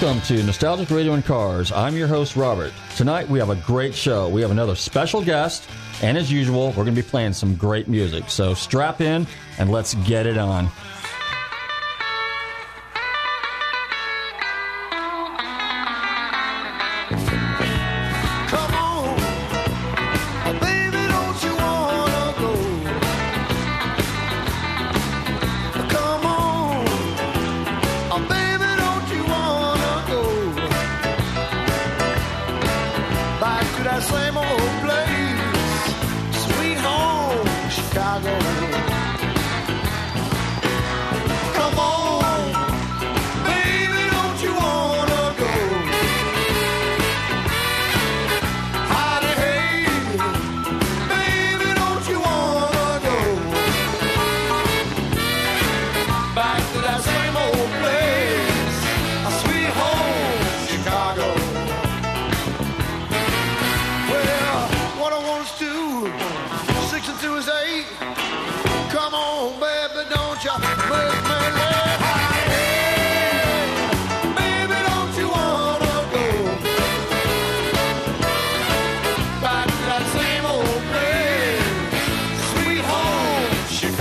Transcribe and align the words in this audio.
Welcome 0.00 0.22
to 0.22 0.42
Nostalgic 0.42 0.90
Radio 0.90 1.12
and 1.12 1.24
Cars. 1.24 1.70
I'm 1.70 1.96
your 1.96 2.08
host, 2.08 2.34
Robert. 2.34 2.72
Tonight 2.96 3.28
we 3.28 3.38
have 3.38 3.50
a 3.50 3.54
great 3.54 3.94
show. 3.94 4.28
We 4.28 4.42
have 4.42 4.50
another 4.50 4.74
special 4.74 5.24
guest, 5.24 5.70
and 6.02 6.18
as 6.18 6.32
usual, 6.32 6.70
we're 6.70 6.82
going 6.82 6.96
to 6.96 7.00
be 7.00 7.08
playing 7.08 7.32
some 7.32 7.54
great 7.54 7.86
music. 7.86 8.28
So 8.28 8.54
strap 8.54 9.00
in 9.00 9.24
and 9.56 9.70
let's 9.70 9.94
get 9.94 10.26
it 10.26 10.36
on. 10.36 10.68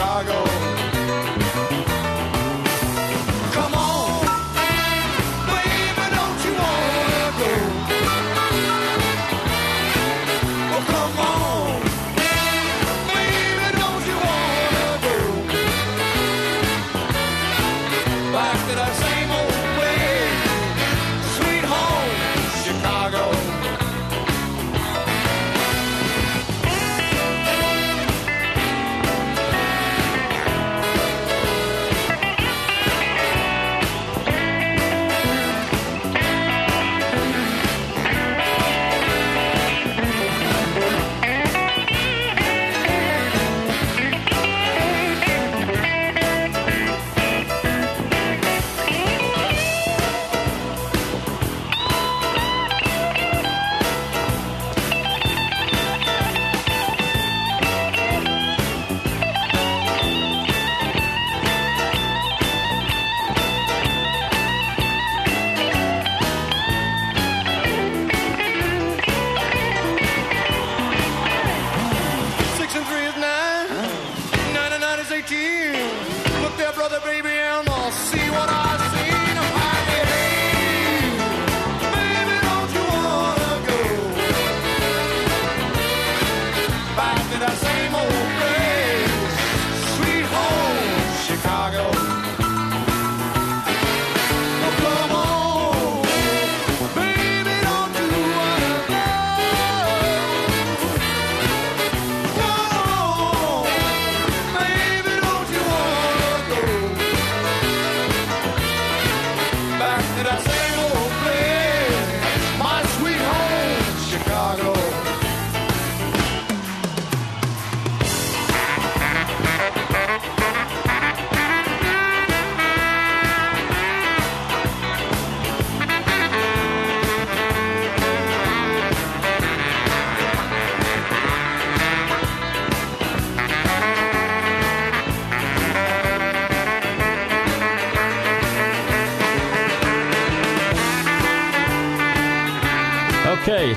Chicago. 0.04 0.53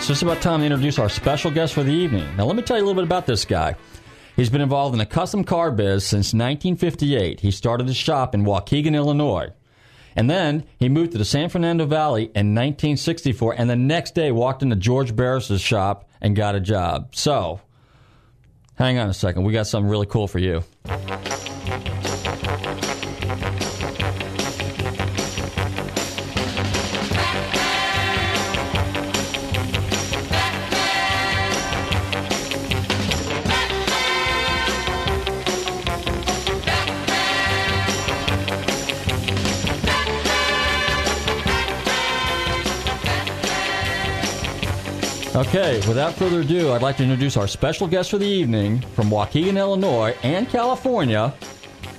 Okay, 0.06 0.12
it's 0.12 0.20
just 0.20 0.22
about 0.22 0.40
time 0.40 0.60
to 0.60 0.66
introduce 0.66 1.00
our 1.00 1.08
special 1.08 1.50
guest 1.50 1.74
for 1.74 1.82
the 1.82 1.90
evening. 1.90 2.36
Now, 2.36 2.44
let 2.44 2.54
me 2.54 2.62
tell 2.62 2.76
you 2.76 2.84
a 2.84 2.86
little 2.86 3.02
bit 3.02 3.08
about 3.08 3.26
this 3.26 3.44
guy. 3.44 3.74
He's 4.36 4.48
been 4.48 4.60
involved 4.60 4.94
in 4.94 5.00
the 5.00 5.06
custom 5.06 5.42
car 5.42 5.72
biz 5.72 6.04
since 6.04 6.26
1958. 6.32 7.40
He 7.40 7.50
started 7.50 7.88
his 7.88 7.96
shop 7.96 8.32
in 8.32 8.44
Waukegan, 8.44 8.94
Illinois. 8.94 9.48
And 10.14 10.30
then 10.30 10.64
he 10.78 10.88
moved 10.88 11.10
to 11.12 11.18
the 11.18 11.24
San 11.24 11.48
Fernando 11.48 11.86
Valley 11.86 12.22
in 12.22 12.54
1964, 12.54 13.54
and 13.58 13.68
the 13.68 13.74
next 13.74 14.14
day 14.14 14.30
walked 14.30 14.62
into 14.62 14.76
George 14.76 15.16
Barris's 15.16 15.60
shop 15.60 16.08
and 16.20 16.36
got 16.36 16.54
a 16.54 16.60
job. 16.60 17.16
So, 17.16 17.60
hang 18.76 18.98
on 18.98 19.08
a 19.10 19.14
second. 19.14 19.42
We 19.42 19.52
got 19.52 19.66
something 19.66 19.90
really 19.90 20.06
cool 20.06 20.28
for 20.28 20.38
you. 20.38 20.62
Okay, 45.36 45.76
without 45.86 46.14
further 46.14 46.40
ado, 46.40 46.72
I'd 46.72 46.80
like 46.80 46.96
to 46.96 47.02
introduce 47.02 47.36
our 47.36 47.46
special 47.46 47.86
guest 47.86 48.10
for 48.10 48.16
the 48.16 48.24
evening 48.26 48.80
from 48.94 49.10
Waukegan, 49.10 49.58
Illinois, 49.58 50.16
and 50.22 50.48
California, 50.48 51.34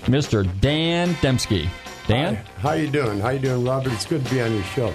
Mr. 0.05 0.43
Dan 0.59 1.09
Dempski. 1.15 1.69
Dan, 2.07 2.35
Hi. 2.35 2.43
How 2.61 2.71
you 2.73 2.87
doing? 2.89 3.19
How 3.19 3.29
you 3.29 3.39
doing, 3.39 3.63
Robert? 3.63 3.93
It's 3.93 4.07
good 4.07 4.25
to 4.25 4.31
be 4.33 4.41
on 4.41 4.51
your 4.53 4.63
show. 4.63 4.91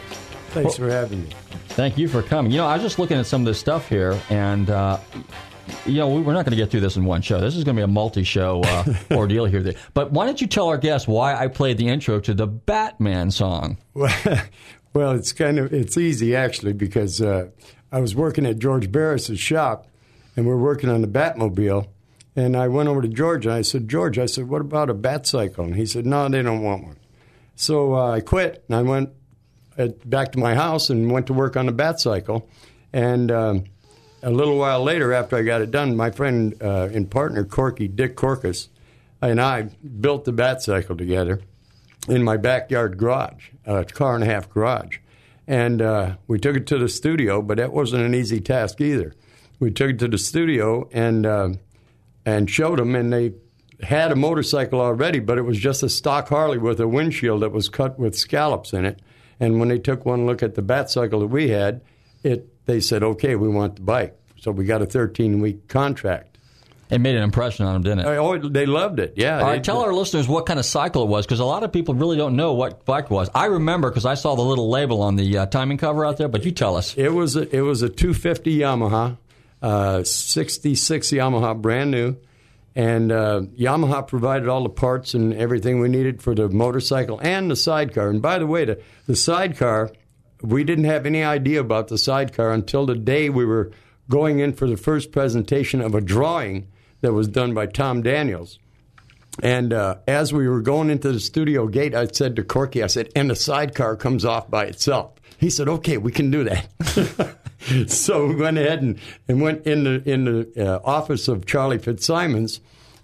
Thanks 0.50 0.76
for 0.76 0.90
having 0.90 1.22
me. 1.22 1.30
thank 1.68 1.96
you 1.96 2.08
for 2.08 2.20
coming. 2.20 2.50
You 2.50 2.58
know, 2.58 2.66
I 2.66 2.74
was 2.74 2.82
just 2.82 2.98
looking 2.98 3.16
at 3.16 3.26
some 3.26 3.42
of 3.42 3.46
this 3.46 3.60
stuff 3.60 3.88
here, 3.88 4.18
and 4.28 4.68
uh, 4.70 4.98
you 5.86 5.98
know, 5.98 6.08
we- 6.08 6.22
we're 6.22 6.32
not 6.32 6.44
going 6.44 6.50
to 6.50 6.56
get 6.56 6.68
through 6.68 6.80
this 6.80 6.96
in 6.96 7.04
one 7.04 7.22
show. 7.22 7.40
This 7.40 7.54
is 7.54 7.62
going 7.62 7.76
to 7.76 7.80
be 7.80 7.84
a 7.84 7.86
multi-show 7.86 8.62
uh, 8.62 8.94
ordeal 9.12 9.44
here. 9.44 9.72
But 9.94 10.10
why 10.10 10.26
don't 10.26 10.40
you 10.40 10.48
tell 10.48 10.66
our 10.68 10.78
guests 10.78 11.06
why 11.06 11.36
I 11.36 11.46
played 11.46 11.78
the 11.78 11.86
intro 11.88 12.18
to 12.18 12.34
the 12.34 12.48
Batman 12.48 13.30
song? 13.30 13.78
Well, 14.94 15.12
it's 15.12 15.32
kind 15.32 15.58
of 15.58 15.72
it's 15.72 15.96
easy 15.96 16.36
actually 16.36 16.74
because 16.74 17.22
uh, 17.22 17.48
I 17.92 18.00
was 18.00 18.16
working 18.16 18.46
at 18.46 18.58
George 18.58 18.90
Barris's 18.90 19.38
shop, 19.38 19.86
and 20.34 20.46
we 20.46 20.52
are 20.52 20.56
working 20.56 20.88
on 20.88 21.02
the 21.02 21.06
Batmobile. 21.06 21.88
And 22.34 22.56
I 22.56 22.68
went 22.68 22.88
over 22.88 23.02
to 23.02 23.08
George 23.08 23.44
and 23.44 23.54
I 23.54 23.60
said, 23.60 23.88
George, 23.88 24.18
I 24.18 24.24
said, 24.24 24.48
what 24.48 24.62
about 24.62 24.88
a 24.88 24.94
bat 24.94 25.26
cycle? 25.26 25.66
And 25.66 25.76
he 25.76 25.84
said, 25.84 26.06
no, 26.06 26.30
they 26.30 26.40
don't 26.40 26.62
want 26.62 26.84
one. 26.84 26.96
So 27.56 27.94
uh, 27.94 28.12
I 28.12 28.20
quit 28.20 28.64
and 28.68 28.76
I 28.76 28.80
went 28.80 29.10
at, 29.76 30.08
back 30.08 30.32
to 30.32 30.38
my 30.38 30.54
house 30.54 30.88
and 30.88 31.10
went 31.10 31.26
to 31.26 31.34
work 31.34 31.58
on 31.58 31.66
the 31.66 31.72
bat 31.72 32.00
cycle. 32.00 32.48
And 32.90 33.30
um, 33.30 33.64
a 34.22 34.30
little 34.30 34.56
while 34.56 34.82
later, 34.82 35.12
after 35.12 35.36
I 35.36 35.42
got 35.42 35.60
it 35.60 35.70
done, 35.70 35.94
my 35.94 36.10
friend 36.10 36.54
uh, 36.62 36.88
and 36.90 37.10
partner 37.10 37.44
Corky 37.44 37.86
Dick 37.86 38.16
Korkes 38.16 38.68
and 39.20 39.38
I 39.38 39.62
built 40.00 40.24
the 40.24 40.32
bat 40.32 40.62
cycle 40.62 40.96
together 40.96 41.42
in 42.08 42.24
my 42.24 42.38
backyard 42.38 42.96
garage, 42.96 43.50
a 43.66 43.84
car 43.84 44.14
and 44.14 44.24
a 44.24 44.26
half 44.26 44.48
garage. 44.48 44.98
And 45.46 45.82
uh, 45.82 46.16
we 46.26 46.38
took 46.38 46.56
it 46.56 46.66
to 46.68 46.78
the 46.78 46.88
studio, 46.88 47.42
but 47.42 47.56
that 47.58 47.72
wasn't 47.72 48.04
an 48.04 48.14
easy 48.14 48.40
task 48.40 48.80
either. 48.80 49.14
We 49.58 49.70
took 49.70 49.90
it 49.90 49.98
to 50.00 50.08
the 50.08 50.18
studio 50.18 50.88
and 50.92 51.26
uh, 51.26 51.50
and 52.24 52.48
showed 52.48 52.78
them, 52.78 52.94
and 52.94 53.12
they 53.12 53.34
had 53.82 54.12
a 54.12 54.16
motorcycle 54.16 54.80
already, 54.80 55.18
but 55.18 55.38
it 55.38 55.42
was 55.42 55.58
just 55.58 55.82
a 55.82 55.88
stock 55.88 56.28
Harley 56.28 56.58
with 56.58 56.80
a 56.80 56.86
windshield 56.86 57.42
that 57.42 57.50
was 57.50 57.68
cut 57.68 57.98
with 57.98 58.16
scallops 58.16 58.72
in 58.72 58.84
it. 58.84 59.00
And 59.40 59.58
when 59.58 59.68
they 59.68 59.78
took 59.78 60.06
one 60.06 60.26
look 60.26 60.42
at 60.42 60.54
the 60.54 60.62
bat 60.62 60.90
cycle 60.90 61.20
that 61.20 61.26
we 61.26 61.48
had, 61.48 61.80
it 62.22 62.48
they 62.66 62.80
said, 62.80 63.02
"Okay, 63.02 63.34
we 63.34 63.48
want 63.48 63.76
the 63.76 63.82
bike." 63.82 64.16
So 64.38 64.50
we 64.52 64.64
got 64.64 64.82
a 64.82 64.86
13 64.86 65.40
week 65.40 65.68
contract. 65.68 66.31
It 66.92 67.00
made 67.00 67.16
an 67.16 67.22
impression 67.22 67.64
on 67.64 67.72
them, 67.72 67.82
didn't 67.82 68.00
it? 68.00 68.18
Oh, 68.18 68.36
they 68.36 68.66
loved 68.66 68.98
it. 68.98 69.14
Yeah. 69.16 69.38
All 69.38 69.46
right, 69.46 69.64
tell 69.64 69.80
our 69.80 69.94
listeners 69.94 70.28
what 70.28 70.44
kind 70.44 70.60
of 70.60 70.66
cycle 70.66 71.02
it 71.04 71.08
was, 71.08 71.24
because 71.24 71.40
a 71.40 71.44
lot 71.44 71.62
of 71.62 71.72
people 71.72 71.94
really 71.94 72.18
don't 72.18 72.36
know 72.36 72.52
what 72.52 72.84
bike 72.84 73.08
was. 73.10 73.30
I 73.34 73.46
remember 73.46 73.88
because 73.88 74.04
I 74.04 74.12
saw 74.12 74.34
the 74.34 74.42
little 74.42 74.68
label 74.68 75.00
on 75.00 75.16
the 75.16 75.38
uh, 75.38 75.46
timing 75.46 75.78
cover 75.78 76.04
out 76.04 76.18
there, 76.18 76.28
but 76.28 76.44
you 76.44 76.50
tell 76.50 76.76
us. 76.76 76.94
It 76.98 77.08
was 77.08 77.34
a, 77.34 77.48
it 77.56 77.62
was 77.62 77.80
a 77.80 77.88
250 77.88 78.58
Yamaha, 78.58 79.16
uh, 79.62 80.04
66 80.04 81.08
Yamaha, 81.12 81.58
brand 81.58 81.90
new, 81.90 82.18
and 82.74 83.10
uh, 83.10 83.40
Yamaha 83.58 84.06
provided 84.06 84.46
all 84.46 84.62
the 84.62 84.68
parts 84.68 85.14
and 85.14 85.32
everything 85.32 85.80
we 85.80 85.88
needed 85.88 86.20
for 86.20 86.34
the 86.34 86.50
motorcycle 86.50 87.18
and 87.22 87.50
the 87.50 87.56
sidecar. 87.56 88.10
And 88.10 88.20
by 88.20 88.38
the 88.38 88.46
way, 88.46 88.66
the, 88.66 88.82
the 89.06 89.16
sidecar, 89.16 89.92
we 90.42 90.62
didn't 90.62 90.84
have 90.84 91.06
any 91.06 91.22
idea 91.22 91.60
about 91.60 91.88
the 91.88 91.96
sidecar 91.96 92.52
until 92.52 92.84
the 92.84 92.96
day 92.96 93.30
we 93.30 93.46
were 93.46 93.70
going 94.10 94.40
in 94.40 94.52
for 94.52 94.68
the 94.68 94.76
first 94.76 95.10
presentation 95.10 95.80
of 95.80 95.94
a 95.94 96.00
drawing 96.02 96.66
that 97.02 97.12
was 97.12 97.28
done 97.28 97.52
by 97.52 97.66
Tom 97.66 98.02
Daniels. 98.02 98.58
And 99.42 99.72
uh, 99.72 99.96
as 100.06 100.32
we 100.32 100.48
were 100.48 100.60
going 100.60 100.90
into 100.90 101.12
the 101.12 101.20
studio 101.20 101.66
gate, 101.66 101.94
I 101.94 102.06
said 102.06 102.36
to 102.36 102.44
Corky, 102.44 102.82
I 102.82 102.86
said, 102.86 103.10
and 103.14 103.30
the 103.30 103.36
sidecar 103.36 103.96
comes 103.96 104.24
off 104.24 104.50
by 104.50 104.64
itself. 104.64 105.12
He 105.38 105.50
said, 105.50 105.68
okay, 105.68 105.96
we 105.96 106.12
can 106.12 106.30
do 106.30 106.44
that. 106.44 107.36
so 107.88 108.26
we 108.26 108.36
went 108.36 108.58
ahead 108.58 108.82
and, 108.82 108.98
and 109.28 109.40
went 109.40 109.66
in 109.66 109.84
the, 109.84 110.08
in 110.08 110.24
the 110.24 110.74
uh, 110.74 110.80
office 110.84 111.28
of 111.28 111.46
Charlie 111.46 111.78
Fitzsimons. 111.78 112.60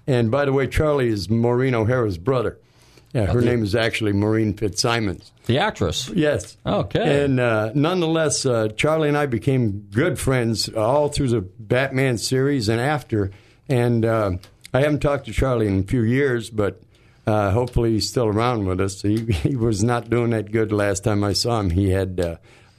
And 0.06 0.31
by 0.31 0.45
the 0.45 0.53
way, 0.53 0.67
Charlie 0.67 1.09
is 1.09 1.29
Maureen 1.29 1.75
O'Hara's 1.75 2.19
brother. 2.19 2.59
Yeah, 3.12 3.27
her 3.27 3.41
name 3.41 3.62
is 3.62 3.75
actually 3.75 4.12
Maureen 4.12 4.53
Fitzsimons. 4.53 5.33
The 5.47 5.59
actress. 5.59 6.11
Yes. 6.11 6.59
Okay. 6.67 7.25
And 7.25 7.41
uh, 7.41 7.73
nonetheless, 7.75 8.45
uh, 8.45 8.69
Charlie 8.77 9.09
and 9.09 9.17
I 9.17 9.25
became 9.25 9.89
good 9.93 10.19
friends 10.19 10.69
all 10.69 11.09
through 11.09 11.29
the 11.29 11.41
Batman 11.41 12.19
series 12.19 12.69
and 12.69 12.81
after. 12.81 13.31
And 13.69 14.05
uh, 14.05 14.32
I 14.73 14.81
haven't 14.81 15.00
talked 15.00 15.26
to 15.26 15.32
Charlie 15.32 15.67
in 15.67 15.81
a 15.81 15.82
few 15.82 16.03
years, 16.03 16.50
but 16.50 16.81
uh, 17.26 17.50
hopefully 17.50 17.93
he's 17.93 18.09
still 18.09 18.26
around 18.26 18.67
with 18.67 18.81
us. 18.81 19.03
He, 19.03 19.25
he 19.32 19.56
was 19.56 19.82
not 19.82 20.11
doing 20.11 20.31
that 20.31 20.50
good 20.53 20.73
last 20.73 21.05
time 21.05 21.25
I 21.25 21.32
saw 21.32 21.61
him. 21.61 21.70
He 21.70 21.91
had 21.91 22.20
uh, 22.20 22.37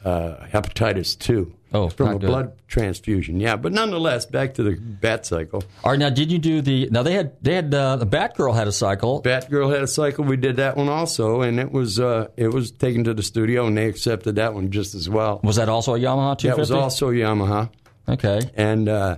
uh 0.07 0.45
hepatitis 0.47 1.17
two. 1.17 1.55
Oh, 1.71 1.87
from 1.87 2.15
a 2.15 2.19
blood 2.19 2.53
transfusion. 2.67 3.39
Yeah, 3.39 3.55
but 3.55 3.71
nonetheless, 3.71 4.25
back 4.25 4.55
to 4.55 4.63
the 4.63 4.75
bat 4.75 5.27
cycle. 5.27 5.63
All 5.83 5.91
right, 5.91 5.99
now 5.99 6.09
did 6.09 6.31
you 6.31 6.39
do 6.39 6.61
the? 6.61 6.89
Now 6.89 7.03
they 7.03 7.13
had 7.13 7.33
they 7.43 7.53
had 7.53 7.71
uh, 7.71 7.97
the 7.97 8.07
Batgirl 8.07 8.55
had 8.55 8.67
a 8.67 8.71
cycle. 8.71 9.21
Batgirl 9.21 9.71
had 9.71 9.83
a 9.83 9.87
cycle. 9.87 10.23
We 10.23 10.35
did 10.35 10.55
that 10.55 10.77
one 10.77 10.89
also, 10.89 11.41
and 11.41 11.59
it 11.59 11.71
was 11.71 11.99
uh, 11.99 12.29
it 12.37 12.47
was 12.47 12.71
taken 12.71 13.03
to 13.03 13.13
the 13.13 13.21
studio, 13.21 13.67
and 13.67 13.77
they 13.77 13.85
accepted 13.85 14.37
that 14.37 14.55
one 14.55 14.71
just 14.71 14.95
as 14.95 15.07
well. 15.07 15.41
Was 15.43 15.57
that 15.57 15.69
also 15.69 15.93
a 15.93 15.99
Yamaha 15.99 16.39
250? 16.39 16.47
That 16.47 16.57
was 16.57 16.71
also 16.71 17.09
a 17.09 17.13
Yamaha. 17.13 17.69
Okay. 18.07 18.41
And 18.55 18.89
uh, 18.89 19.17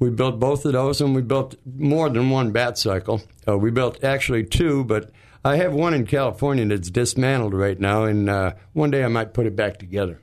we 0.00 0.10
built 0.10 0.40
both 0.40 0.64
of 0.64 0.72
those, 0.72 1.00
and 1.00 1.14
we 1.14 1.22
built 1.22 1.54
more 1.76 2.08
than 2.08 2.30
one 2.30 2.50
bat 2.50 2.78
cycle. 2.78 3.22
Uh, 3.46 3.56
we 3.56 3.70
built 3.70 4.02
actually 4.02 4.44
two, 4.44 4.82
but 4.82 5.12
I 5.44 5.56
have 5.56 5.72
one 5.72 5.94
in 5.94 6.06
California 6.06 6.64
that's 6.66 6.90
dismantled 6.90 7.54
right 7.54 7.78
now, 7.78 8.04
and 8.04 8.28
uh, 8.28 8.54
one 8.72 8.90
day 8.90 9.04
I 9.04 9.08
might 9.08 9.34
put 9.34 9.46
it 9.46 9.54
back 9.54 9.78
together. 9.78 10.20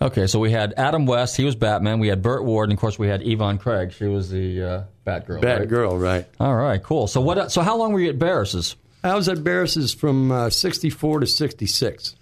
Okay, 0.00 0.26
so 0.26 0.38
we 0.38 0.50
had 0.50 0.74
Adam 0.76 1.06
West, 1.06 1.36
he 1.36 1.44
was 1.44 1.56
Batman. 1.56 1.98
We 1.98 2.08
had 2.08 2.22
Burt 2.22 2.44
Ward, 2.44 2.70
and 2.70 2.76
of 2.76 2.80
course 2.80 2.98
we 2.98 3.08
had 3.08 3.26
Yvonne 3.26 3.58
Craig. 3.58 3.92
She 3.92 4.06
was 4.06 4.30
the 4.30 4.62
uh, 4.62 4.84
Batgirl. 5.06 5.40
Batgirl, 5.40 5.92
right? 5.92 6.00
right? 6.00 6.26
All 6.40 6.54
right, 6.54 6.82
cool. 6.82 7.06
So 7.06 7.20
what? 7.20 7.50
So 7.52 7.62
how 7.62 7.76
long 7.76 7.92
were 7.92 8.00
you 8.00 8.10
at 8.10 8.18
Barris's? 8.18 8.76
I 9.02 9.14
was 9.14 9.28
at 9.28 9.42
Barris's 9.44 9.92
from 9.92 10.30
uh, 10.30 10.50
'64 10.50 11.20
to 11.20 11.26
'66. 11.26 12.16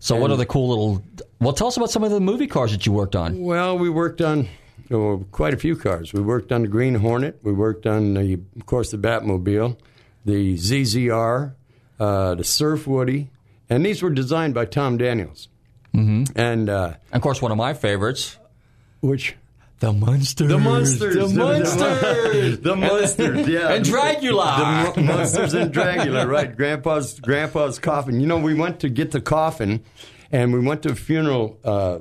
So 0.00 0.14
and 0.14 0.22
what 0.22 0.30
are 0.30 0.36
the 0.36 0.46
cool 0.46 0.68
little? 0.68 1.02
Well, 1.40 1.52
tell 1.52 1.66
us 1.66 1.76
about 1.76 1.90
some 1.90 2.04
of 2.04 2.10
the 2.10 2.20
movie 2.20 2.46
cars 2.46 2.72
that 2.72 2.86
you 2.86 2.92
worked 2.92 3.16
on. 3.16 3.42
Well, 3.42 3.78
we 3.78 3.90
worked 3.90 4.20
on 4.20 4.48
oh, 4.90 5.24
quite 5.30 5.54
a 5.54 5.56
few 5.56 5.76
cars. 5.76 6.12
We 6.12 6.20
worked 6.20 6.52
on 6.52 6.62
the 6.62 6.68
Green 6.68 6.96
Hornet. 6.96 7.38
We 7.42 7.52
worked 7.52 7.86
on, 7.86 8.14
the, 8.14 8.40
of 8.56 8.66
course, 8.66 8.90
the 8.90 8.98
Batmobile, 8.98 9.76
the 10.24 10.54
ZZR, 10.54 11.54
uh, 12.00 12.34
the 12.34 12.44
Surf 12.44 12.86
Woody, 12.86 13.30
and 13.70 13.84
these 13.84 14.02
were 14.02 14.10
designed 14.10 14.54
by 14.54 14.64
Tom 14.64 14.96
Daniels. 14.96 15.48
Mm-hmm. 15.94 16.38
And 16.38 16.68
uh, 16.68 16.94
of 17.12 17.22
course, 17.22 17.42
one 17.42 17.50
of 17.50 17.58
my 17.58 17.74
favorites, 17.74 18.38
which 19.00 19.36
the 19.80 19.92
Munsters. 19.92 20.48
The 20.48 20.58
Munsters. 20.58 21.14
The 21.14 21.28
Munsters. 21.28 22.58
the 22.60 22.76
Munsters, 22.76 23.48
yeah. 23.48 23.72
And 23.72 23.84
Dragula. 23.84 24.94
The 24.94 25.02
Munsters 25.02 25.54
and 25.54 25.72
Dragula, 25.72 26.26
right. 26.28 26.54
Grandpa's 26.56 27.20
Grandpa's 27.20 27.78
coffin. 27.78 28.20
You 28.20 28.26
know, 28.26 28.38
we 28.38 28.54
went 28.54 28.80
to 28.80 28.88
get 28.88 29.12
the 29.12 29.20
coffin, 29.20 29.84
and 30.32 30.52
we 30.52 30.60
went 30.60 30.82
to 30.82 30.90
a 30.90 30.94
funeral 30.94 31.58
uh, 31.64 32.00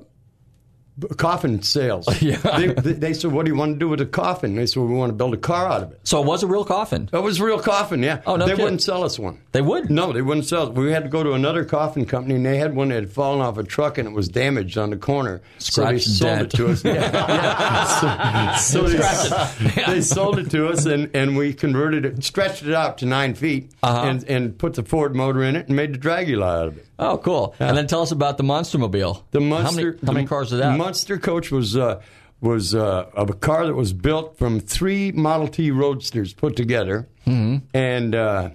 coffin 1.17 1.61
sales. 1.61 2.07
Yeah. 2.27 2.37
They, 2.37 2.67
they, 2.73 2.93
they, 2.93 3.13
said, 3.13 3.31
"What 3.31 3.45
do 3.45 3.51
you 3.51 3.57
want 3.57 3.75
to 3.75 3.79
do 3.79 3.87
with 3.87 4.01
a 4.01 4.05
coffin?" 4.05 4.55
They 4.55 4.65
said, 4.65 4.81
"We 4.81 4.93
want 4.93 5.11
to 5.11 5.13
build 5.13 5.33
a 5.33 5.37
car 5.37 5.67
out 5.67 5.83
of 5.83 5.91
it." 5.91 5.99
So 6.03 6.21
it 6.21 6.25
was 6.25 6.43
a 6.43 6.47
real 6.47 6.65
coffin. 6.65 7.09
It 7.13 7.19
was 7.19 7.39
a 7.39 7.45
real 7.45 7.59
coffin. 7.59 8.01
Yeah. 8.01 8.21
Oh 8.25 8.35
no. 8.35 8.45
They 8.45 8.51
kidding. 8.51 8.63
wouldn't 8.63 8.81
sell 8.81 9.03
us 9.03 9.17
one. 9.17 9.39
They 9.51 9.61
would. 9.61 9.89
No, 9.89 10.11
they 10.11 10.21
wouldn't 10.21 10.47
sell. 10.47 10.67
It. 10.67 10.73
We 10.73 10.91
had 10.91 11.03
to 11.03 11.09
go 11.09 11.23
to 11.23 11.33
another 11.33 11.63
coffin 11.63 12.05
company, 12.05 12.35
and 12.35 12.45
they 12.45 12.57
had 12.57 12.75
one 12.75 12.89
that 12.89 12.95
had 12.95 13.11
fallen 13.11 13.39
off 13.39 13.57
a 13.57 13.63
truck 13.63 13.97
and 13.97 14.07
it 14.07 14.11
was 14.11 14.27
damaged 14.27 14.77
on 14.77 14.89
the 14.89 14.97
corner. 14.97 15.41
Scratch 15.59 16.03
so 16.03 16.23
they 16.25 16.35
sold 16.35 16.41
it 16.41 16.49
to 16.51 16.67
us. 16.67 16.83
Yeah. 16.83 16.93
yeah. 17.13 18.55
So, 18.55 18.87
so 18.87 19.45
they, 19.63 19.83
they, 19.93 20.01
sold 20.01 20.39
it 20.39 20.49
to 20.51 20.67
us, 20.67 20.85
and, 20.85 21.15
and 21.15 21.37
we 21.37 21.53
converted 21.53 22.05
it, 22.05 22.23
stretched 22.23 22.63
it 22.63 22.73
out 22.73 22.97
to 22.99 23.05
nine 23.05 23.35
feet, 23.35 23.71
uh-huh. 23.83 24.07
and 24.07 24.23
and 24.25 24.57
put 24.57 24.73
the 24.73 24.83
Ford 24.83 25.15
motor 25.15 25.43
in 25.43 25.55
it, 25.55 25.67
and 25.67 25.75
made 25.75 25.93
the 25.93 25.99
Dragula 25.99 26.61
out 26.61 26.67
of 26.67 26.77
it. 26.77 26.87
Oh, 26.99 27.17
cool! 27.17 27.55
Yeah. 27.59 27.69
And 27.69 27.77
then 27.77 27.87
tell 27.87 28.01
us 28.01 28.11
about 28.11 28.37
the 28.37 28.43
Monster 28.43 28.79
Mobile. 28.79 29.25
The 29.31 29.39
Monster. 29.39 29.67
How 29.67 29.85
many, 29.85 30.05
how 30.05 30.11
many 30.13 30.27
cars 30.27 30.51
is 30.51 30.59
that? 30.59 30.77
Monster 30.87 31.17
Coach 31.17 31.51
was 31.51 31.75
uh, 31.75 32.01
was 32.39 32.73
uh, 32.73 33.09
a 33.13 33.25
car 33.33 33.65
that 33.65 33.73
was 33.73 33.91
built 33.91 34.37
from 34.37 34.61
three 34.61 35.11
Model 35.11 35.49
T 35.49 35.69
Roadsters 35.69 36.33
put 36.33 36.55
together, 36.55 37.09
mm-hmm. 37.25 37.57
and 37.73 38.15
uh, 38.15 38.51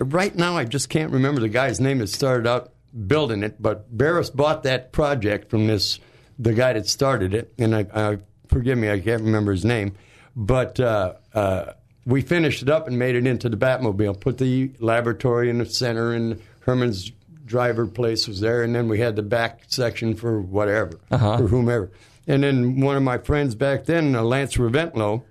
right 0.00 0.34
now 0.34 0.56
I 0.56 0.64
just 0.64 0.88
can't 0.88 1.12
remember 1.12 1.40
the 1.40 1.48
guy's 1.48 1.78
name 1.78 1.98
that 1.98 2.08
started 2.08 2.48
out 2.48 2.72
building 3.06 3.44
it. 3.44 3.62
But 3.62 3.96
Barris 3.96 4.30
bought 4.30 4.64
that 4.64 4.90
project 4.90 5.48
from 5.48 5.68
this 5.68 6.00
the 6.40 6.54
guy 6.54 6.72
that 6.72 6.88
started 6.88 7.34
it, 7.34 7.54
and 7.56 7.76
I, 7.76 7.86
I 7.94 8.18
forgive 8.48 8.76
me, 8.76 8.90
I 8.90 8.98
can't 8.98 9.22
remember 9.22 9.52
his 9.52 9.64
name, 9.64 9.94
but. 10.34 10.80
Uh, 10.80 11.14
uh, 11.34 11.72
we 12.06 12.22
finished 12.22 12.62
it 12.62 12.70
up 12.70 12.88
and 12.88 12.98
made 12.98 13.14
it 13.14 13.26
into 13.26 13.50
the 13.50 13.58
Batmobile. 13.58 14.18
Put 14.18 14.38
the 14.38 14.72
laboratory 14.80 15.50
in 15.50 15.58
the 15.58 15.66
center, 15.66 16.14
and 16.14 16.40
Herman's 16.60 17.12
driver 17.50 17.86
place 17.86 18.28
was 18.28 18.40
there, 18.40 18.62
and 18.62 18.74
then 18.74 18.88
we 18.88 19.00
had 19.00 19.16
the 19.16 19.22
back 19.22 19.64
section 19.66 20.14
for 20.14 20.40
whatever, 20.40 20.98
uh-huh. 21.10 21.38
for 21.38 21.48
whomever. 21.48 21.90
And 22.26 22.44
then 22.44 22.80
one 22.80 22.96
of 22.96 23.02
my 23.02 23.18
friends 23.18 23.56
back 23.56 23.84
then, 23.84 24.14
uh, 24.14 24.22
Lance 24.22 24.56
Reventlow, 24.56 25.22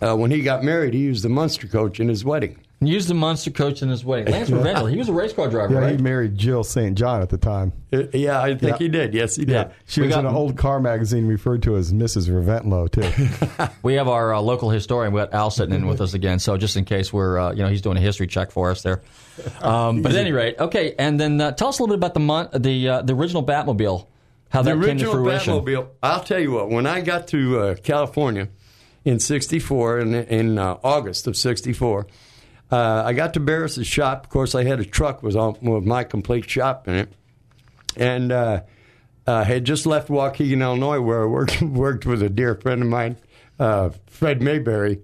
uh, 0.00 0.16
when 0.16 0.30
he 0.30 0.40
got 0.40 0.64
married, 0.64 0.94
he 0.94 1.00
used 1.00 1.22
the 1.22 1.28
Munster 1.28 1.68
coach 1.68 2.00
in 2.00 2.08
his 2.08 2.24
wedding. 2.24 2.58
Used 2.86 3.08
the 3.08 3.14
monster 3.14 3.50
coach 3.50 3.80
in 3.82 3.88
his 3.88 4.04
wedding. 4.04 4.32
Lance 4.32 4.50
Reventlow, 4.50 4.90
he 4.90 4.96
was 4.98 5.08
a 5.08 5.12
race 5.12 5.32
car 5.32 5.48
driver, 5.48 5.74
yeah, 5.74 5.80
right? 5.80 5.96
he 5.96 6.02
married 6.02 6.36
Jill 6.36 6.64
St. 6.64 6.98
John 6.98 7.22
at 7.22 7.28
the 7.28 7.38
time. 7.38 7.72
Uh, 7.92 8.04
yeah, 8.12 8.40
I 8.42 8.48
think 8.56 8.62
Yeah. 8.72 8.78
he 8.78 8.88
did. 8.88 9.14
Yes, 9.14 9.36
he 9.36 9.44
did. 9.44 9.52
Yeah, 9.52 9.68
she 9.86 10.00
We 10.00 10.08
was 10.08 10.16
got- 10.16 10.20
in 10.24 10.26
an 10.30 10.34
old 10.34 10.56
car 10.56 10.80
magazine 10.80 11.26
referred 11.26 11.62
to 11.64 11.76
as 11.76 11.92
Mrs. 11.92 12.28
Reventlow 12.28 12.90
too. 12.90 13.72
We 13.82 13.94
have 13.94 14.08
our 14.08 14.34
uh, 14.34 14.40
local 14.40 14.70
historian. 14.70 15.12
We 15.12 15.20
got 15.20 15.32
Al 15.34 15.50
sitting 15.50 15.74
in 15.74 15.86
with 15.86 16.00
us 16.00 16.14
again. 16.14 16.38
So 16.38 16.56
just 16.56 16.76
in 16.76 16.84
case 16.84 17.12
we're, 17.12 17.38
uh, 17.38 17.52
you 17.52 17.62
know, 17.62 17.68
he's 17.68 17.82
doing 17.82 17.96
a 17.96 18.00
history 18.00 18.26
check 18.26 18.50
for 18.50 18.70
us 18.70 18.82
there. 18.82 19.02
Um, 19.60 20.02
but 20.02 20.12
at 20.12 20.18
any 20.18 20.32
rate, 20.32 20.56
okay. 20.58 20.94
And 20.98 21.18
then 21.20 21.40
uh, 21.40 21.52
tell 21.52 21.68
us 21.68 21.78
a 21.78 21.82
little 21.82 21.96
bit 21.96 21.98
about 21.98 22.14
the 22.14 22.20
mon- 22.20 22.48
the 22.54 22.88
uh, 22.88 23.02
the 23.02 23.14
original 23.14 23.44
Batmobile. 23.44 24.06
How 24.50 24.62
the 24.62 24.74
that 24.76 24.84
came 24.86 24.98
to 24.98 25.10
original 25.10 25.12
fruition. 25.24 25.54
Batmobile. 25.54 25.88
I'll 26.02 26.22
tell 26.22 26.38
you 26.38 26.52
what. 26.52 26.68
When 26.70 26.86
I 26.86 27.00
got 27.00 27.26
to 27.28 27.58
uh, 27.60 27.74
California 27.76 28.48
in 29.04 29.18
'64, 29.18 29.98
in, 30.00 30.14
in 30.14 30.58
uh, 30.58 30.76
August 30.84 31.26
of 31.26 31.36
'64, 31.36 32.06
uh, 32.72 33.02
I 33.04 33.12
got 33.12 33.34
to 33.34 33.40
Barris's 33.40 33.86
shop. 33.86 34.24
Of 34.24 34.30
course, 34.30 34.54
I 34.54 34.64
had 34.64 34.80
a 34.80 34.84
truck 34.84 35.22
with, 35.22 35.36
all, 35.36 35.58
with 35.60 35.84
my 35.84 36.04
complete 36.04 36.48
shop 36.48 36.88
in 36.88 36.94
it, 36.94 37.12
and 37.96 38.32
uh, 38.32 38.62
uh, 39.26 39.44
had 39.44 39.64
just 39.64 39.84
left 39.84 40.08
Waukegan, 40.08 40.62
Illinois, 40.62 41.00
where 41.00 41.22
I 41.22 41.26
worked 41.26 41.60
worked 41.62 42.06
with 42.06 42.22
a 42.22 42.30
dear 42.30 42.54
friend 42.54 42.82
of 42.82 42.88
mine, 42.88 43.16
uh, 43.60 43.90
Fred 44.06 44.40
Mayberry, 44.40 45.00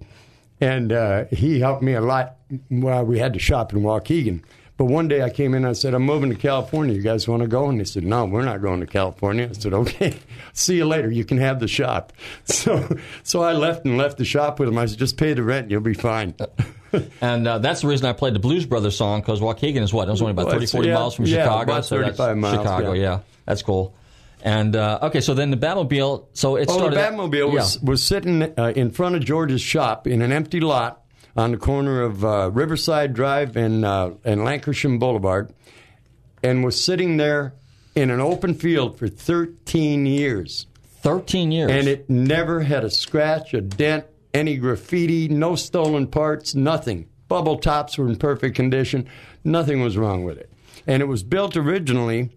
and 0.60 0.92
uh, 0.92 1.26
he 1.26 1.60
helped 1.60 1.82
me 1.82 1.92
a 1.92 2.00
lot 2.00 2.36
while 2.68 3.04
we 3.04 3.18
had 3.18 3.34
to 3.34 3.38
shop 3.38 3.72
in 3.74 3.80
Waukegan. 3.80 4.42
But 4.78 4.84
one 4.84 5.08
day 5.08 5.22
I 5.22 5.30
came 5.30 5.54
in 5.54 5.64
and 5.64 5.70
I 5.70 5.72
said, 5.72 5.92
I'm 5.92 6.04
moving 6.04 6.30
to 6.30 6.36
California. 6.36 6.94
You 6.94 7.02
guys 7.02 7.26
want 7.26 7.42
to 7.42 7.48
go? 7.48 7.68
And 7.68 7.80
they 7.80 7.84
said, 7.84 8.04
No, 8.04 8.24
we're 8.24 8.44
not 8.44 8.62
going 8.62 8.78
to 8.78 8.86
California. 8.86 9.48
I 9.50 9.52
said, 9.52 9.74
Okay, 9.74 10.16
see 10.52 10.76
you 10.76 10.86
later. 10.86 11.10
You 11.10 11.24
can 11.24 11.38
have 11.38 11.60
the 11.60 11.68
shop. 11.68 12.12
So, 12.44 12.96
so 13.24 13.42
I 13.42 13.52
left 13.52 13.84
and 13.84 13.98
left 13.98 14.18
the 14.18 14.24
shop 14.24 14.60
with 14.60 14.68
him. 14.68 14.78
I 14.78 14.86
said, 14.86 14.98
Just 15.00 15.16
pay 15.16 15.34
the 15.34 15.42
rent 15.42 15.70
you'll 15.70 15.80
be 15.80 15.94
fine. 15.94 16.34
And 17.20 17.46
uh, 17.46 17.58
that's 17.58 17.82
the 17.82 17.88
reason 17.88 18.06
I 18.06 18.12
played 18.12 18.34
the 18.34 18.38
Blues 18.38 18.64
Brothers 18.66 18.96
song 18.96 19.20
because 19.20 19.40
Waukegan 19.40 19.82
is 19.82 19.92
what? 19.92 20.08
It 20.08 20.10
was 20.10 20.22
only 20.22 20.32
about 20.32 20.46
Well, 20.46 20.54
30, 20.54 20.66
40 20.66 20.88
yeah, 20.88 20.94
miles 20.94 21.14
from 21.14 21.26
yeah, 21.26 21.42
Chicago. 21.42 21.80
so 21.82 21.98
that's 21.98 22.16
35 22.16 22.36
miles, 22.38 22.56
Chicago, 22.56 22.92
yeah. 22.92 23.02
yeah. 23.02 23.20
That's 23.44 23.62
cool. 23.62 23.94
And 24.42 24.76
uh, 24.76 25.00
okay, 25.02 25.20
so 25.20 25.34
then 25.34 25.50
the 25.50 25.56
Batmobile. 25.56 26.26
So 26.32 26.56
it 26.56 26.68
Oh, 26.68 26.74
the 26.88 26.92
started. 26.92 26.98
Batmobile 26.98 27.52
was, 27.52 27.80
was 27.80 28.02
sitting 28.02 28.42
uh, 28.58 28.72
in 28.76 28.90
front 28.92 29.16
of 29.16 29.24
George's 29.24 29.60
shop 29.60 30.06
in 30.06 30.22
an 30.22 30.30
empty 30.32 30.60
lot 30.60 31.02
on 31.36 31.50
the 31.52 31.56
corner 31.56 32.02
of 32.02 32.24
uh, 32.24 32.50
Riverside 32.52 33.14
Drive 33.14 33.56
and, 33.56 33.84
uh, 33.84 34.10
and 34.24 34.42
Lankershim 34.42 34.98
Boulevard 34.98 35.52
and 36.42 36.64
was 36.64 36.82
sitting 36.82 37.16
there 37.16 37.54
in 37.94 38.10
an 38.10 38.20
open 38.20 38.54
field 38.54 38.96
for 38.98 39.08
13 39.08 40.06
years. 40.06 40.66
13 41.02 41.50
years. 41.52 41.70
And 41.70 41.88
it 41.88 42.08
never 42.08 42.60
had 42.60 42.84
a 42.84 42.90
scratch, 42.90 43.54
a 43.54 43.60
dent, 43.60 44.04
any 44.34 44.56
graffiti, 44.56 45.28
no 45.28 45.54
stolen 45.54 46.06
parts, 46.06 46.54
nothing. 46.54 47.08
Bubble 47.28 47.58
tops 47.58 47.98
were 47.98 48.08
in 48.08 48.16
perfect 48.16 48.56
condition. 48.56 49.08
Nothing 49.44 49.82
was 49.82 49.96
wrong 49.96 50.24
with 50.24 50.38
it. 50.38 50.50
And 50.86 51.02
it 51.02 51.06
was 51.06 51.22
built 51.22 51.56
originally 51.56 52.30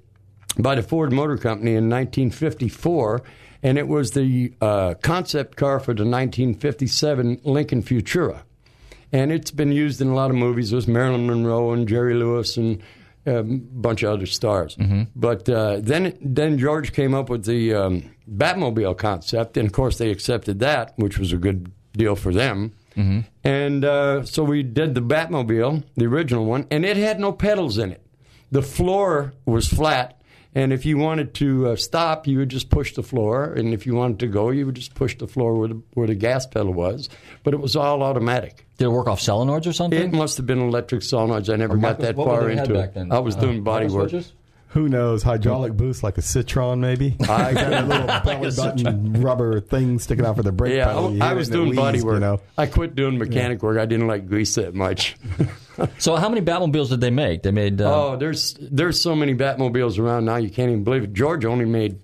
by 0.57 0.75
the 0.75 0.83
Ford 0.83 1.13
Motor 1.13 1.37
Company 1.37 1.71
in 1.71 1.89
1954, 1.89 3.21
and 3.63 3.77
it 3.77 3.87
was 3.87 4.11
the 4.11 4.53
uh, 4.59 4.95
concept 5.01 5.55
car 5.55 5.79
for 5.79 5.93
the 5.93 6.03
1957 6.03 7.41
Lincoln 7.43 7.83
Futura. 7.83 8.41
And 9.13 9.31
it's 9.31 9.51
been 9.51 9.71
used 9.71 10.01
in 10.01 10.07
a 10.09 10.13
lot 10.15 10.29
of 10.29 10.35
movies 10.35 10.73
with 10.73 10.87
Marilyn 10.87 11.27
Monroe 11.27 11.71
and 11.71 11.87
Jerry 11.87 12.13
Lewis 12.13 12.57
and 12.57 12.81
um, 13.25 13.35
a 13.35 13.79
bunch 13.79 14.03
of 14.03 14.11
other 14.11 14.25
stars. 14.25 14.75
But 15.15 15.47
uh, 15.47 15.79
then, 15.79 16.17
then 16.21 16.57
George 16.57 16.91
came 16.91 17.13
up 17.13 17.29
with 17.29 17.45
the 17.45 17.73
um, 17.73 18.09
Batmobile 18.29 18.97
concept, 18.97 19.57
and 19.57 19.67
of 19.67 19.73
course 19.73 19.97
they 19.97 20.09
accepted 20.09 20.59
that, 20.59 20.93
which 20.95 21.19
was 21.19 21.31
a 21.31 21.37
good 21.37 21.71
deal 21.93 22.15
for 22.15 22.33
them. 22.33 22.73
And 23.43 23.85
uh, 23.85 24.25
so 24.25 24.43
we 24.43 24.63
did 24.63 24.95
the 24.95 25.01
Batmobile, 25.01 25.83
the 25.95 26.05
original 26.05 26.45
one, 26.45 26.67
and 26.69 26.85
it 26.85 26.97
had 26.97 27.19
no 27.19 27.31
pedals 27.31 27.77
in 27.77 27.91
it. 27.91 28.05
The 28.51 28.61
floor 28.61 29.33
was 29.45 29.67
flat, 29.67 30.21
and 30.53 30.73
if 30.73 30.85
you 30.85 30.97
wanted 30.97 31.33
to 31.35 31.69
uh, 31.69 31.75
stop, 31.77 32.27
you 32.27 32.37
would 32.39 32.49
just 32.49 32.69
push 32.69 32.93
the 32.93 33.01
floor, 33.01 33.45
and 33.45 33.73
if 33.73 33.85
you 33.87 33.95
wanted 33.95 34.19
to 34.19 34.27
go, 34.27 34.49
you 34.49 34.65
would 34.65 34.75
just 34.75 34.93
push 34.93 35.17
the 35.17 35.27
floor 35.27 35.55
where 35.55 35.69
the, 35.69 35.81
where 35.93 36.07
the 36.07 36.15
gas 36.15 36.45
pedal 36.45 36.73
was. 36.73 37.07
But 37.43 37.53
it 37.53 37.61
was 37.61 37.75
all 37.77 38.03
automatic. 38.03 38.65
Did 38.77 38.85
it 38.85 38.89
work 38.89 39.07
off 39.07 39.21
solenoids 39.21 39.65
or 39.65 39.73
something? 39.73 39.97
It 39.99 40.11
must 40.11 40.35
have 40.37 40.45
been 40.45 40.59
electric 40.59 41.01
solenoids. 41.01 41.51
I 41.51 41.55
never 41.55 41.75
Or 41.75 41.77
got 41.77 41.99
that 41.99 42.15
what 42.17 42.27
far 42.27 42.49
into 42.49 42.75
it. 42.75 42.97
I 43.09 43.19
was 43.19 43.37
Uh, 43.37 43.39
doing 43.41 43.63
body 43.63 43.87
work. 43.87 44.09
switches? 44.09 44.33
Who 44.71 44.87
knows? 44.87 45.21
Hydraulic 45.23 45.73
boost 45.73 46.01
like 46.01 46.17
a 46.17 46.21
Citroen, 46.21 46.79
maybe. 46.79 47.17
I 47.21 47.53
got 47.53 47.73
a 47.83 47.85
little 47.85 48.07
belly 48.07 48.51
button 48.55 49.21
rubber 49.21 49.59
thing 49.59 49.99
sticking 49.99 50.25
out 50.25 50.37
for 50.37 50.43
the 50.43 50.51
brake 50.53 50.75
Yeah, 50.75 50.85
pedal. 50.85 51.21
I, 51.21 51.31
I 51.31 51.33
was 51.33 51.49
and 51.49 51.55
it 51.55 51.59
doing 51.59 51.75
body 51.75 51.97
wheezed, 51.97 52.05
work. 52.05 52.13
You 52.15 52.19
know? 52.21 52.41
I 52.57 52.65
quit 52.67 52.95
doing 52.95 53.17
mechanic 53.17 53.61
work. 53.63 53.77
I 53.77 53.85
didn't 53.85 54.07
like 54.07 54.27
grease 54.27 54.55
that 54.55 54.73
much. 54.73 55.17
So 55.97 56.15
how 56.15 56.29
many 56.29 56.41
Batmobiles 56.41 56.89
did 56.89 57.01
they 57.01 57.09
make? 57.09 57.41
They 57.41 57.49
made. 57.49 57.81
Uh, 57.81 58.11
oh, 58.11 58.15
there's 58.15 58.55
there's 58.59 59.01
so 59.01 59.15
many 59.15 59.33
Batmobiles 59.33 59.97
around 59.97 60.25
now 60.25 60.35
you 60.35 60.49
can't 60.51 60.69
even 60.69 60.83
believe 60.83 61.03
it. 61.05 61.13
George 61.13 61.43
only 61.43 61.65
made, 61.65 61.97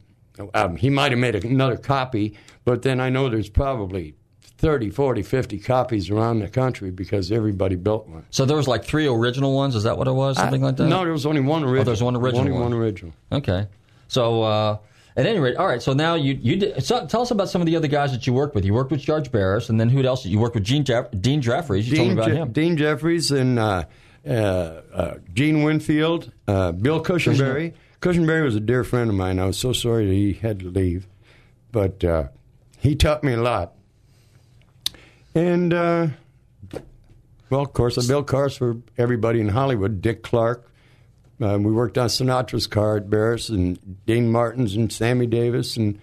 um, 0.55 0.77
he 0.77 0.89
might 0.89 1.12
have 1.12 1.19
made 1.19 1.36
another 1.36 1.77
copy, 1.77 2.38
but 2.65 2.81
then 2.81 3.00
I 3.00 3.09
know 3.09 3.29
there's 3.29 3.50
probably 3.50 4.15
30, 4.57 4.89
40, 4.89 5.21
50 5.23 5.59
copies 5.59 6.09
around 6.09 6.39
the 6.39 6.47
country 6.47 6.89
because 6.91 7.31
everybody 7.31 7.75
built 7.75 8.07
one. 8.07 8.25
so 8.31 8.43
there 8.45 8.57
was 8.57 8.67
like 8.67 8.83
three 8.83 9.07
original 9.07 9.53
ones. 9.55 9.75
Is 9.75 9.83
that 9.83 9.97
what 9.97 10.07
it 10.07 10.11
was? 10.13 10.37
Something 10.37 10.61
like 10.63 10.77
that. 10.77 10.87
No, 10.87 11.03
there 11.03 11.11
was 11.13 11.25
only 11.27 11.41
one 11.41 11.63
original. 11.63 11.83
there's 11.85 12.01
one 12.01 12.15
original 12.15 12.39
Only 12.41 12.51
one. 12.53 12.61
one 12.63 12.73
original. 12.73 13.13
Okay. 13.31 13.67
So 14.07 14.41
uh, 14.43 14.77
at 15.15 15.25
any 15.27 15.39
rate, 15.39 15.57
all 15.57 15.67
right. 15.67 15.81
So 15.81 15.93
now 15.93 16.15
you 16.15 16.33
you 16.41 16.55
did, 16.55 16.83
so 16.83 17.05
tell 17.05 17.21
us 17.21 17.29
about 17.31 17.49
some 17.49 17.61
of 17.61 17.65
the 17.67 17.75
other 17.75 17.87
guys 17.87 18.11
that 18.13 18.25
you 18.25 18.33
worked 18.33 18.55
with. 18.55 18.65
You 18.65 18.73
worked 18.73 18.89
with 18.91 19.01
George 19.01 19.31
Barris, 19.31 19.69
and 19.69 19.79
then 19.79 19.89
who 19.89 20.01
else? 20.03 20.25
You 20.25 20.39
worked 20.39 20.55
with 20.55 20.63
Gene 20.63 20.83
Jeff- 20.85 21.11
Dean 21.11 21.41
Jeffries. 21.41 21.87
You 21.89 21.97
told 21.97 22.07
me 22.09 22.13
Dean, 22.15 22.19
about 22.23 22.29
Je- 22.31 22.35
him. 22.37 22.51
Dean 22.51 22.77
Jeffries 22.77 23.29
and 23.31 23.59
uh, 23.59 23.83
uh, 24.27 24.29
uh, 24.31 25.13
Gene 25.33 25.61
Winfield, 25.63 26.31
uh, 26.47 26.71
Bill 26.71 27.03
Cushenbery. 27.03 27.73
Cushenbery 28.01 28.43
was 28.43 28.55
a 28.55 28.59
dear 28.59 28.83
friend 28.83 29.09
of 29.09 29.15
mine. 29.15 29.39
I 29.39 29.45
was 29.45 29.57
so 29.57 29.71
sorry 29.73 30.05
that 30.07 30.13
he 30.13 30.33
had 30.33 30.59
to 30.61 30.69
leave, 30.69 31.07
but 31.71 32.03
uh, 32.03 32.27
he 32.79 32.95
taught 32.95 33.23
me 33.23 33.33
a 33.33 33.41
lot. 33.41 33.73
And 35.38 35.72
uh, 35.74 36.08
well, 37.51 37.62
of 37.62 37.72
course, 37.74 37.98
I 38.03 38.08
built 38.08 38.25
cars 38.27 38.58
for 38.58 38.77
everybody 38.98 39.39
in 39.39 39.50
Hollywood. 39.50 40.01
Dick 40.01 40.24
Clark. 40.24 40.63
Uh, 41.39 41.60
we 41.62 41.72
worked 41.72 42.00
on 42.00 42.08
Sinatra's 42.08 42.65
car 42.65 42.98
at 42.98 43.10
Barris 43.12 43.50
and 43.50 43.77
Dean 44.08 44.32
Martin's 44.32 44.75
and 44.75 44.91
Sammy 44.91 45.27
Davis 45.27 45.77
and 45.77 46.00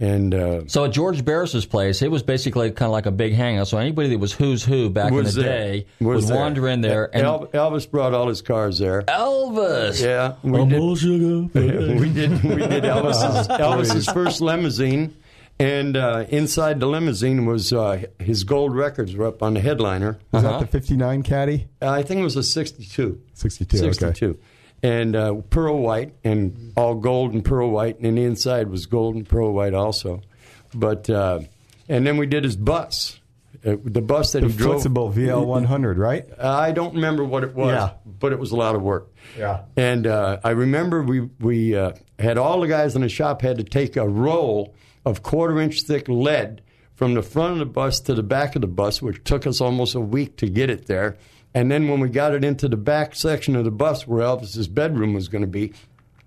and 0.00 0.34
uh, 0.34 0.66
So 0.66 0.84
at 0.84 0.92
George 0.92 1.24
Barris's 1.24 1.64
place, 1.64 2.02
it 2.02 2.10
was 2.10 2.22
basically 2.22 2.70
kind 2.72 2.88
of 2.88 2.92
like 2.92 3.06
a 3.06 3.10
big 3.10 3.32
hangout. 3.32 3.68
So 3.68 3.78
anybody 3.78 4.10
that 4.10 4.18
was 4.18 4.32
who's 4.34 4.62
who 4.62 4.90
back 4.90 5.10
in 5.12 5.24
the 5.24 5.30
there. 5.30 5.44
day 5.44 5.86
Was 6.00 6.24
would 6.26 6.34
there. 6.34 6.36
wander 6.42 6.68
in 6.68 6.80
there. 6.82 7.08
And 7.16 7.24
El- 7.24 7.46
Elvis 7.46 7.90
brought 7.90 8.12
all 8.12 8.28
his 8.28 8.42
cars 8.42 8.78
there. 8.78 9.02
Elvis, 9.02 10.02
Yeah, 10.02 10.34
we 10.42 10.66
did. 10.66 10.80
we 12.00 12.10
did. 12.12 12.42
We 12.42 12.56
did 12.56 12.84
Elvis's, 12.84 13.48
Elvis's 13.48 14.06
first 14.12 14.40
limousine, 14.42 15.16
and 15.58 15.96
uh, 15.96 16.24
inside 16.28 16.80
the 16.80 16.86
limousine 16.86 17.46
was 17.46 17.72
uh, 17.72 18.04
his 18.18 18.44
gold 18.44 18.74
records 18.74 19.14
were 19.14 19.26
up 19.26 19.42
on 19.42 19.54
the 19.54 19.60
headliner. 19.60 20.18
Was 20.32 20.44
Uh-huh. 20.44 20.58
that 20.58 20.66
the 20.66 20.78
59 20.78 21.22
caddy? 21.22 21.68
I 21.80 22.02
think 22.02 22.20
it 22.20 22.24
was 22.24 22.36
a 22.36 22.42
'62. 22.42 23.20
62, 23.34 23.76
okay. 23.78 23.86
62. 23.90 24.38
And 24.82 25.16
uh, 25.16 25.34
pearl 25.48 25.78
white, 25.78 26.14
and 26.24 26.72
all 26.76 26.94
gold 26.96 27.32
and 27.32 27.42
pearl 27.44 27.70
white, 27.70 27.96
and 27.96 28.04
then 28.04 28.16
the 28.16 28.24
inside 28.24 28.68
was 28.68 28.84
gold 28.86 29.14
and 29.14 29.26
pearl 29.28 29.52
white 29.52 29.72
also. 29.74 30.20
But 30.74 31.08
uh, 31.08 31.40
and 31.88 32.06
then 32.06 32.16
we 32.18 32.26
did 32.26 32.44
his 32.44 32.56
bus, 32.56 33.18
uh, 33.64 33.76
the 33.82 34.02
bus 34.02 34.32
that 34.32 34.40
The 34.40 34.48
he 34.48 34.56
drove. 34.56 34.82
Flxible 34.82 35.14
VL 35.14 35.46
100, 35.46 35.96
right? 35.98 36.26
I 36.38 36.72
don't 36.72 36.94
remember 36.96 37.24
what 37.24 37.44
it 37.44 37.54
was, 37.54 37.72
Yeah. 37.72 37.90
but 38.04 38.32
it 38.32 38.38
was 38.38 38.50
a 38.50 38.56
lot 38.56 38.74
of 38.74 38.82
work. 38.82 39.10
Yeah. 39.38 39.62
And 39.76 40.06
uh, 40.06 40.40
I 40.44 40.50
remember 40.50 41.02
we 41.02 41.20
we 41.40 41.74
uh, 41.76 41.92
had 42.18 42.36
all 42.36 42.60
the 42.60 42.68
guys 42.68 42.94
in 42.96 43.00
the 43.02 43.08
shop 43.08 43.40
had 43.40 43.56
to 43.58 43.64
take 43.64 43.96
a 43.96 44.06
roll 44.06 44.74
of 45.04 45.22
quarter 45.22 45.60
inch 45.60 45.82
thick 45.82 46.08
lead 46.08 46.62
from 46.94 47.14
the 47.14 47.22
front 47.22 47.54
of 47.54 47.58
the 47.58 47.66
bus 47.66 48.00
to 48.00 48.14
the 48.14 48.22
back 48.22 48.54
of 48.54 48.62
the 48.62 48.68
bus, 48.68 49.02
which 49.02 49.22
took 49.24 49.46
us 49.46 49.60
almost 49.60 49.94
a 49.94 50.00
week 50.00 50.36
to 50.36 50.48
get 50.48 50.70
it 50.70 50.86
there. 50.86 51.16
And 51.52 51.70
then 51.70 51.88
when 51.88 52.00
we 52.00 52.08
got 52.08 52.34
it 52.34 52.44
into 52.44 52.68
the 52.68 52.76
back 52.76 53.14
section 53.14 53.56
of 53.56 53.64
the 53.64 53.70
bus 53.70 54.06
where 54.06 54.22
Elvis's 54.22 54.68
bedroom 54.68 55.14
was 55.14 55.28
going 55.28 55.42
to 55.42 55.48
be, 55.48 55.72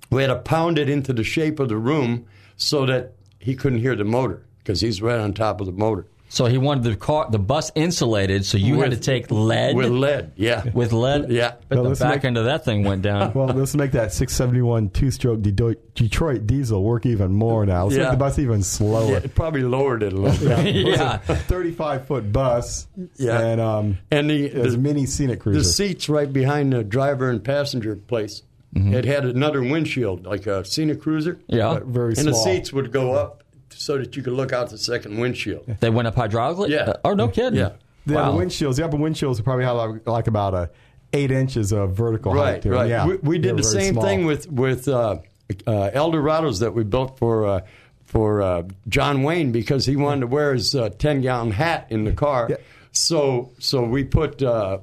we 0.10 0.22
had 0.22 0.28
to 0.28 0.40
pound 0.40 0.78
it 0.78 0.90
into 0.90 1.14
the 1.14 1.24
shape 1.24 1.60
of 1.60 1.70
the 1.70 1.78
room 1.78 2.26
so 2.56 2.86
that 2.86 3.14
he 3.40 3.56
couldn't 3.56 3.80
hear 3.80 3.96
the 3.96 4.06
motor 4.06 4.46
because 4.60 4.82
he's 4.82 5.02
right 5.02 5.20
on 5.20 5.34
top 5.34 5.60
of 5.60 5.68
the 5.68 5.74
motor. 5.74 6.06
So 6.30 6.46
he 6.46 6.58
wanted 6.58 6.84
the 6.84 6.96
car, 6.98 7.28
the 7.32 7.40
bus 7.40 7.72
insulated. 7.74 8.44
So 8.46 8.58
you 8.58 8.82
had 8.82 8.92
to 8.92 8.98
take 8.98 9.32
lead 9.32 9.76
With 9.76 9.90
lead, 9.92 10.34
yeah. 10.36 10.64
with 10.74 10.92
lead. 10.92 11.30
Yeah. 11.30 11.54
but 11.70 11.80
Well, 11.80 11.90
the 11.92 11.96
back 11.96 12.16
make- 12.16 12.26
end 12.26 12.38
of 12.38 12.46
that 12.46 12.66
thing 12.66 12.84
went 12.84 13.02
down. 13.02 13.32
Well, 13.36 13.48
let's 13.48 13.76
make 13.76 13.92
that 13.94 14.12
671 14.14 14.90
two-stroke 14.90 15.42
Detroit 15.42 16.46
diesel 16.48 16.84
work 16.84 17.06
even 17.06 17.32
more 17.34 17.66
now. 17.66 17.86
Let's 17.86 17.96
Yeah. 17.98 18.04
make 18.04 18.12
the 18.12 18.18
bus 18.18 18.40
even 18.40 18.62
slower. 18.64 19.12
Yeah, 19.12 19.18
it 19.18 19.36
probably 19.36 19.64
lowered 19.64 20.04
it 20.04 20.12
a 20.14 20.18
little 20.18 20.48
bit. 20.64 20.76
yeah. 20.88 21.20
35-foot 21.20 22.32
bus 22.32 22.88
Yeah. 23.16 23.40
and 23.40 23.62
um, 23.62 23.98
And 24.12 24.30
the, 24.30 24.46
it 24.48 24.56
was 24.58 24.74
the, 24.74 24.80
mini 24.82 25.06
scenic 25.06 25.40
cruiser. 25.42 25.60
the 25.60 25.66
seats 25.66 26.10
right 26.10 26.32
behind 26.32 26.74
the 26.74 26.84
driver 26.84 27.30
and 27.30 27.44
passenger 27.44 27.96
place. 27.96 28.44
It 28.80 29.06
had 29.06 29.26
another 29.26 29.64
windshield, 29.64 30.28
like 30.28 30.46
a 30.46 30.64
scenic 30.64 31.02
cruiser. 31.02 31.40
Yeah. 31.48 31.74
But 31.76 31.86
very 31.86 32.14
and 32.16 32.28
the 32.28 32.36
seats 32.36 32.72
would 32.72 32.92
go 32.92 33.14
up 33.14 33.42
so 33.78 33.98
that 33.98 34.16
you 34.16 34.24
could 34.24 34.34
look 34.34 34.52
out 34.54 34.70
the 34.70 34.78
second 34.78 35.18
windshield. 35.20 35.66
They 35.80 35.90
went 35.90 36.08
up 36.08 36.16
hydraulically. 36.16 36.70
Yeah. 36.70 36.78
Uh, 36.82 36.94
oh 37.06 37.14
no 37.14 37.28
kidding. 37.28 37.60
Yeah. 37.60 37.72
The, 38.06 38.14
Wow. 38.16 38.32
the 38.32 38.38
windshields, 38.46 38.78
the 38.78 38.86
upper 38.86 38.98
windshields 38.98 39.44
probably 39.44 39.66
have 39.66 39.76
like, 39.76 40.08
like 40.08 40.28
about 40.28 40.54
a 40.54 40.70
eight 41.14 41.30
inches 41.32 41.72
of 41.74 41.92
vertical 41.94 42.34
height 42.34 42.40
Right, 42.40 42.62
to 42.62 42.70
them. 42.70 42.78
right. 42.78 42.90
Yeah, 42.90 43.06
we, 43.06 43.16
we 43.18 43.38
did 43.40 43.58
the 43.58 43.64
same 43.64 43.94
small. 43.94 44.04
thing 44.06 44.26
with 44.26 44.50
with 44.52 44.88
uh, 44.88 45.18
uh, 45.66 45.92
Eldorados 45.94 46.60
that 46.62 46.74
we 46.74 46.84
built 46.84 47.18
for 47.20 47.46
uh, 47.46 47.62
for 48.06 48.42
uh, 48.42 48.64
John 48.88 49.24
Wayne 49.24 49.52
because 49.52 49.86
he 49.86 49.96
wanted 49.98 50.22
to 50.22 50.28
wear 50.28 50.54
his 50.54 50.74
uh, 50.76 50.90
ten 50.98 51.20
gallon 51.22 51.52
hat 51.52 51.88
in 51.90 52.06
the 52.06 52.14
car. 52.14 52.48
Yeah. 52.50 52.56
So 52.92 53.52
so 53.60 53.84
we 53.84 54.04
put. 54.04 54.42
Uh, 54.42 54.80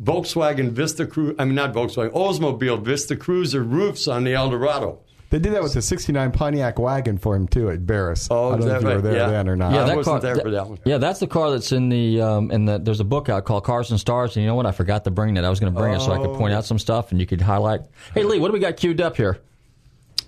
Volkswagen 0.00 0.70
Vista 0.70 1.06
Cruiser, 1.06 1.34
I 1.40 1.44
mean 1.44 1.56
not 1.56 1.72
Volkswagen, 1.74 2.12
Oldsmobile 2.12 2.80
Vista 2.84 3.16
Cruiser 3.16 3.64
roofs 3.64 4.06
on 4.06 4.22
the 4.22 4.32
Eldorado. 4.32 5.00
They 5.30 5.38
did 5.38 5.52
that 5.52 5.62
with 5.62 5.74
the 5.74 5.82
'69 5.82 6.32
Pontiac 6.32 6.78
wagon 6.78 7.18
for 7.18 7.36
him 7.36 7.46
too 7.48 7.68
at 7.70 7.86
Barris. 7.86 8.28
Oh, 8.30 8.48
I 8.48 8.50
don't 8.52 8.60
is 8.60 8.64
know 8.64 8.70
that 8.70 8.76
if 8.76 8.82
you 8.82 8.88
were 8.88 8.94
right? 8.94 9.02
there 9.04 9.16
Yeah. 9.16 9.28
then 9.30 9.48
or 9.48 9.56
not. 9.56 9.72
Yeah, 9.74 9.82
I 9.82 9.86
that 9.88 9.96
wasn't 9.98 10.14
car, 10.14 10.20
there 10.34 10.36
for 10.42 10.50
that 10.50 10.68
one. 10.68 10.78
Yeah, 10.86 10.96
that's 10.98 11.20
the 11.20 11.26
car 11.26 11.50
that's 11.50 11.70
in 11.72 11.90
the 11.90 12.22
um, 12.22 12.50
in 12.50 12.64
the. 12.64 12.78
There's 12.78 13.00
a 13.00 13.04
book 13.04 13.28
out 13.28 13.44
called 13.44 13.64
Cars 13.64 13.90
and 13.90 14.00
Stars, 14.00 14.36
and 14.36 14.42
you 14.42 14.48
know 14.48 14.54
what? 14.54 14.64
I 14.64 14.72
forgot 14.72 15.04
to 15.04 15.10
bring 15.10 15.34
that. 15.34 15.44
I 15.44 15.50
was 15.50 15.60
going 15.60 15.72
to 15.72 15.78
bring 15.78 15.92
it 15.92 16.00
so 16.00 16.12
I 16.12 16.16
could 16.18 16.34
point 16.36 16.54
Oh. 16.54 16.58
out 16.58 16.64
some 16.64 16.78
stuff, 16.78 17.10
and 17.10 17.20
you 17.20 17.26
could 17.26 17.42
highlight. 17.42 17.82
Hey, 18.14 18.22
Lee, 18.22 18.38
what 18.38 18.48
do 18.48 18.52
we 18.54 18.58
got 18.58 18.76
queued 18.78 19.00
up 19.02 19.16
here? 19.18 19.38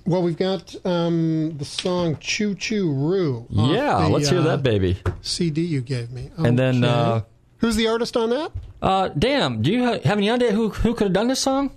Well, 0.07 0.23
we've 0.23 0.37
got 0.37 0.75
um, 0.85 1.57
the 1.57 1.64
song 1.64 2.16
"Choo 2.21 2.54
Choo 2.54 2.92
Roo." 2.92 3.47
Yeah, 3.49 4.00
the, 4.02 4.09
let's 4.11 4.28
hear 4.28 4.40
uh, 4.40 4.45
that 4.45 4.62
baby. 4.62 4.99
CD 5.23 5.62
you 5.62 5.80
gave 5.80 6.11
me. 6.11 6.30
And 6.37 6.59
then, 6.59 6.85
uh, 6.85 7.23
who's 7.59 7.76
the 7.76 7.87
artist 7.88 8.16
on 8.19 8.30
that? 8.30 8.52
Uh, 8.83 9.09
Dan, 9.09 9.62
do 9.62 9.71
you 9.73 9.85
ha- 9.85 10.00
have 10.04 10.19
any 10.19 10.30
idea 10.30 10.52
who 10.52 10.69
who 10.71 10.92
could 10.95 11.04
have 11.07 11.12
done 11.14 11.28
this 11.28 11.40
song? 11.40 11.71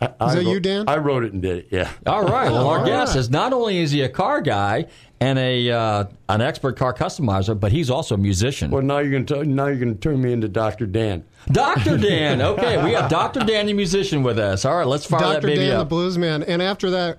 I 0.00 0.34
that 0.34 0.42
you, 0.44 0.54
wrote- 0.54 0.62
Dan? 0.62 0.84
I 0.88 0.96
wrote 0.96 1.24
it 1.24 1.32
and 1.32 1.42
did 1.42 1.58
it. 1.58 1.68
Yeah. 1.70 1.90
All 2.06 2.24
right. 2.24 2.50
Well, 2.50 2.66
our 2.68 2.78
all 2.80 2.86
guest 2.86 3.16
is 3.16 3.28
not 3.30 3.52
only 3.52 3.78
is 3.78 3.90
he 3.90 4.00
a 4.02 4.08
car 4.08 4.40
guy 4.40 4.86
and 5.20 5.38
a 5.38 5.70
uh, 5.70 6.04
an 6.28 6.40
expert 6.40 6.76
car 6.78 6.94
customizer, 6.94 7.58
but 7.58 7.70
he's 7.72 7.90
also 7.90 8.14
a 8.14 8.18
musician. 8.18 8.70
Well, 8.70 8.82
now 8.82 8.98
you're 8.98 9.10
going 9.10 9.26
to 9.26 9.44
now 9.44 9.66
you're 9.66 9.76
going 9.76 9.94
to 9.94 10.00
turn 10.00 10.22
me 10.22 10.32
into 10.32 10.48
Dr. 10.48 10.86
Dan. 10.86 11.24
Dr. 11.52 11.96
Dan. 11.98 12.40
Okay, 12.40 12.82
we 12.82 12.92
have 12.92 13.10
Dr. 13.10 13.40
Dan, 13.40 13.66
the 13.66 13.72
musician, 13.74 14.22
with 14.22 14.38
us. 14.38 14.64
All 14.64 14.76
right, 14.76 14.86
let's 14.86 15.04
fire 15.04 15.20
that 15.20 15.32
Dr. 15.34 15.46
baby 15.48 15.60
Dan, 15.60 15.70
the 15.70 15.80
up. 15.80 15.88
blues 15.90 16.16
man. 16.16 16.42
And 16.44 16.62
after 16.62 16.90
that, 16.90 17.18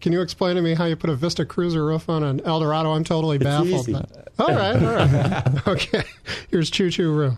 can 0.00 0.12
you 0.12 0.20
explain 0.22 0.56
to 0.56 0.62
me 0.62 0.74
how 0.74 0.86
you 0.86 0.96
put 0.96 1.10
a 1.10 1.14
Vista 1.14 1.44
Cruiser 1.44 1.84
roof 1.84 2.08
on 2.08 2.22
an 2.22 2.40
Eldorado? 2.46 2.92
I'm 2.92 3.04
totally 3.04 3.38
baffled. 3.38 3.68
easy. 3.88 3.94
All 3.94 4.48
right, 4.48 4.76
all 4.82 4.94
right. 4.94 5.66
okay, 5.68 6.02
here's 6.50 6.70
Choo 6.70 6.90
Choo 6.90 7.12
Roo. 7.12 7.36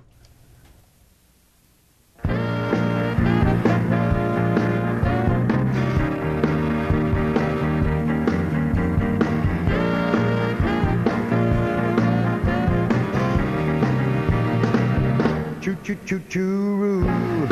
Choo 15.85 15.95
choo 16.07 16.19
choo 16.31 17.03
choo 17.05 17.47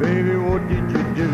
Baby, 0.00 0.36
what 0.36 0.68
did 0.68 0.88
you 0.88 1.02
do? 1.18 1.28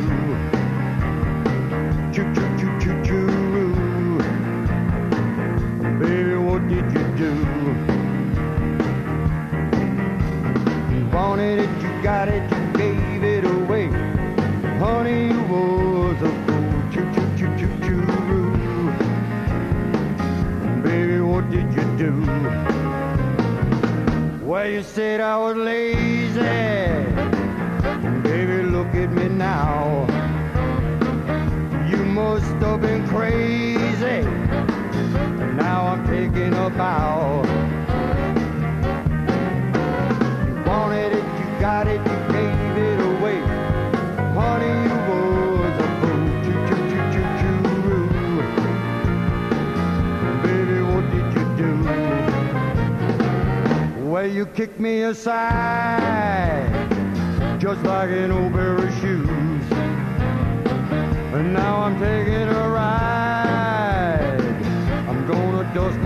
Choo 2.10 2.24
choo 2.34 2.48
choo 2.58 2.72
choo 2.80 3.04
choo 3.04 4.18
Baby, 5.98 6.36
what 6.36 6.66
did 6.68 6.90
you 6.90 7.04
do? 7.20 7.32
You 10.90 11.02
wanted 11.12 11.58
it, 11.58 11.82
you 11.82 12.02
got 12.02 12.28
it, 12.30 12.42
you 12.50 12.72
gave 12.78 13.22
it 13.22 13.44
away. 13.44 13.88
Honey, 14.78 15.26
you 15.34 15.42
was 15.52 16.22
a 16.22 16.30
fool. 16.46 16.82
Choo 16.90 17.06
choo 17.12 17.28
choo 17.36 17.52
choo 17.58 17.74
choo 17.84 18.92
Baby, 20.82 21.20
what 21.20 21.50
did 21.50 21.70
you 21.74 21.84
do? 21.98 22.69
Well, 24.50 24.68
you 24.68 24.82
said 24.82 25.20
I 25.20 25.38
was 25.38 25.56
lazy. 25.56 26.40
Baby, 28.24 28.64
look 28.64 28.92
at 28.96 29.12
me 29.12 29.28
now. 29.28 30.08
You 31.88 31.98
must 31.98 32.54
have 32.54 32.80
been 32.80 33.06
crazy. 33.06 34.22
Now 35.54 35.86
I'm 35.86 36.04
taking 36.04 36.52
a 36.52 36.68
bow. 36.68 37.39
You 54.40 54.46
kicked 54.46 54.80
me 54.80 55.02
aside, 55.02 56.64
just 57.60 57.82
like 57.82 58.08
an 58.08 58.30
old 58.30 58.50
pair 58.54 58.74
of 58.74 58.90
shoes. 58.98 59.64
And 61.34 61.52
now 61.52 61.82
I'm 61.82 62.00
taking 62.00 62.48
a 62.48 62.68
ride. 62.70 64.40
I'm 65.10 65.26
gonna 65.26 65.70
dust 65.74 65.99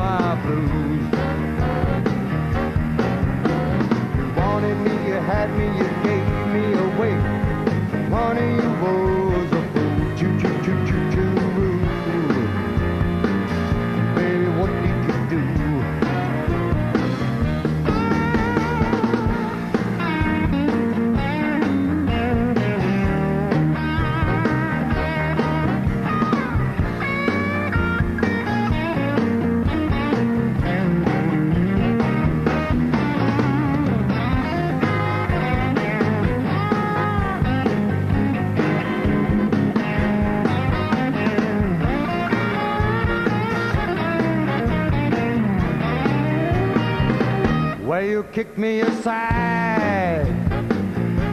you 48.15 48.23
kicked 48.31 48.57
me 48.57 48.79
aside, 48.79 50.25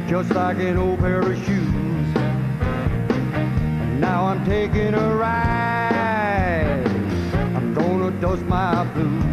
just 0.09 0.31
like 0.31 0.57
an 0.57 0.77
old 0.77 0.97
pair 0.99 1.19
of 1.19 1.37
shoes. 1.45 2.07
Now 3.99 4.25
I'm 4.25 4.43
taking 4.45 4.95
a 4.95 5.15
ride. 5.15 6.83
I'm 7.55 7.75
gonna 7.75 8.09
dust 8.19 8.41
my 8.45 8.83
blues. 8.95 9.23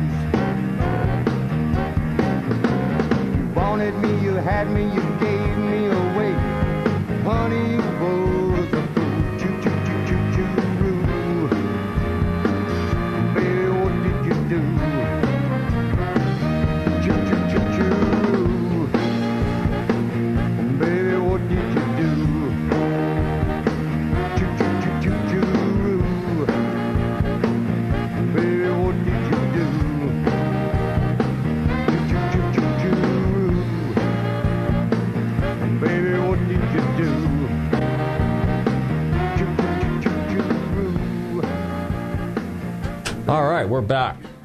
You 3.38 3.48
wanted 3.54 3.94
me, 3.96 4.10
you 4.22 4.34
had 4.34 4.70
me, 4.70 4.82
you 4.82 5.04
gave 5.18 5.56
me 5.72 5.86
away. 5.86 6.34
Honey, 7.24 7.87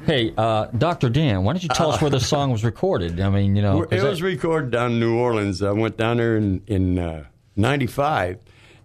Hey, 0.06 0.32
uh, 0.36 0.66
Dr. 0.76 1.08
Dan, 1.08 1.44
why 1.44 1.52
don't 1.52 1.62
you 1.62 1.68
tell 1.70 1.90
us 1.90 2.00
where 2.00 2.10
this 2.10 2.28
song 2.28 2.50
was 2.50 2.62
recorded? 2.64 3.20
I 3.20 3.30
mean, 3.30 3.56
you 3.56 3.62
know, 3.62 3.82
It 3.82 3.90
that- 3.90 4.02
was 4.04 4.22
recorded 4.22 4.70
down 4.70 4.92
in 4.92 5.00
New 5.00 5.16
Orleans. 5.16 5.62
I 5.62 5.72
went 5.72 5.96
down 5.96 6.18
there 6.18 6.36
in 6.36 6.62
in 6.66 6.98
uh, 6.98 7.24
'95 7.56 8.38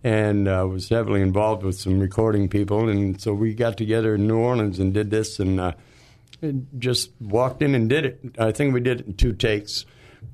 and 0.03 0.47
uh, 0.47 0.65
was 0.69 0.87
heavily 0.89 1.21
involved 1.21 1.63
with 1.63 1.75
some 1.77 1.99
recording 1.99 2.47
people, 2.47 2.87
and 2.87 3.19
so 3.19 3.33
we 3.33 3.53
got 3.53 3.77
together 3.77 4.15
in 4.15 4.27
New 4.27 4.37
Orleans 4.37 4.79
and 4.79 4.93
did 4.93 5.09
this, 5.11 5.39
and 5.39 5.59
uh, 5.59 5.73
just 6.77 7.11
walked 7.19 7.61
in 7.61 7.75
and 7.75 7.89
did 7.89 8.05
it. 8.05 8.19
I 8.39 8.51
think 8.53 8.73
we 8.73 8.79
did 8.79 9.01
it 9.01 9.07
in 9.07 9.13
two 9.15 9.33
takes, 9.33 9.85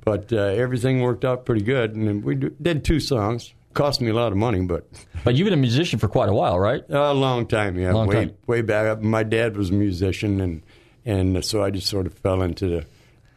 but 0.03 0.31
uh, 0.31 0.37
everything 0.37 1.01
worked 1.01 1.25
out 1.25 1.45
pretty 1.45 1.63
good, 1.63 1.95
and 1.95 2.23
we 2.23 2.35
did 2.35 2.85
two 2.85 2.99
songs. 2.99 3.53
Cost 3.73 3.99
me 3.99 4.09
a 4.09 4.13
lot 4.13 4.31
of 4.31 4.37
money, 4.37 4.61
but 4.61 4.87
but 5.23 5.33
you've 5.35 5.45
been 5.45 5.53
a 5.53 5.57
musician 5.57 5.97
for 5.97 6.07
quite 6.07 6.29
a 6.29 6.33
while, 6.33 6.59
right? 6.59 6.83
a 6.89 7.11
long 7.13 7.47
time, 7.47 7.77
yeah, 7.79 7.91
Long 7.91 8.07
way 8.07 8.15
time. 8.27 8.35
way 8.45 8.61
back. 8.61 8.85
up. 8.87 9.01
My 9.01 9.23
dad 9.23 9.57
was 9.57 9.71
a 9.71 9.73
musician, 9.73 10.39
and 10.39 10.61
and 11.05 11.43
so 11.45 11.63
I 11.63 11.69
just 11.69 11.87
sort 11.87 12.05
of 12.07 12.13
fell 12.15 12.41
into 12.41 12.67
the, 12.67 12.85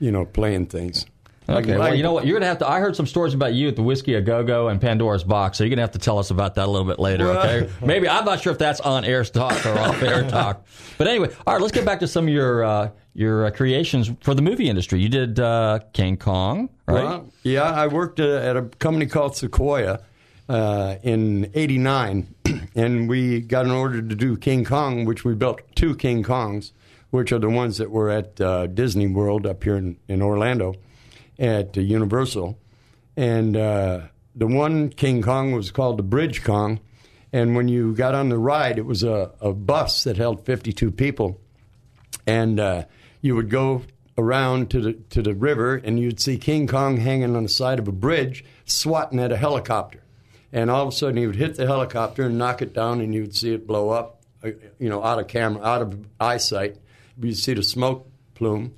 you 0.01 0.11
know, 0.11 0.25
playing 0.25 0.67
things. 0.67 1.07
Okay, 1.51 1.71
Like- 1.77 1.79
well, 1.79 1.95
you 1.95 2.03
know 2.03 2.13
what? 2.13 2.27
You're 2.27 2.37
gonna 2.39 2.47
have 2.47 2.59
to. 2.59 2.69
I 2.69 2.79
heard 2.79 2.95
some 2.95 3.07
stories 3.07 3.33
about 3.33 3.55
you 3.55 3.69
at 3.69 3.77
the 3.77 3.83
Whiskey 3.83 4.15
a 4.15 4.21
Go 4.21 4.45
Go 4.45 4.69
and 4.69 4.79
Pandora's 4.81 5.25
Box, 5.25 5.57
so 5.57 5.65
you're 5.65 5.71
gonna 5.71 5.81
have 5.81 5.93
to 5.93 5.99
tell 5.99 6.19
us 6.19 6.31
about 6.31 6.57
that 6.57 6.67
a 6.67 6.71
little 6.71 6.87
bit 6.87 6.99
later. 6.99 7.27
Okay? 7.31 7.71
Maybe 7.85 8.07
I'm 8.07 8.27
not 8.27 8.43
sure 8.43 8.53
if 8.53 8.59
that's 8.59 8.81
on 8.81 9.07
air 9.07 9.25
talk 9.25 9.65
or 9.65 9.79
off 9.79 10.03
air 10.03 10.23
talk, 10.29 10.67
but 10.99 11.07
anyway, 11.07 11.31
all 11.47 11.55
right. 11.55 11.63
Let's 11.63 11.73
get 11.73 11.87
back 11.87 12.01
to 12.01 12.07
some 12.07 12.29
of 12.29 12.35
your 12.35 12.65
uh, 12.65 12.91
your 13.15 13.47
uh, 13.47 13.51
creations 13.51 14.11
for 14.21 14.35
the 14.35 14.43
movie 14.43 14.69
industry. 14.69 15.01
You 15.01 15.09
did 15.09 15.41
uh, 15.41 15.79
King 15.95 16.19
Kong, 16.19 16.69
right? 16.87 17.03
Well, 17.05 17.33
yeah, 17.45 17.63
I 17.63 17.87
worked 17.87 18.21
uh, 18.21 18.29
at 18.37 18.59
a 18.59 18.63
company 18.79 19.07
called 19.07 19.35
Sequoia 19.35 20.01
uh, 20.51 20.97
in 21.03 21.51
'89, 21.55 22.27
and 22.75 23.09
we 23.09 23.41
got 23.41 23.65
an 23.65 23.71
order 23.71 24.03
to 24.03 24.15
do 24.15 24.37
King 24.37 24.67
Kong, 24.67 25.07
which 25.07 25.25
we 25.25 25.35
built 25.35 25.63
two 25.75 25.97
King 25.97 26.23
Kongs, 26.23 26.73
which 27.11 27.33
are 27.33 27.39
the 27.39 27.49
ones 27.49 27.79
that 27.79 27.91
were 27.91 28.11
at 28.11 28.41
uh, 28.41 28.67
Disney 28.67 29.07
World 29.07 29.47
up 29.47 29.65
here 29.65 29.77
in, 29.77 29.99
in 30.09 30.23
Orlando 30.23 30.75
at 31.39 31.77
uh, 31.77 31.81
Universal. 31.81 32.59
And 33.17 33.57
uh, 33.57 34.03
the 34.35 34.47
one 34.47 34.91
King 34.91 35.23
Kong 35.23 35.53
was 35.53 35.71
called 35.71 35.99
the 35.99 36.03
Bridge 36.03 36.45
Kong, 36.45 36.81
And 37.33 37.57
when 37.57 37.69
you 37.69 37.95
got 37.95 38.15
on 38.15 38.29
the 38.29 38.39
ride, 38.39 38.79
it 38.79 38.87
was 38.87 39.03
a, 39.03 39.33
a 39.41 39.53
bus 39.53 40.05
that 40.05 40.17
held 40.17 40.45
52 40.45 40.91
people. 40.91 41.41
And 42.27 42.61
uh, 42.61 42.85
you 43.21 43.35
would 43.35 43.51
go 43.51 43.83
around 44.19 44.71
to 44.71 44.81
the, 44.81 44.93
to 45.11 45.23
the 45.23 45.35
river 45.35 45.77
and 45.77 45.99
you'd 45.99 46.21
see 46.21 46.37
King 46.37 46.67
Kong 46.67 46.97
hanging 46.97 47.37
on 47.37 47.45
the 47.45 47.49
side 47.49 47.79
of 47.79 47.87
a 47.87 47.93
bridge 47.93 48.45
swatting 48.65 49.21
at 49.21 49.33
a 49.33 49.37
helicopter. 49.37 50.03
And 50.53 50.71
all 50.71 50.83
of 50.83 50.89
a 50.89 50.93
sudden 50.93 51.17
he 51.17 51.27
would 51.27 51.37
hit 51.37 51.55
the 51.57 51.67
helicopter 51.67 52.25
and 52.25 52.37
knock 52.37 52.61
it 52.61 52.75
down 52.75 53.01
and 53.01 53.15
you 53.15 53.23
would 53.23 53.35
see 53.35 53.55
it 53.55 53.67
blow 53.67 53.91
up, 53.91 54.23
uh, 54.43 54.51
you 54.79 54.89
know, 54.89 55.03
out 55.05 55.19
of 55.19 55.29
camera, 55.29 55.63
out 55.63 55.83
of 55.83 56.07
eyesight. 56.19 56.77
You'd 57.21 57.37
see 57.37 57.55
the 57.55 57.63
smoke 57.63 58.11
plume. 58.35 58.75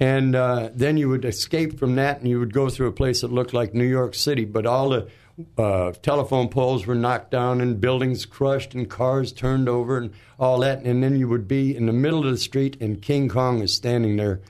And 0.00 0.36
uh, 0.36 0.70
then 0.74 0.96
you 0.96 1.08
would 1.08 1.24
escape 1.24 1.78
from 1.78 1.96
that 1.96 2.20
and 2.20 2.28
you 2.28 2.38
would 2.38 2.52
go 2.52 2.68
through 2.68 2.88
a 2.88 2.92
place 2.92 3.22
that 3.22 3.32
looked 3.32 3.52
like 3.52 3.74
New 3.74 3.84
York 3.84 4.14
City, 4.14 4.44
but 4.44 4.64
all 4.64 4.90
the 4.90 5.08
uh, 5.56 5.92
telephone 6.02 6.48
poles 6.48 6.86
were 6.86 6.94
knocked 6.94 7.30
down 7.30 7.60
and 7.60 7.80
buildings 7.80 8.24
crushed 8.24 8.74
and 8.74 8.88
cars 8.88 9.32
turned 9.32 9.68
over 9.68 9.98
and 9.98 10.12
all 10.38 10.60
that. 10.60 10.82
And 10.82 11.02
then 11.02 11.16
you 11.18 11.28
would 11.28 11.48
be 11.48 11.76
in 11.76 11.86
the 11.86 11.92
middle 11.92 12.24
of 12.24 12.30
the 12.30 12.38
street 12.38 12.76
and 12.80 13.02
King 13.02 13.28
Kong 13.28 13.60
is 13.60 13.74
standing 13.74 14.16
there 14.16 14.40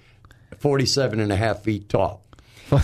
47 0.58 1.20
and 1.20 1.32
a 1.32 1.36
half 1.36 1.62
feet 1.62 1.88
tall. 1.88 2.22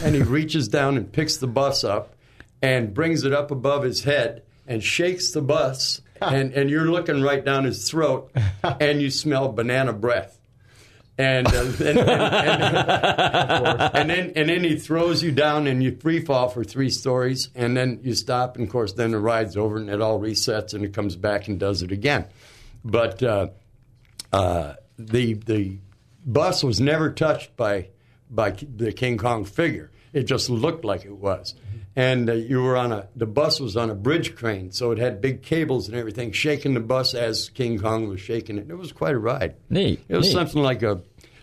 and 0.02 0.14
he 0.14 0.22
reaches 0.22 0.68
down 0.68 0.96
and 0.96 1.12
picks 1.12 1.36
the 1.36 1.46
bus 1.46 1.84
up 1.84 2.14
and 2.62 2.94
brings 2.94 3.24
it 3.24 3.32
up 3.34 3.50
above 3.50 3.82
his 3.82 4.04
head 4.04 4.42
and 4.66 4.82
shakes 4.82 5.32
the 5.32 5.42
bus. 5.42 6.00
And, 6.20 6.52
and 6.54 6.70
you're 6.70 6.90
looking 6.90 7.20
right 7.22 7.44
down 7.44 7.64
his 7.64 7.88
throat 7.90 8.30
and 8.80 9.02
you 9.02 9.10
smell 9.10 9.52
banana 9.52 9.92
breath. 9.92 10.38
And, 11.16 11.46
uh, 11.46 11.60
and, 11.60 11.80
and, 11.80 11.98
and, 11.98 12.06
and 13.94 14.10
then 14.10 14.32
and 14.34 14.48
then 14.48 14.64
he 14.64 14.76
throws 14.76 15.22
you 15.22 15.30
down 15.30 15.68
and 15.68 15.80
you 15.80 15.94
free 15.94 16.20
fall 16.20 16.48
for 16.48 16.64
three 16.64 16.90
stories 16.90 17.50
and 17.54 17.76
then 17.76 18.00
you 18.02 18.14
stop 18.14 18.56
and 18.56 18.66
of 18.66 18.72
course 18.72 18.94
then 18.94 19.12
the 19.12 19.20
ride's 19.20 19.56
over 19.56 19.76
and 19.76 19.88
it 19.88 20.00
all 20.00 20.18
resets 20.18 20.74
and 20.74 20.84
it 20.84 20.92
comes 20.92 21.14
back 21.14 21.46
and 21.46 21.60
does 21.60 21.82
it 21.82 21.92
again. 21.92 22.26
But 22.84 23.22
uh, 23.22 23.48
uh, 24.32 24.74
the 24.98 25.34
the 25.34 25.78
bus 26.26 26.64
was 26.64 26.80
never 26.80 27.10
touched 27.12 27.56
by 27.56 27.90
by 28.28 28.50
the 28.50 28.92
King 28.92 29.16
Kong 29.16 29.44
figure. 29.44 29.92
It 30.12 30.24
just 30.24 30.50
looked 30.50 30.84
like 30.84 31.04
it 31.04 31.16
was. 31.16 31.54
And 31.96 32.28
uh, 32.28 32.32
you 32.32 32.60
were 32.60 32.76
on 32.76 32.90
a 32.92 33.06
the 33.14 33.26
bus 33.26 33.60
was 33.60 33.76
on 33.76 33.88
a 33.88 33.94
bridge 33.94 34.34
crane, 34.34 34.72
so 34.72 34.90
it 34.90 34.98
had 34.98 35.20
big 35.20 35.42
cables 35.42 35.86
and 35.88 35.96
everything 35.96 36.32
shaking 36.32 36.74
the 36.74 36.80
bus 36.80 37.14
as 37.14 37.48
King 37.50 37.78
Kong 37.78 38.08
was 38.08 38.20
shaking 38.20 38.58
it. 38.58 38.66
It 38.68 38.74
was 38.74 38.90
quite 38.90 39.14
a 39.14 39.18
ride. 39.18 39.54
Neat, 39.70 40.04
It 40.08 40.16
was 40.16 40.26
neat. 40.26 40.32
something 40.32 40.60
like 40.60 40.82
a 40.82 41.02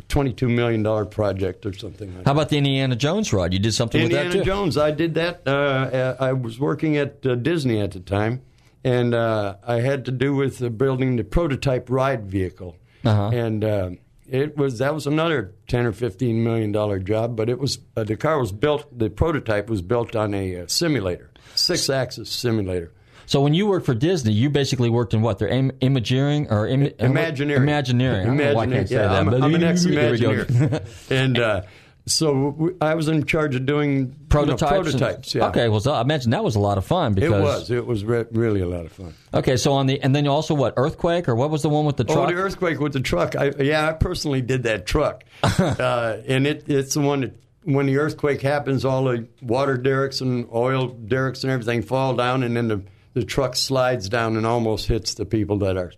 twenty-two 0.10 0.50
million 0.50 0.84
dollar 0.84 1.06
project 1.06 1.66
or 1.66 1.72
something. 1.72 2.14
like 2.18 2.26
How 2.26 2.34
about 2.34 2.50
the 2.50 2.58
Indiana 2.58 2.98
Jones 2.98 3.32
ride? 3.32 3.54
You 3.54 3.60
did 3.60 3.74
something 3.74 4.02
with 4.04 4.12
that 4.12 4.24
too. 4.24 4.40
Indiana 4.40 4.46
Jones. 4.46 4.78
I 4.78 4.92
did 4.92 5.14
that. 5.14 5.44
Uh, 5.48 5.52
uh, 5.52 6.16
I 6.20 6.34
was 6.34 6.60
working 6.60 6.98
at 6.98 7.26
uh, 7.26 7.36
Disney 7.36 7.80
at 7.80 7.92
the 7.92 8.02
time, 8.02 8.42
and 8.84 9.14
uh, 9.14 9.56
I 9.66 9.76
had 9.80 10.04
to 10.06 10.12
do 10.12 10.36
with 10.36 10.62
uh, 10.62 10.68
building 10.68 11.16
the 11.16 11.24
prototype 11.24 11.90
ride 11.90 12.26
vehicle. 12.30 12.76
Uh-huh. 13.06 13.30
And 13.30 13.64
uh, 13.64 13.90
it 14.32 14.58
was 14.58 14.80
that 14.80 14.94
was 14.96 15.06
another 15.06 15.54
ten 15.68 15.86
or 15.86 15.92
fifteen 15.92 16.44
million 16.44 16.72
dollar 16.72 17.00
job, 17.00 17.36
but 17.36 17.50
it 17.50 17.60
was 17.60 17.80
uh, 17.98 18.04
the 18.04 18.16
car 18.16 18.40
was 18.40 18.52
built. 18.52 18.98
The 18.98 19.10
prototype 19.10 19.70
was 19.70 19.82
built 19.82 20.16
on 20.16 20.34
a 20.34 20.62
uh, 20.62 20.68
simulator, 20.68 21.30
six 21.54 21.90
axis 21.90 22.30
simulator. 22.30 22.94
So 23.26 23.42
when 23.42 23.54
you 23.54 23.68
worked 23.68 23.86
for 23.86 23.94
Disney, 23.94 24.34
you 24.34 24.50
basically 24.50 24.90
worked 24.90 25.14
in 25.14 25.22
what? 25.22 25.40
Their 25.40 25.50
Im- 25.50 25.72
Imagineering 25.82 26.48
or 26.50 26.68
Im- 26.68 26.94
Imagineering. 27.00 27.64
Imagineering. 27.64 28.22
I 28.22 28.26
don't 28.26 28.38
know 28.38 28.54
why 28.56 28.64
I 28.64 28.68
can't 28.68 28.90
say 28.90 28.96
yeah, 28.96 29.02
that. 29.04 29.12
I'm, 29.12 29.26
but 29.26 29.42
I'm 29.42 29.54
an 29.54 29.62
There 29.76 30.12
we 30.12 30.18
go. 30.18 30.32
ex-Imagineer, 30.32 31.12
and 31.12 31.40
uh, 31.40 31.62
so 32.06 32.72
I 32.82 32.96
was 32.96 33.08
in 33.08 33.26
charge 33.26 33.56
of 33.56 33.66
doing 33.66 33.96
you 33.98 34.06
know, 34.08 34.16
prototypes. 34.30 34.94
and- 34.94 35.36
Yeah. 35.36 35.48
Okay. 35.50 35.70
Well, 35.70 35.80
so 35.80 35.92
I 35.94 36.02
imagine 36.02 36.32
that 36.32 36.44
was 36.44 36.56
a 36.56 36.60
lot 36.60 36.78
of 36.78 36.86
fun 36.86 37.14
because 37.14 37.32
It 37.32 37.42
was. 37.42 37.72
It 37.72 37.86
was 37.86 38.04
re- 38.04 38.26
really 38.32 38.62
a 38.62 38.68
lot 38.68 38.86
of 38.86 38.92
fun. 38.92 39.14
Okay. 39.34 39.56
So 39.58 39.74
on 39.74 39.88
the 39.88 40.02
and 40.02 40.16
then 40.16 40.28
also 40.28 40.54
what? 40.56 40.74
Earthquake 40.78 41.30
or 41.30 41.36
what 41.36 41.50
was 41.52 41.62
the 41.62 41.70
one 41.70 41.86
with 41.86 41.98
the 41.98 42.04
truck? 42.04 42.18
Oh, 42.18 42.28
the 42.28 42.34
earthquake 42.42 42.80
with 42.80 42.94
the 42.94 43.00
truck. 43.02 43.36
I, 43.36 43.52
yeah, 43.60 43.88
I 43.88 43.94
personally 43.94 44.42
did 44.42 44.64
that 44.64 44.86
truck, 44.86 45.24
uh, 45.44 46.18
and 46.28 46.48
it, 46.48 46.66
it's 46.68 46.94
the 46.96 47.02
one 47.02 47.22
that 47.22 47.36
when 47.64 47.86
the 47.86 47.98
earthquake 48.00 48.42
happens, 48.42 48.84
all 48.86 49.04
the 49.04 49.28
water 49.42 49.78
derricks 49.78 50.22
and 50.22 50.48
oil 50.54 50.88
derricks 50.88 51.44
and 51.44 51.52
everything 51.52 51.84
fall 51.84 52.16
down, 52.16 52.42
and 52.44 52.58
then 52.58 52.68
the 52.68 52.82
the 53.14 53.24
truck 53.24 53.56
slides 53.56 54.08
down 54.10 54.38
and 54.38 54.46
almost 54.46 54.88
hits 54.88 55.14
the 55.16 55.26
people 55.26 55.58
that 55.60 55.78
are 55.78 55.92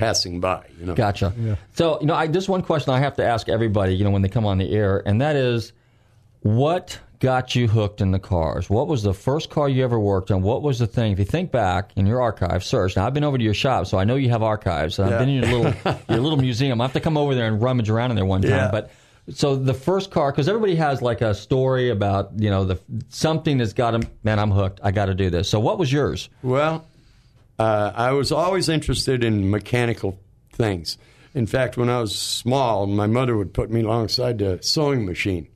passing 0.00 0.40
by. 0.40 0.64
You 0.78 0.86
know. 0.86 0.94
Gotcha. 0.94 1.32
So, 1.74 2.00
you 2.00 2.06
know, 2.06 2.14
I, 2.14 2.26
just 2.26 2.48
one 2.48 2.62
question 2.62 2.92
I 2.92 2.98
have 2.98 3.16
to 3.16 3.24
ask 3.24 3.48
everybody, 3.48 3.94
you 3.94 4.04
know, 4.04 4.10
when 4.10 4.22
they 4.22 4.28
come 4.28 4.46
on 4.46 4.58
the 4.58 4.70
air, 4.72 5.02
and 5.06 5.20
that 5.20 5.36
is, 5.36 5.72
what 6.40 6.98
got 7.20 7.54
you 7.54 7.68
hooked 7.68 8.00
in 8.00 8.10
the 8.10 8.18
cars? 8.18 8.68
What 8.68 8.88
was 8.88 9.02
the 9.02 9.14
first 9.14 9.50
car 9.50 9.68
you 9.68 9.84
ever 9.84 10.00
worked 10.00 10.30
on? 10.30 10.42
What 10.42 10.62
was 10.62 10.78
the 10.78 10.86
thing? 10.86 11.12
If 11.12 11.18
you 11.18 11.24
think 11.24 11.52
back 11.52 11.92
in 11.96 12.06
your 12.06 12.20
archive 12.20 12.64
search, 12.64 12.96
now 12.96 13.06
I've 13.06 13.14
been 13.14 13.24
over 13.24 13.38
to 13.38 13.44
your 13.44 13.54
shop, 13.54 13.86
so 13.86 13.98
I 13.98 14.04
know 14.04 14.16
you 14.16 14.30
have 14.30 14.42
archives. 14.42 14.98
and 14.98 15.12
I've 15.12 15.20
been 15.20 15.28
in 15.28 15.42
your 15.42 15.58
little 15.58 15.98
your 16.08 16.20
little 16.20 16.38
museum. 16.38 16.80
I 16.80 16.84
have 16.84 16.94
to 16.94 17.00
come 17.00 17.16
over 17.16 17.34
there 17.34 17.46
and 17.46 17.62
rummage 17.62 17.90
around 17.90 18.10
in 18.10 18.16
there 18.16 18.24
one 18.24 18.42
time. 18.42 18.50
Yeah. 18.50 18.70
But 18.70 18.90
so 19.28 19.54
the 19.54 19.74
first 19.74 20.10
car, 20.10 20.32
because 20.32 20.48
everybody 20.48 20.74
has 20.76 21.02
like 21.02 21.20
a 21.20 21.34
story 21.34 21.90
about 21.90 22.32
you 22.38 22.50
know 22.50 22.64
the 22.64 22.80
something 23.10 23.58
that's 23.58 23.74
got 23.74 23.92
them. 23.92 24.02
Man, 24.24 24.38
I'm 24.38 24.50
hooked. 24.50 24.80
I 24.82 24.90
got 24.90 25.06
to 25.06 25.14
do 25.14 25.30
this. 25.30 25.48
So 25.48 25.60
what 25.60 25.78
was 25.78 25.92
yours? 25.92 26.30
Well, 26.42 26.86
uh, 27.60 27.92
I 27.94 28.12
was 28.12 28.32
always 28.32 28.70
interested 28.70 29.22
in 29.22 29.50
mechanical 29.50 30.18
things. 30.50 30.96
In 31.34 31.46
fact, 31.46 31.76
when 31.76 31.90
I 31.90 32.00
was 32.00 32.18
small, 32.18 32.86
my 32.86 33.06
mother 33.06 33.36
would 33.36 33.52
put 33.52 33.70
me 33.70 33.82
alongside 33.82 34.38
the 34.38 34.58
sewing 34.62 35.04
machine. 35.04 35.46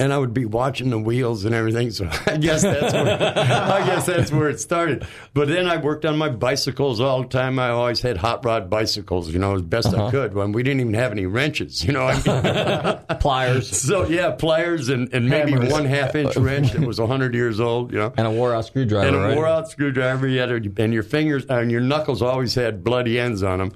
And 0.00 0.12
I 0.12 0.18
would 0.18 0.32
be 0.32 0.44
watching 0.44 0.90
the 0.90 0.98
wheels 0.98 1.44
and 1.44 1.54
everything, 1.54 1.90
so 1.90 2.06
I 2.26 2.36
guess 2.38 2.62
that's 2.62 2.92
where 2.92 3.22
I 3.22 3.86
guess 3.86 4.06
that's 4.06 4.32
where 4.32 4.48
it 4.48 4.58
started. 4.60 5.06
But 5.34 5.48
then 5.48 5.66
I 5.66 5.76
worked 5.76 6.04
on 6.04 6.16
my 6.16 6.28
bicycles 6.30 7.00
all 7.00 7.22
the 7.22 7.28
time. 7.28 7.58
I 7.58 7.70
always 7.70 8.00
had 8.00 8.16
hot 8.16 8.44
rod 8.44 8.70
bicycles, 8.70 9.30
you 9.30 9.38
know, 9.38 9.54
as 9.54 9.62
best 9.62 9.88
I 9.88 9.98
uh-huh. 9.98 10.10
could. 10.10 10.34
When 10.34 10.52
we 10.52 10.62
didn't 10.62 10.80
even 10.80 10.94
have 10.94 11.12
any 11.12 11.26
wrenches, 11.26 11.84
you 11.84 11.92
know. 11.92 12.06
I 12.06 12.14
mean, 13.10 13.18
Pliers 13.20 13.68
so 13.68 14.06
yeah, 14.06 14.30
pliers 14.32 14.88
and, 14.88 15.12
and 15.12 15.28
maybe 15.28 15.52
Hammers. 15.52 15.70
one 15.70 15.84
half 15.84 16.14
inch 16.14 16.36
wrench 16.36 16.72
that 16.72 16.86
was 16.86 16.98
hundred 16.98 17.34
years 17.34 17.60
old, 17.60 17.92
you 17.92 17.98
know 17.98 18.12
and 18.16 18.26
a 18.26 18.30
wore 18.30 18.54
out 18.54 18.66
screwdriver. 18.66 19.06
and 19.06 19.16
a 19.16 19.20
right? 19.20 19.36
wore 19.36 19.46
out 19.46 19.68
screwdriver. 19.68 20.26
You 20.26 20.40
had 20.40 20.50
and 20.50 20.92
your 20.92 21.02
fingers 21.02 21.44
and 21.46 21.70
your 21.70 21.80
knuckles 21.80 22.22
always 22.22 22.54
had 22.54 22.84
bloody 22.84 23.18
ends 23.18 23.42
on 23.42 23.58
them. 23.58 23.72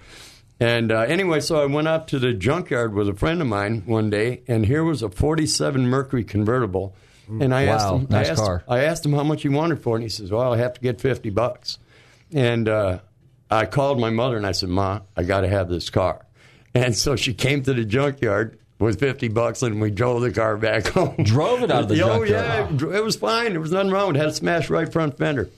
And 0.61 0.93
uh, 0.93 1.01
anyway, 1.01 1.41
so 1.41 1.61
I 1.61 1.67
went 1.67 1.89
out 1.89 2.09
to 2.09 2.19
the 2.19 2.33
junkyard 2.33 2.95
with 2.95 3.09
a 3.09 3.15
friend 3.15 3.41
of 3.41 3.47
mine 3.49 3.83
one 3.87 4.09
day, 4.09 4.43
and 4.47 4.65
here 4.65 4.85
was 4.85 5.03
a 5.03 5.09
'47 5.09 5.87
Mercury 5.89 6.25
convertible. 6.25 6.95
And 7.41 7.55
I 7.55 7.65
asked 7.65 7.91
him, 7.91 8.07
nice 8.11 8.29
I 8.29 8.31
asked, 8.33 8.41
car. 8.43 8.65
I 8.69 8.85
asked 8.85 9.05
him 9.07 9.15
how 9.15 9.25
much 9.25 9.43
he 9.43 9.49
wanted 9.49 9.81
for 9.83 9.97
it, 9.97 10.01
and 10.01 10.03
he 10.05 10.09
says, 10.11 10.31
"Well, 10.31 10.53
I 10.53 10.59
have 10.59 10.75
to 10.75 10.81
get 10.81 11.01
fifty 11.01 11.31
bucks." 11.31 11.79
And 12.33 12.69
uh, 12.69 12.99
I 13.51 13.65
called 13.67 13.99
my 13.99 14.11
mother 14.11 14.37
and 14.37 14.47
I 14.47 14.53
said, 14.53 14.69
"Ma, 14.69 15.01
I 15.17 15.23
got 15.23 15.41
to 15.41 15.49
have 15.49 15.69
this 15.69 15.91
car." 15.91 16.25
And 16.77 16.97
so 16.97 17.15
she 17.15 17.35
came 17.35 17.63
to 17.63 17.73
the 17.73 17.85
junkyard 17.85 18.59
with 18.81 18.99
fifty 18.99 19.29
bucks, 19.29 19.63
and 19.63 19.81
we 19.81 19.91
drove 19.93 20.23
the 20.23 20.33
car 20.33 20.57
back 20.57 20.87
home. 20.89 21.15
Drove 21.23 21.63
it 21.63 21.71
out 21.71 21.85
of 21.85 21.89
the 21.89 22.03
oh, 22.03 22.25
junkyard. 22.27 22.29
yeah, 22.81 22.89
it 22.91 22.97
it 22.97 23.05
was 23.05 23.15
fine. 23.17 23.53
There 23.53 23.61
was 23.61 23.71
nothing 23.71 23.93
wrong 23.93 24.09
with 24.09 24.17
it. 24.17 24.19
Had 24.19 24.29
a 24.29 24.33
smashed 24.35 24.71
right 24.71 24.93
front 24.93 25.17
fender. 25.17 25.49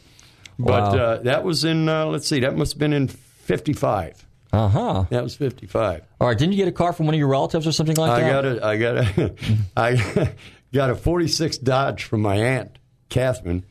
But 0.58 0.94
Wow. 0.94 0.98
uh, 0.98 1.16
that 1.22 1.42
was 1.42 1.64
in, 1.64 1.88
uh, 1.88 2.04
let's 2.06 2.26
see, 2.28 2.40
that 2.40 2.54
must 2.56 2.74
have 2.74 2.78
been 2.78 2.92
in 2.92 3.08
55. 3.08 4.26
Uh 4.52 4.68
huh. 4.68 5.04
That 5.10 5.22
was 5.22 5.36
55. 5.36 6.02
All 6.20 6.28
right. 6.28 6.38
Didn't 6.38 6.52
you 6.52 6.58
get 6.58 6.68
a 6.68 6.72
car 6.72 6.92
from 6.92 7.06
one 7.06 7.14
of 7.14 7.18
your 7.18 7.28
relatives 7.28 7.66
or 7.66 7.72
something 7.72 7.96
like 7.96 8.20
that? 8.20 8.24
I 8.24 8.42
that? 8.42 8.58
got 8.58 8.62
a, 8.62 8.66
I 8.66 8.76
got 8.76 8.96
a, 8.96 9.34
I 9.76 10.32
got 10.72 10.90
a 10.90 10.94
46 10.94 11.58
Dodge 11.58 12.04
from 12.04 12.22
my 12.22 12.36
aunt, 12.36 12.78
Catherine, 13.08 13.64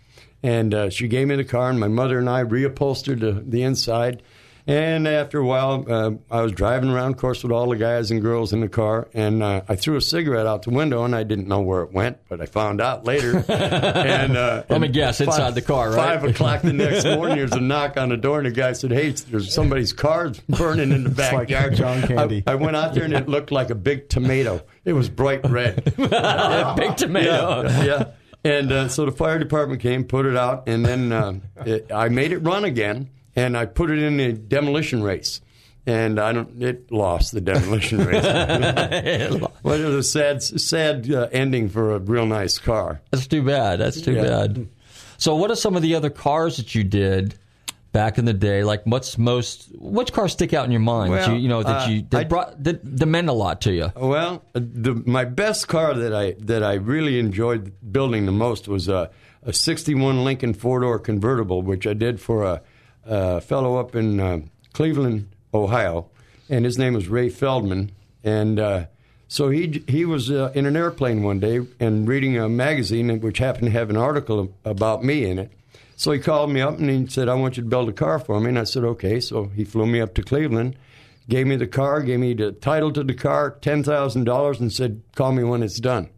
and 0.44 0.74
uh, 0.74 0.90
she 0.90 1.08
gave 1.08 1.28
me 1.28 1.36
the 1.36 1.44
car, 1.44 1.70
and 1.70 1.80
my 1.80 1.88
mother 1.88 2.20
and 2.20 2.30
I 2.30 2.44
reupholstered 2.44 3.20
the, 3.20 3.44
the 3.46 3.64
inside. 3.64 4.22
And 4.68 5.08
after 5.08 5.38
a 5.40 5.46
while, 5.46 5.86
uh, 5.88 6.12
I 6.32 6.42
was 6.42 6.52
driving 6.52 6.90
around, 6.90 7.12
of 7.12 7.18
course, 7.18 7.44
with 7.44 7.52
all 7.52 7.70
the 7.70 7.76
guys 7.76 8.10
and 8.10 8.20
girls 8.20 8.52
in 8.52 8.62
the 8.62 8.68
car, 8.68 9.08
and 9.14 9.44
uh, 9.44 9.62
I 9.70 9.76
threw 9.76 9.96
a 9.96 10.02
cigarette 10.02 10.48
out 10.48 10.64
the 10.64 10.72
window, 10.72 11.04
and 11.04 11.16
I 11.16 11.22
didn't 11.22 11.48
know 11.48 11.62
where 11.62 11.84
it 11.84 11.92
went, 11.92 12.18
but 12.30 12.42
I 12.42 12.48
found 12.48 12.82
out 12.82 13.06
later. 13.06 13.38
and 13.48 14.36
uh, 14.36 14.64
Let 14.68 14.82
me 14.82 14.88
guess, 14.88 15.22
inside 15.22 15.54
the 15.54 15.62
car, 15.62 15.90
right? 15.92 16.20
Five 16.20 16.24
o'clock 16.24 16.64
the 16.64 16.74
next 16.74 17.06
morning, 17.16 17.38
there's 17.38 17.52
a 17.52 17.62
knock 17.62 17.98
on 17.98 18.10
the 18.10 18.18
door, 18.18 18.40
and 18.40 18.48
the 18.48 18.52
guy 18.52 18.74
said, 18.74 18.92
"Hey, 18.92 19.12
there's 19.12 19.54
somebody's 19.54 19.94
car 19.94 20.32
burning 20.50 20.92
in 20.92 21.04
the 21.04 21.10
like 21.10 21.18
backyard." 21.48 21.76
John 21.76 22.02
Candy. 22.08 22.44
I, 22.48 22.54
I 22.54 22.56
went 22.56 22.76
out 22.76 22.96
there, 22.96 23.04
and 23.04 23.14
it 23.14 23.30
looked 23.30 23.52
like 23.52 23.70
a 23.70 23.76
big 23.76 24.10
tomato. 24.10 24.64
It 24.84 24.94
was 24.94 25.10
bright 25.10 25.48
red. 25.50 25.84
Big 25.96 26.98
tomato. 26.98 27.64
Yeah, 27.64 27.84
yeah. 27.84 28.06
And 28.44 28.72
uh, 28.72 28.88
so 28.90 29.06
the 29.06 29.12
fire 29.12 29.40
department 29.40 29.82
came, 29.82 30.04
put 30.04 30.28
it 30.28 30.38
out, 30.38 30.68
and 30.68 30.86
then 30.86 31.12
uh, 31.12 31.40
it, 31.66 31.92
I 31.92 32.10
made 32.10 32.32
it 32.32 32.40
run 32.40 32.64
again, 32.64 33.10
and 33.36 33.58
I 33.58 33.66
put 33.66 33.92
it 33.92 34.00
in 34.00 34.20
a 34.20 34.34
demolition 34.34 35.04
race. 35.04 35.42
And 35.88 36.20
I 36.20 36.34
don't. 36.34 36.64
It 36.64 36.92
lost 36.92 37.32
the 37.32 37.42
demolition 37.42 38.00
race. 38.06 38.24
was 39.64 39.82
a 39.82 40.02
sad, 40.04 40.42
sad 40.42 41.12
uh, 41.12 41.28
ending 41.32 41.70
for 41.70 41.94
a 41.94 42.00
real 42.00 42.26
nice 42.26 42.58
car. 42.58 43.02
That's 43.12 43.28
too 43.28 43.44
bad. 43.44 43.80
That's 43.80 44.02
too 44.02 44.14
Yeah. 44.14 44.24
bad. 44.24 44.68
So, 45.18 45.36
what 45.36 45.52
are 45.52 45.56
some 45.56 45.76
of 45.76 45.82
the 45.84 45.94
other 45.94 46.10
cars 46.10 46.58
that 46.58 46.74
you 46.74 46.84
did 46.84 47.36
back 47.92 48.18
in 48.18 48.26
the 48.26 48.34
day? 48.34 48.64
Like, 48.64 48.82
what's 48.86 49.18
most? 49.20 49.70
Which 49.78 50.12
cars 50.12 50.32
stick 50.34 50.56
out 50.56 50.66
in 50.66 50.72
your 50.72 50.82
mind? 50.82 51.14
that 51.14 51.28
Well, 51.28 51.36
you, 51.36 51.44
you 51.44 51.50
know 51.50 51.62
that 51.62 51.84
uh, 51.84 51.88
you 51.88 52.02
that 52.10 52.22
I- 52.22 52.24
brought 52.24 52.64
that, 52.64 52.80
that 52.98 53.06
meant 53.06 53.30
a 53.30 53.34
lot 53.34 53.62
to 53.62 53.72
you. 53.72 53.92
Well, 53.96 54.44
uh, 54.56 54.62
the, 54.64 54.96
my 55.06 55.24
best 55.26 55.68
car 55.68 55.94
that 55.94 56.16
I 56.16 56.32
that 56.40 56.64
I 56.64 56.74
really 56.76 57.20
enjoyed 57.20 57.72
building 57.92 58.26
the 58.26 58.32
most 58.32 58.68
was 58.68 58.88
a, 58.88 59.12
a 59.44 59.54
'61 59.54 60.24
Lincoln 60.24 60.56
four 60.56 60.80
door 60.80 60.98
convertible, 60.98 61.62
which 61.62 61.86
I 61.86 61.94
did 61.94 62.20
for 62.20 62.44
a, 62.44 62.62
fellow 63.42 63.78
up 63.78 63.96
in 63.96 64.20
uh, 64.20 64.40
Cleveland, 64.74 65.30
Ohio, 65.54 66.10
and 66.50 66.66
his 66.66 66.78
name 66.78 66.94
was 66.94 67.08
Ray 67.08 67.30
Feldman. 67.30 67.92
And 68.24 68.60
uh, 68.60 68.86
so 69.28 69.50
he 69.50 69.84
he 69.88 70.06
was 70.06 70.32
uh, 70.32 70.52
in 70.54 70.66
an 70.66 70.76
airplane 70.76 71.24
one 71.24 71.40
day 71.40 71.62
and 71.80 72.08
reading 72.08 72.38
a 72.38 72.50
magazine 72.50 73.20
which 73.22 73.38
happened 73.38 73.66
to 73.66 73.72
have 73.72 73.90
an 73.90 73.98
article 73.98 74.54
about 74.64 75.04
me 75.04 75.26
in 75.26 75.40
it. 75.40 75.52
So 75.96 76.12
he 76.12 76.20
called 76.20 76.52
me 76.52 76.62
up 76.62 76.78
and 76.78 76.90
he 76.90 77.08
said, 77.08 77.30
"I 77.30 77.36
want 77.36 77.58
you 77.58 77.64
to 77.64 77.70
build 77.70 77.90
a 77.90 77.94
car 77.94 78.20
for 78.20 78.40
me." 78.40 78.50
And 78.50 78.60
I 78.60 78.64
said, 78.66 78.84
"Okay." 78.84 79.20
So 79.20 79.46
he 79.56 79.64
flew 79.64 79.86
me 79.86 80.02
up 80.02 80.14
to 80.16 80.24
Cleveland, 80.24 80.76
gave 81.30 81.48
me 81.48 81.56
the 81.56 81.68
car, 81.68 82.02
gave 82.02 82.20
me 82.20 82.34
the 82.34 82.52
title 82.52 82.92
to 82.94 83.04
the 83.04 83.14
car, 83.14 83.52
ten 83.62 83.84
thousand 83.84 84.26
dollars, 84.26 84.60
and 84.60 84.72
said, 84.72 85.02
"Call 85.16 85.32
me 85.32 85.44
when 85.44 85.64
it's 85.64 85.80
done." 85.80 86.10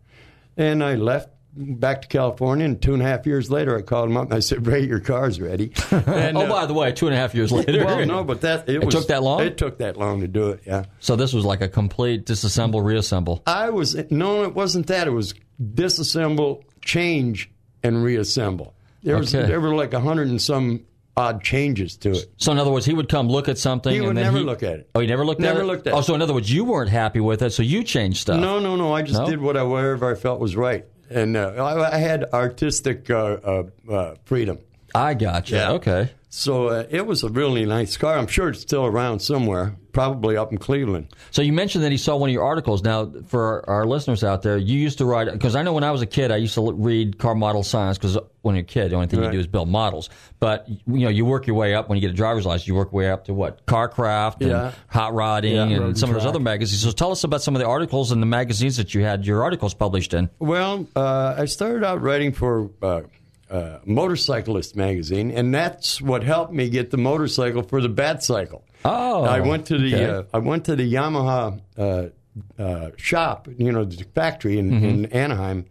And 0.55 0.83
I 0.83 0.95
left 0.95 1.29
back 1.57 2.03
to 2.03 2.07
California, 2.07 2.65
and 2.65 2.81
two 2.81 2.93
and 2.93 3.01
a 3.01 3.05
half 3.05 3.25
years 3.25 3.49
later, 3.51 3.77
I 3.77 3.81
called 3.81 4.09
him 4.09 4.17
up 4.17 4.25
and 4.25 4.33
I 4.33 4.39
said, 4.39 4.65
"Ray, 4.67 4.85
your 4.85 4.99
car's 4.99 5.41
ready." 5.41 5.71
And, 5.91 6.37
oh, 6.37 6.41
uh, 6.41 6.49
by 6.49 6.65
the 6.65 6.73
way, 6.73 6.91
two 6.91 7.07
and 7.07 7.15
a 7.15 7.17
half 7.17 7.33
years 7.35 7.51
later. 7.51 7.83
well, 7.85 8.05
no, 8.05 8.23
but 8.23 8.41
that 8.41 8.69
it, 8.69 8.75
It 8.75 8.85
was, 8.85 8.93
took 8.93 9.07
that 9.07 9.23
long? 9.23 9.41
It 9.41 9.57
took 9.57 9.77
that 9.79 9.97
long 9.97 10.21
to 10.21 10.27
do 10.27 10.49
it. 10.51 10.61
Yeah, 10.65 10.85
So 10.99 11.15
this 11.15 11.33
was 11.33 11.43
like 11.45 11.61
a 11.61 11.67
complete 11.67 12.25
disassemble, 12.25 12.83
reassemble. 12.83 13.41
I 13.47 13.69
was 13.69 13.95
no, 14.11 14.43
it 14.43 14.53
wasn't 14.53 14.87
that. 14.87 15.07
It 15.07 15.11
was 15.11 15.33
disassemble, 15.61 16.63
change, 16.83 17.49
and 17.83 18.03
reassemble. 18.03 18.73
There 19.03 19.17
was 19.17 19.31
there 19.31 19.59
were 19.61 19.75
like 19.75 19.93
a 19.93 19.99
hundred 19.99 20.27
and 20.29 20.41
some 20.41 20.85
odd 21.15 21.41
changes 21.41 21.97
to 21.97 22.11
it. 22.11 22.31
So 22.37 22.51
in 22.51 22.59
other 22.59 22.71
words, 22.71 22.85
he 22.85 22.93
would 22.93 23.09
come 23.09 23.27
look 23.27 23.47
at 23.49 23.57
something. 23.57 23.91
He 23.91 23.97
and 23.99 24.07
would 24.07 24.17
then 24.17 24.25
never 24.25 24.37
he- 24.39 24.43
look 24.43 24.63
at 24.63 24.79
it. 24.79 24.89
Oh, 24.93 24.99
he 24.99 25.07
never 25.07 25.25
looked 25.25 25.41
at 25.41 25.45
it. 25.45 25.53
Never 25.53 25.65
looked 25.65 25.87
at 25.87 25.93
Oh, 25.93 26.01
so 26.01 26.13
in 26.13 26.21
other 26.21 26.33
words, 26.33 26.51
you 26.51 26.65
weren't 26.65 26.89
happy 26.91 27.19
with 27.19 27.41
it, 27.41 27.51
so 27.51 27.63
you 27.63 27.83
changed 27.83 28.19
stuff. 28.19 28.39
No, 28.39 28.59
no, 28.59 28.75
no. 28.75 28.93
I 28.93 29.01
just 29.01 29.19
No? 29.19 29.25
did 29.27 29.41
what 29.41 29.57
I 29.57 29.63
whatever 29.63 30.11
I 30.11 30.15
felt 30.15 30.39
was 30.39 30.55
right, 30.55 30.85
and 31.09 31.37
uh, 31.37 31.53
I, 31.57 31.95
I 31.95 31.97
had 31.97 32.25
artistic 32.33 33.09
uh, 33.09 33.63
uh, 33.89 34.15
freedom. 34.25 34.59
I 34.93 35.13
got 35.13 35.49
you. 35.49 35.57
Yeah. 35.57 35.71
Okay. 35.73 36.11
So 36.29 36.67
uh, 36.67 36.85
it 36.89 37.05
was 37.05 37.23
a 37.23 37.29
really 37.29 37.65
nice 37.65 37.97
car. 37.97 38.17
I'm 38.17 38.27
sure 38.27 38.49
it's 38.49 38.61
still 38.61 38.85
around 38.85 39.19
somewhere, 39.21 39.75
probably 39.97 40.37
up 40.37 40.51
in 40.51 40.57
Cleveland. 40.57 41.07
So 41.31 41.41
you 41.41 41.51
mentioned 41.53 41.83
that 41.83 41.91
he 41.91 41.97
saw 41.97 42.15
one 42.15 42.29
of 42.29 42.33
your 42.33 42.43
articles. 42.43 42.83
Now, 42.83 43.11
for 43.27 43.67
our, 43.67 43.79
our 43.79 43.85
listeners 43.85 44.23
out 44.23 44.43
there, 44.43 44.57
you 44.57 44.77
used 44.79 44.99
to 44.99 45.05
write 45.05 45.31
because 45.31 45.55
I 45.55 45.63
know 45.63 45.73
when 45.73 45.83
I 45.83 45.91
was 45.91 46.01
a 46.01 46.05
kid, 46.05 46.31
I 46.31 46.37
used 46.37 46.53
to 46.55 46.71
read 46.71 47.17
car 47.17 47.33
model 47.35 47.63
science 47.63 47.97
because 47.97 48.17
when 48.43 48.55
you're 48.55 48.61
a 48.61 48.65
kid, 48.65 48.91
the 48.91 48.95
only 48.95 49.07
thing 49.07 49.23
you 49.23 49.31
do 49.31 49.39
is 49.39 49.47
build 49.47 49.67
models. 49.67 50.09
But 50.39 50.67
you 50.69 50.79
know, 50.87 51.09
you 51.09 51.25
work 51.25 51.47
your 51.47 51.55
way 51.55 51.73
up 51.73 51.89
when 51.89 51.97
you 51.97 52.01
get 52.01 52.11
a 52.11 52.13
driver's 52.13 52.45
license. 52.45 52.67
You 52.67 52.75
work 52.75 52.91
your 52.91 52.97
way 52.99 53.09
up 53.09 53.25
to 53.25 53.33
what 53.33 53.65
car 53.65 53.89
craft 53.89 54.41
and 54.41 54.51
Yeah. 54.51 54.71
Hot 54.89 55.13
Rodding 55.13 55.55
Yeah, 55.55 55.63
and 55.63 55.79
Road 55.79 55.97
some 55.97 56.09
of 56.09 56.15
those 56.15 56.25
other 56.25 56.39
magazines. 56.39 56.81
So 56.83 56.91
tell 56.91 57.11
us 57.11 57.23
about 57.23 57.41
some 57.41 57.55
of 57.55 57.59
the 57.59 57.67
articles 57.67 58.11
and 58.11 58.21
the 58.21 58.27
magazines 58.27 58.77
that 58.77 58.93
you 58.93 59.03
had 59.03 59.25
your 59.25 59.43
articles 59.43 59.73
published 59.73 60.13
in. 60.13 60.29
Well, 60.39 60.87
uh, 60.95 61.35
I 61.37 61.45
started 61.45 61.83
out 61.83 62.01
writing 62.01 62.31
for 62.31 62.69
uh, 62.81 63.01
uh, 63.49 63.79
Motorcyclist 63.85 64.75
magazine, 64.75 65.31
and 65.31 65.53
that's 65.53 66.01
what 66.01 66.23
helped 66.23 66.53
me 66.53 66.69
get 66.69 66.91
the 66.91 66.97
motorcycle 66.97 67.63
for 67.63 67.81
the 67.81 67.89
Bat 67.89 68.23
Cycle. 68.23 68.65
Oh, 68.83 69.23
I 69.23 69.39
went 69.39 69.67
to 69.67 69.77
the 69.77 69.95
okay. 69.95 70.05
uh, 70.05 70.23
I 70.33 70.39
went 70.39 70.65
to 70.65 70.75
the 70.75 70.91
Yamaha 70.91 71.61
uh, 71.77 72.61
uh, 72.61 72.91
shop, 72.97 73.47
you 73.57 73.71
know, 73.71 73.85
the 73.85 74.03
factory 74.15 74.57
in, 74.59 74.83
in 74.83 75.05
Anaheim, 75.07 75.65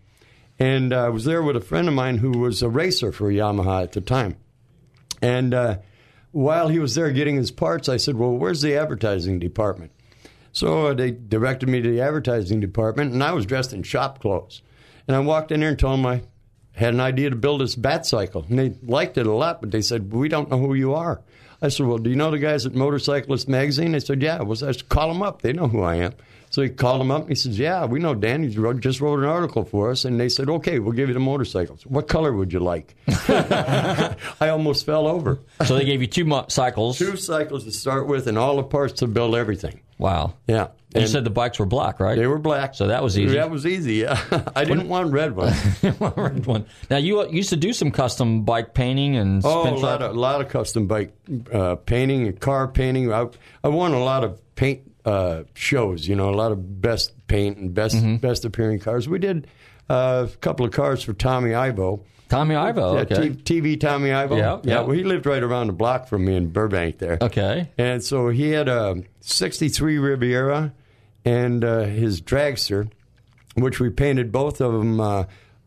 and 0.59 0.93
I 0.93 1.09
was 1.11 1.25
there 1.25 1.43
with 1.43 1.57
a 1.57 1.61
friend 1.61 1.89
of 1.89 1.95
mine 1.95 2.19
who 2.19 2.39
was 2.39 2.63
a 2.63 2.69
racer 2.69 3.13
for 3.13 3.31
Yamaha 3.31 3.83
at 3.83 3.93
the 3.93 4.01
time. 4.01 4.37
And 5.23 5.55
uh, 5.55 5.79
while 6.33 6.69
he 6.69 6.79
was 6.79 6.95
there 6.95 7.11
getting 7.11 7.37
his 7.37 7.51
parts, 7.51 7.89
I 7.89 7.97
said, 7.99 8.17
"Well, 8.17 8.33
where's 8.33 8.63
the 8.63 8.75
advertising 8.77 9.39
department?" 9.39 9.93
So 10.53 10.87
uh, 10.87 10.95
they 10.95 11.11
directed 11.11 11.69
me 11.69 11.83
to 11.83 11.91
the 11.91 12.01
advertising 12.01 12.61
department, 12.61 13.13
and 13.13 13.23
I 13.23 13.33
was 13.33 13.45
dressed 13.45 13.75
in 13.75 13.83
shop 13.83 14.21
clothes. 14.21 14.63
And 15.07 15.15
I 15.15 15.21
walked 15.21 15.53
in 15.53 15.61
there 15.61 15.69
and 15.69 15.79
told 15.79 15.99
them 15.99 16.07
I 16.07 16.23
had 16.77 16.95
an 16.95 17.01
idea 17.01 17.31
to 17.31 17.37
build 17.37 17.61
this 17.63 17.75
bat 17.75 18.07
cycle. 18.07 18.45
And 18.49 18.59
they 18.59 18.75
liked 18.83 19.19
it 19.19 19.27
a 19.27 19.33
lot, 19.33 19.61
but 19.61 19.71
they 19.71 19.81
said, 19.81 20.13
We 20.13 20.29
don't 20.29 20.51
know 20.51 20.59
who 20.59 20.75
you 20.75 20.95
are. 20.95 21.21
I 21.63 21.69
said, 21.69 21.87
Well, 21.87 21.99
do 21.99 22.11
you 22.11 22.17
know 22.17 22.31
the 22.31 22.39
guys 22.39 22.67
at 22.67 22.75
Motorcyclist 22.75 23.49
Magazine? 23.49 23.93
They 23.93 24.01
said, 24.01 24.23
Yeah. 24.23 24.43
Well, 24.43 24.53
I 24.53 24.73
said, 24.73 24.89
Call 24.89 25.09
them 25.09 25.23
up. 25.23 25.43
They 25.43 25.53
know 25.53 25.69
who 25.69 25.83
I 25.83 25.97
am. 25.97 26.13
So 26.51 26.63
he 26.63 26.69
called 26.69 27.01
them 27.01 27.11
up 27.11 27.23
and 27.23 27.31
he 27.31 27.35
says, 27.35 27.59
Yeah, 27.59 27.87
we 27.87 27.99
know 27.99 28.15
Dan. 28.15 28.43
He 28.49 28.57
wrote, 28.59 28.81
just 28.81 29.01
wrote 29.01 29.19
an 29.19 29.25
article 29.25 29.65
for 29.65 29.91
us. 29.91 30.05
And 30.05 30.21
they 30.21 30.29
said, 30.29 30.49
Okay, 30.49 30.79
we'll 30.79 30.93
give 30.93 31.09
you 31.09 31.15
the 31.15 31.21
motorcycles. 31.21 31.85
What 31.87 32.09
color 32.09 32.33
would 32.33 32.53
you 32.53 32.61
like? 32.61 32.95
I 33.09 34.15
almost 34.51 34.85
fell 34.87 35.07
over. 35.07 35.41
So 35.65 35.77
they 35.77 35.85
gave 35.85 36.03
you 36.03 36.07
two 36.07 36.25
mo- 36.27 36.47
cycles. 36.49 36.99
Two 36.99 37.17
cycles 37.17 37.65
to 37.65 37.73
start 37.73 38.07
with 38.07 38.27
and 38.27 38.37
all 38.39 38.57
the 38.57 38.63
parts 38.63 38.95
to 39.01 39.07
build 39.07 39.35
everything. 39.35 39.81
Wow. 39.99 40.35
Yeah. 40.47 40.69
And 40.95 41.03
you 41.03 41.09
said 41.09 41.25
the 41.25 41.31
bikes 41.31 41.59
were 41.59 41.67
black, 41.67 42.01
right? 42.01 42.17
They 42.17 42.27
were 42.27 42.39
black. 42.39 42.75
So 42.75 42.87
that 42.87 43.03
was 43.03 43.19
easy. 43.19 43.35
That 43.35 43.51
was 43.51 43.67
easy, 43.67 43.97
yeah. 43.97 44.19
I 44.57 44.65
didn't 44.65 44.89
want 44.89 45.13
red 45.13 45.37
want 46.01 46.17
red 46.17 46.47
one. 46.47 46.65
Now 46.89 46.97
you 46.97 47.21
uh, 47.21 47.27
used 47.27 47.51
to 47.51 47.57
do 47.57 47.73
some 47.75 47.91
custom 47.91 48.45
bike 48.45 48.73
painting 48.73 49.17
and 49.17 49.43
Oh, 49.45 49.69
a 49.69 49.77
lot 49.77 50.01
of, 50.03 50.17
lot 50.17 50.41
of 50.41 50.49
custom 50.49 50.87
bike 50.87 51.13
uh, 51.53 51.75
painting 51.77 52.27
and 52.29 52.41
car 52.41 52.67
painting. 52.69 53.13
I, 53.13 53.27
I 53.63 53.69
won 53.69 53.93
a 53.93 54.03
lot 54.03 54.25
of 54.25 54.41
paint 54.55 54.91
uh, 55.05 55.43
shows, 55.55 56.09
you 56.09 56.15
know, 56.17 56.31
a 56.31 56.37
lot 56.37 56.51
of 56.53 56.81
best 56.81 57.13
paint 57.27 57.59
and 57.59 57.75
best 57.75 57.97
Mm-hmm. 57.97 58.17
best 58.17 58.45
appearing 58.47 58.79
cars. 58.81 59.07
We 59.09 59.19
did 59.19 59.47
uh, 59.91 60.29
a 60.33 60.37
couple 60.39 60.65
of 60.65 60.73
cars 60.73 61.03
for 61.03 61.13
Tommy 61.13 61.53
Ivo. 61.55 62.05
Tommy 62.29 62.55
Ivo. 62.55 62.95
Yeah, 62.95 63.01
Okay. 63.01 63.29
T- 63.31 63.61
TV 63.61 63.81
Tommy 63.81 64.13
Ivo. 64.13 64.37
Yeah, 64.37 64.61
yeah. 64.65 64.81
Well, 64.81 64.91
he 64.97 65.05
lived 65.05 65.27
right 65.27 65.43
around 65.43 65.69
the 65.69 65.73
block 65.73 66.09
from 66.09 66.25
me 66.25 66.35
in 66.37 66.49
Burbank 66.49 66.99
there. 66.99 67.19
Okay. 67.21 67.71
And 67.79 68.03
so 68.03 68.29
he 68.31 68.51
had 68.51 68.69
a 68.69 69.03
63 69.21 69.99
Riviera 69.99 70.73
and 71.25 71.65
uh, 71.65 71.81
his 71.81 72.21
dragster, 72.21 72.91
which 73.55 73.79
we 73.81 73.91
painted 73.91 74.33
both 74.33 74.61
of 74.61 74.73
them 74.73 75.01
uh, 75.01 75.25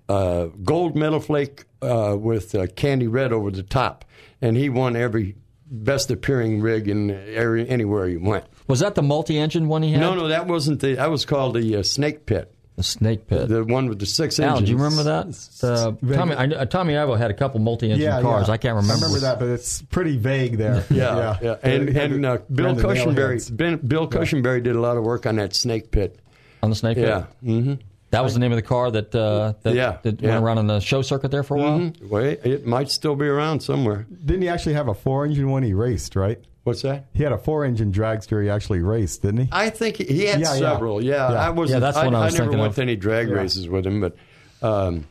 uh, 0.08 0.46
gold 0.64 0.96
metal 0.96 1.20
flake 1.20 1.66
uh, 1.82 2.16
with 2.20 2.56
uh, 2.56 2.68
candy 2.76 3.08
red 3.08 3.32
over 3.32 3.52
the 3.52 3.64
top. 3.64 4.06
And 4.42 4.56
he 4.58 4.70
won 4.70 4.96
every 4.96 5.36
best 5.72 6.10
appearing 6.12 6.62
rig 6.62 6.88
in 6.88 7.12
every, 7.12 7.68
anywhere 7.70 8.08
he 8.08 8.18
went. 8.18 8.46
Was 8.68 8.80
that 8.80 8.96
the 8.96 9.02
multi-engine 9.04 9.68
one 9.68 9.84
he 9.84 9.92
had? 9.92 10.02
No, 10.02 10.14
no, 10.16 10.28
that 10.30 10.48
wasn't 10.48 10.80
the. 10.80 10.96
That 10.96 11.10
was 11.12 11.26
called 11.26 11.56
the 11.56 11.78
uh, 11.78 11.84
Snake 11.84 12.26
Pit, 12.26 12.54
The 12.80 12.84
snake 12.84 13.28
pit. 13.28 13.50
the 13.50 13.66
one 13.66 13.90
with 13.90 14.00
the 14.00 14.06
six 14.06 14.40
Al, 14.40 14.52
engines. 14.52 14.68
do 14.70 14.72
you 14.72 14.78
remember 14.82 15.04
that? 15.04 15.28
Uh, 15.62 16.14
Tommy, 16.16 16.34
I, 16.34 16.46
uh, 16.46 16.64
Tommy 16.66 16.96
Ivo 16.96 17.16
had 17.16 17.30
a 17.30 17.34
couple 17.34 17.60
multi-engine 17.60 18.00
Yeah, 18.00 18.22
cars. 18.22 18.48
yeah. 18.48 18.54
I 18.54 18.58
can't 18.58 18.78
remember. 18.78 18.94
I 18.94 19.08
remember 19.08 19.20
that, 19.20 19.38
but 19.38 19.50
it's 19.50 19.82
pretty 19.82 20.16
vague 20.16 20.58
there. 20.58 20.86
Yeah, 20.90 21.38
yeah. 21.42 21.56
And, 21.62 21.90
and 21.90 22.26
uh, 22.26 22.38
Bill 22.50 22.68
Ran 22.68 22.76
the 22.78 22.84
Cushenbery, 22.84 23.36
nailheads. 23.36 23.58
ben, 23.58 23.76
Bill 23.86 24.08
Cushenbery 24.08 24.64
did 24.64 24.78
a 24.78 24.80
lot 24.80 24.96
of 24.96 25.04
work 25.04 25.26
on 25.26 25.36
that 25.36 25.54
Snake 25.54 25.92
Pit. 25.92 26.18
on 26.64 26.70
the 26.70 26.76
snake 26.78 26.96
pit. 26.96 27.08
Yeah. 27.10 27.26
Mm-hmm. 27.44 27.74
That 28.12 28.24
was 28.24 28.34
the 28.34 28.40
name 28.40 28.52
of 28.52 28.56
the 28.56 28.62
car 28.64 28.90
that 28.92 29.14
uh, 29.14 29.54
that, 29.64 29.76
Yeah, 29.76 29.98
that 30.04 30.22
yeah. 30.22 30.32
went 30.32 30.44
around 30.44 30.58
on 30.58 30.68
the 30.68 30.80
show 30.80 31.02
circuit 31.02 31.30
there 31.32 31.44
for 31.44 31.58
a 31.58 31.60
while. 31.62 31.92
Wait, 32.02 32.40
it 32.44 32.66
might 32.66 32.90
still 32.90 33.16
be 33.16 33.28
around 33.28 33.60
somewhere. 33.62 34.08
Didn't 34.26 34.42
he 34.42 34.50
actually 34.50 34.74
have 34.74 34.88
a 34.88 34.94
four 34.96 35.26
engine 35.26 35.50
one 35.50 35.62
he 35.64 35.74
raced, 35.74 36.16
right? 36.16 36.40
What's 36.64 36.82
that? 36.82 37.06
He 37.14 37.24
had 37.24 37.32
a 37.32 37.38
four 37.38 37.66
engine 37.66 37.92
dragster 37.92 38.44
he 38.44 38.50
actually 38.50 38.80
raced, 38.82 39.22
didn't 39.22 39.42
he? 39.42 39.50
I 39.52 39.70
think 39.70 39.98
he 39.98 40.26
had 40.26 40.40
Yeah, 40.42 40.54
yeah. 40.54 40.60
several. 40.60 41.04
Yeah, 41.04 41.32
Yeah. 41.32 41.38
I 41.40 41.50
was. 41.52 41.70
Yeah, 41.72 41.80
that's 41.80 41.98
I, 41.98 42.06
what 42.06 42.16
I 42.16 42.26
was 42.26 42.34
never 42.34 42.46
thinking 42.46 42.60
went 42.60 42.72
of. 42.72 42.76
to 42.76 42.82
any 42.82 42.96
drag 42.96 43.30
Yeah. 43.30 43.36
races 43.36 43.68
with 43.70 43.86
him, 43.86 44.02
but 44.02 44.16
um, 44.62 45.06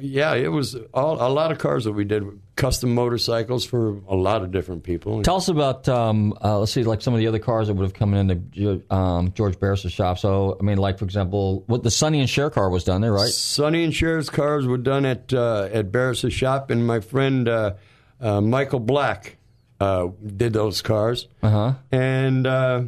yeah, 0.00 0.34
it 0.34 0.48
was 0.48 0.76
all, 0.94 1.14
a 1.14 1.28
lot 1.32 1.50
of 1.52 1.58
cars 1.58 1.84
that 1.84 1.92
we 1.92 2.04
did, 2.04 2.22
custom 2.56 2.94
motorcycles 2.94 3.64
for 3.64 3.98
a 4.08 4.14
lot 4.14 4.42
of 4.42 4.52
different 4.52 4.84
people. 4.84 5.22
Tell 5.22 5.36
us 5.36 5.48
about 5.48 5.88
um, 5.88 6.34
uh, 6.42 6.58
let's 6.60 6.72
see, 6.72 6.84
like 6.84 7.02
some 7.02 7.14
of 7.14 7.18
the 7.20 7.26
other 7.26 7.38
cars 7.40 7.66
that 7.68 7.74
would 7.74 7.82
have 7.82 7.94
come 7.94 8.14
into 8.14 8.82
um, 8.94 9.32
George 9.32 9.58
Barris' 9.58 9.90
shop. 9.90 10.18
So, 10.18 10.56
I 10.60 10.62
mean, 10.62 10.78
like 10.78 10.98
for 10.98 11.04
example, 11.04 11.64
what 11.66 11.82
the 11.82 11.90
Sonny 11.90 12.20
and 12.20 12.30
Cher 12.30 12.48
car 12.50 12.70
was 12.70 12.84
done 12.84 13.00
there, 13.00 13.12
right? 13.12 13.28
Sonny 13.28 13.82
and 13.84 13.92
Cher's 13.92 14.30
cars 14.30 14.66
were 14.66 14.78
done 14.78 15.04
at 15.04 15.32
uh, 15.32 15.68
at 15.72 15.90
Barris' 15.90 16.32
shop, 16.32 16.70
and 16.70 16.86
my 16.86 17.00
friend 17.00 17.48
uh, 17.48 17.74
uh, 18.20 18.40
Michael 18.40 18.80
Black 18.80 19.36
uh, 19.80 20.08
did 20.24 20.52
those 20.52 20.80
cars, 20.80 21.26
Uh-huh. 21.42 21.72
and 21.90 22.46
uh, 22.46 22.82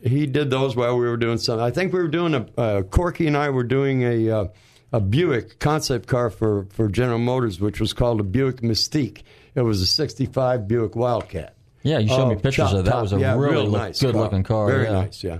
he 0.00 0.26
did 0.26 0.48
those 0.48 0.76
while 0.76 0.96
we 0.96 1.06
were 1.08 1.16
doing 1.16 1.38
something. 1.38 1.64
I 1.64 1.72
think 1.72 1.92
we 1.92 1.98
were 1.98 2.08
doing 2.08 2.34
a 2.34 2.46
uh, 2.56 2.82
Corky 2.82 3.26
and 3.26 3.36
I 3.36 3.50
were 3.50 3.64
doing 3.64 4.02
a 4.02 4.30
uh, 4.30 4.44
a 4.92 5.00
Buick 5.00 5.58
concept 5.58 6.06
car 6.08 6.30
for 6.30 6.66
for 6.70 6.88
General 6.88 7.18
Motors, 7.18 7.60
which 7.60 7.80
was 7.80 7.92
called 7.92 8.20
a 8.20 8.24
Buick 8.24 8.60
Mystique. 8.62 9.22
It 9.54 9.62
was 9.62 9.80
a 9.82 9.86
'65 9.86 10.66
Buick 10.68 10.94
Wildcat. 10.96 11.54
Yeah, 11.82 11.98
you 11.98 12.08
showed 12.08 12.28
me 12.28 12.34
Oh, 12.34 12.38
pictures 12.38 12.54
chop 12.70 12.74
of 12.74 12.84
that. 12.84 12.90
Top. 12.90 13.02
was 13.02 13.12
a 13.14 13.18
Yeah, 13.20 13.36
really 13.38 13.52
real 13.54 13.64
look- 13.64 13.80
nice 13.80 14.00
good-looking 14.00 14.42
car, 14.42 14.66
Very 14.68 14.84
yeah. 14.84 14.92
nice, 14.92 15.24
yeah. 15.24 15.38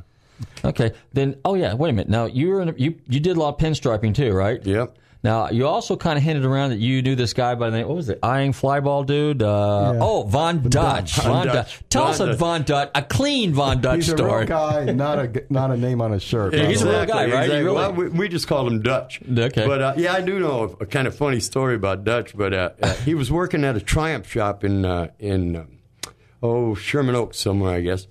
Okay, 0.65 0.93
then 1.13 1.37
oh 1.45 1.55
yeah, 1.55 1.75
wait 1.75 1.91
a 1.91 1.93
minute. 1.93 2.09
Now 2.09 2.25
you 2.27 2.49
were 2.49 2.63
in 2.63 2.71
a, 2.71 2.75
you 2.77 2.95
you 3.09 3.21
did 3.21 3.37
a 3.37 3.41
lot 3.41 3.51
of 3.55 3.59
pinstriping 3.59 4.15
too, 4.15 4.33
right? 4.33 4.65
Yep. 4.65 4.97
Now 5.23 5.51
you 5.51 5.67
also 5.67 5.97
kind 5.97 6.17
of 6.17 6.23
hinted 6.25 6.47
around 6.47 6.71
that 6.71 6.79
you 6.79 7.03
knew 7.03 7.15
this 7.15 7.35
guy 7.35 7.55
by 7.55 7.69
the 7.69 7.77
name. 7.77 7.87
What 7.89 7.97
was 7.97 8.09
it? 8.09 8.19
Eyeing 8.23 8.53
flyball 8.53 9.05
dude. 9.05 9.43
Uh, 9.43 9.93
Yeah. 9.95 10.01
Oh, 10.03 10.23
Von 10.23 10.63
Dutch. 10.63 11.13
Von 11.17 11.25
Von 11.27 11.47
Dutch. 11.47 11.55
Dutch. 11.55 11.81
Tell 11.91 12.03
Von 12.05 12.11
us 12.13 12.21
a 12.21 12.35
Von 12.37 12.63
Dutch, 12.63 12.91
a 12.95 13.03
clean 13.03 13.53
Von 13.53 13.81
Dutch 13.83 13.97
He's 13.97 14.09
a 14.11 14.17
real 14.17 14.45
guy, 14.47 14.85
not 14.93 15.19
a 15.19 15.45
not 15.51 15.71
a 15.71 15.77
name 15.77 16.01
on 16.01 16.13
his 16.13 16.23
shirt. 16.23 16.55
Yeah, 16.55 16.65
he's 16.67 16.81
a 16.81 16.89
real 16.89 17.05
guy, 17.05 17.25
right? 17.25 17.45
Exactly. 17.45 17.63
really- 17.63 17.75
Well, 17.77 17.93
we, 17.93 18.09
we 18.09 18.29
just 18.29 18.49
called 18.49 18.67
him 18.73 18.81
Dutch. 18.81 19.21
Okay. 19.31 19.67
But 19.67 19.83
uh, 19.83 19.95
yeah, 19.99 20.15
I 20.15 20.23
do 20.23 20.39
know 20.41 20.77
a, 20.81 20.85
a 20.85 20.87
kind 20.87 21.07
of 21.07 21.15
funny 21.15 21.41
story 21.41 21.75
about 21.75 22.03
Dutch. 22.05 22.35
But 22.35 22.55
uh, 22.55 22.71
uh, 22.83 22.95
he 23.05 23.15
was 23.15 23.31
working 23.31 23.63
at 23.65 23.77
a 23.77 23.81
Triumph 23.81 24.27
shop 24.31 24.65
in 24.65 24.87
uh, 24.87 25.09
in 25.19 25.55
um, 25.57 25.69
oh 26.43 26.75
Sherman 26.75 27.15
Oaks 27.15 27.39
somewhere, 27.39 27.75
I 27.75 27.81
guess, 27.83 28.07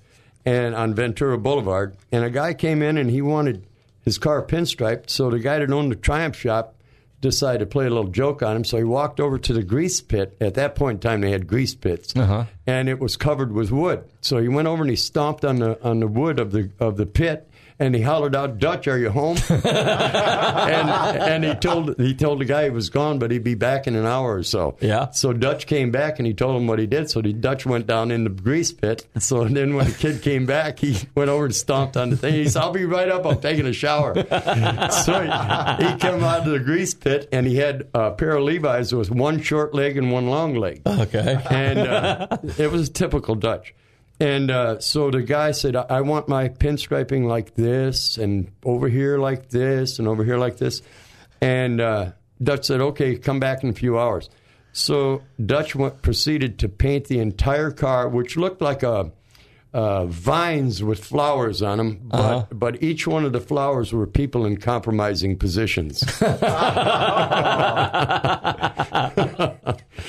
and 0.46 0.76
on 0.76 0.94
Ventura 0.94 1.40
Boulevard. 1.40 1.98
And 2.12 2.24
a 2.24 2.30
guy 2.30 2.54
came 2.54 2.84
in 2.84 2.98
and 3.00 3.10
he 3.10 3.24
wanted 3.24 3.66
his 4.06 4.20
car 4.20 4.44
pinstriped. 4.44 5.10
So 5.10 5.32
the 5.32 5.40
guy 5.40 5.58
that 5.58 5.72
owned 5.72 5.92
the 5.92 5.96
Triumph 5.96 6.36
shop 6.36 6.76
decided 7.22 7.60
to 7.60 7.66
play 7.66 7.86
a 7.86 7.90
little 7.90 8.08
joke 8.12 8.42
on 8.42 8.56
him. 8.56 8.64
So 8.64 8.78
he 8.78 8.84
walked 8.84 9.20
over 9.20 9.38
to 9.38 9.54
the 9.54 9.64
grease 9.64 10.00
pit. 10.02 10.38
At 10.40 10.54
that 10.54 10.76
point 10.76 11.04
in 11.04 11.10
time, 11.10 11.22
they 11.22 11.32
had 11.32 11.48
grease 11.48 11.76
pits, 11.76 12.16
Uh-huh. 12.16 12.46
and 12.66 12.88
it 12.88 13.00
was 13.00 13.18
covered 13.18 13.52
with 13.52 13.72
wood. 13.72 14.04
So 14.22 14.38
he 14.38 14.48
went 14.48 14.68
over 14.68 14.84
and 14.84 14.90
he 14.90 14.96
stomped 14.96 15.44
on 15.44 15.58
the 15.58 15.82
on 15.84 16.00
the 16.00 16.08
wood 16.08 16.40
of 16.40 16.52
the 16.52 16.70
of 16.80 16.98
the 16.98 17.06
pit. 17.06 17.49
And 17.82 17.96
he 17.96 18.02
hollered 18.02 18.36
out, 18.36 18.60
"Dutch, 18.60 18.88
are 18.90 18.98
you 18.98 19.10
home?" 19.10 19.38
and 19.50 20.90
and 20.90 21.44
he 21.46 21.56
told 21.56 21.98
he 22.00 22.14
told 22.14 22.40
the 22.40 22.46
guy 22.46 22.66
he 22.66 22.70
was 22.70 22.90
gone, 22.90 23.20
but 23.20 23.32
he'd 23.32 23.44
be 23.44 23.56
back 23.56 23.88
in 23.88 23.96
an 23.96 24.06
hour 24.06 24.36
or 24.36 24.44
so. 24.44 24.76
Yeah. 24.82 25.12
So 25.12 25.32
Dutch 25.34 25.66
came 25.66 25.90
back 25.92 26.20
and 26.20 26.28
he 26.28 26.34
told 26.34 26.58
him 26.58 26.68
what 26.68 26.80
he 26.80 26.88
did. 26.88 27.10
So 27.10 27.22
the 27.22 27.32
Dutch 27.34 27.66
went 27.66 27.88
down 27.88 28.12
in 28.12 28.24
the 28.26 28.30
grease 28.30 28.72
pit. 28.74 29.08
So 29.20 29.46
then 29.46 29.76
when 29.76 29.86
the 29.88 29.94
kid 29.94 30.22
came 30.22 30.46
back, 30.46 30.80
he 30.80 30.98
went 31.16 31.30
over 31.30 31.46
and 31.46 31.56
stomped 31.56 31.96
on 31.98 32.10
the 32.10 32.18
thing. 32.18 32.34
He 32.34 32.48
said, 32.50 32.62
"I'll 32.62 32.72
be 32.72 32.86
right 32.86 33.10
up. 33.10 33.26
I'm 33.26 33.40
taking 33.40 33.66
a 33.66 33.74
shower." 33.74 34.14
so 34.92 35.22
he, 35.22 35.86
he 35.86 35.96
came 36.00 36.24
out 36.24 36.46
of 36.46 36.52
the 36.52 36.62
grease 36.64 36.94
pit 36.94 37.30
and 37.32 37.48
he 37.48 37.56
had 37.56 37.88
a 37.94 38.12
pair 38.12 38.32
of 38.36 38.44
Levi's 38.44 38.94
with 38.94 39.10
one 39.10 39.42
short 39.42 39.74
leg 39.74 39.98
and 39.98 40.12
one 40.12 40.28
long 40.28 40.56
leg 40.56 40.82
Okay. 40.86 41.42
and 41.50 41.80
uh, 41.80 42.38
it 42.58 42.72
was 42.72 42.90
typical 42.90 43.36
Dutch. 43.36 43.74
And 44.20 44.52
uh, 44.52 44.80
so 44.80 45.10
the 45.12 45.22
guy 45.22 45.52
said, 45.52 45.76
I 45.78 46.02
want 46.02 46.28
my 46.28 46.50
pinstriping 46.50 47.26
like 47.26 47.56
this, 47.56 48.18
and 48.18 48.52
over 48.66 48.90
here 48.90 49.18
like 49.18 49.50
this, 49.50 49.98
and 50.00 50.08
over 50.10 50.24
here 50.26 50.38
like 50.38 50.58
this. 50.58 50.82
And 51.42 51.80
uh, 51.80 52.12
Dutch 52.44 52.66
said, 52.66 52.82
okay, 52.82 53.16
come 53.18 53.40
back 53.40 53.64
in 53.64 53.70
a 53.70 53.74
few 53.74 53.98
hours. 53.98 54.30
So 54.74 55.24
Dutch 55.44 55.74
went, 55.74 56.02
proceeded 56.02 56.60
to 56.60 56.68
paint 56.70 57.06
the 57.06 57.20
entire 57.20 57.72
car, 57.72 58.10
which 58.10 58.36
looked 58.36 58.62
like 58.62 58.84
a 58.84 59.12
uh, 59.72 60.06
vines 60.08 60.82
with 60.84 61.04
flowers 61.04 61.62
on 61.62 61.78
them, 61.78 62.00
but, 62.06 62.20
Uh-huh. 62.20 62.46
but 62.52 62.82
each 62.84 63.06
one 63.08 63.24
of 63.24 63.34
the 63.34 63.40
flowers 63.40 63.94
were 63.94 64.08
people 64.08 64.44
in 64.46 64.58
compromising 64.58 65.38
positions. 65.38 66.00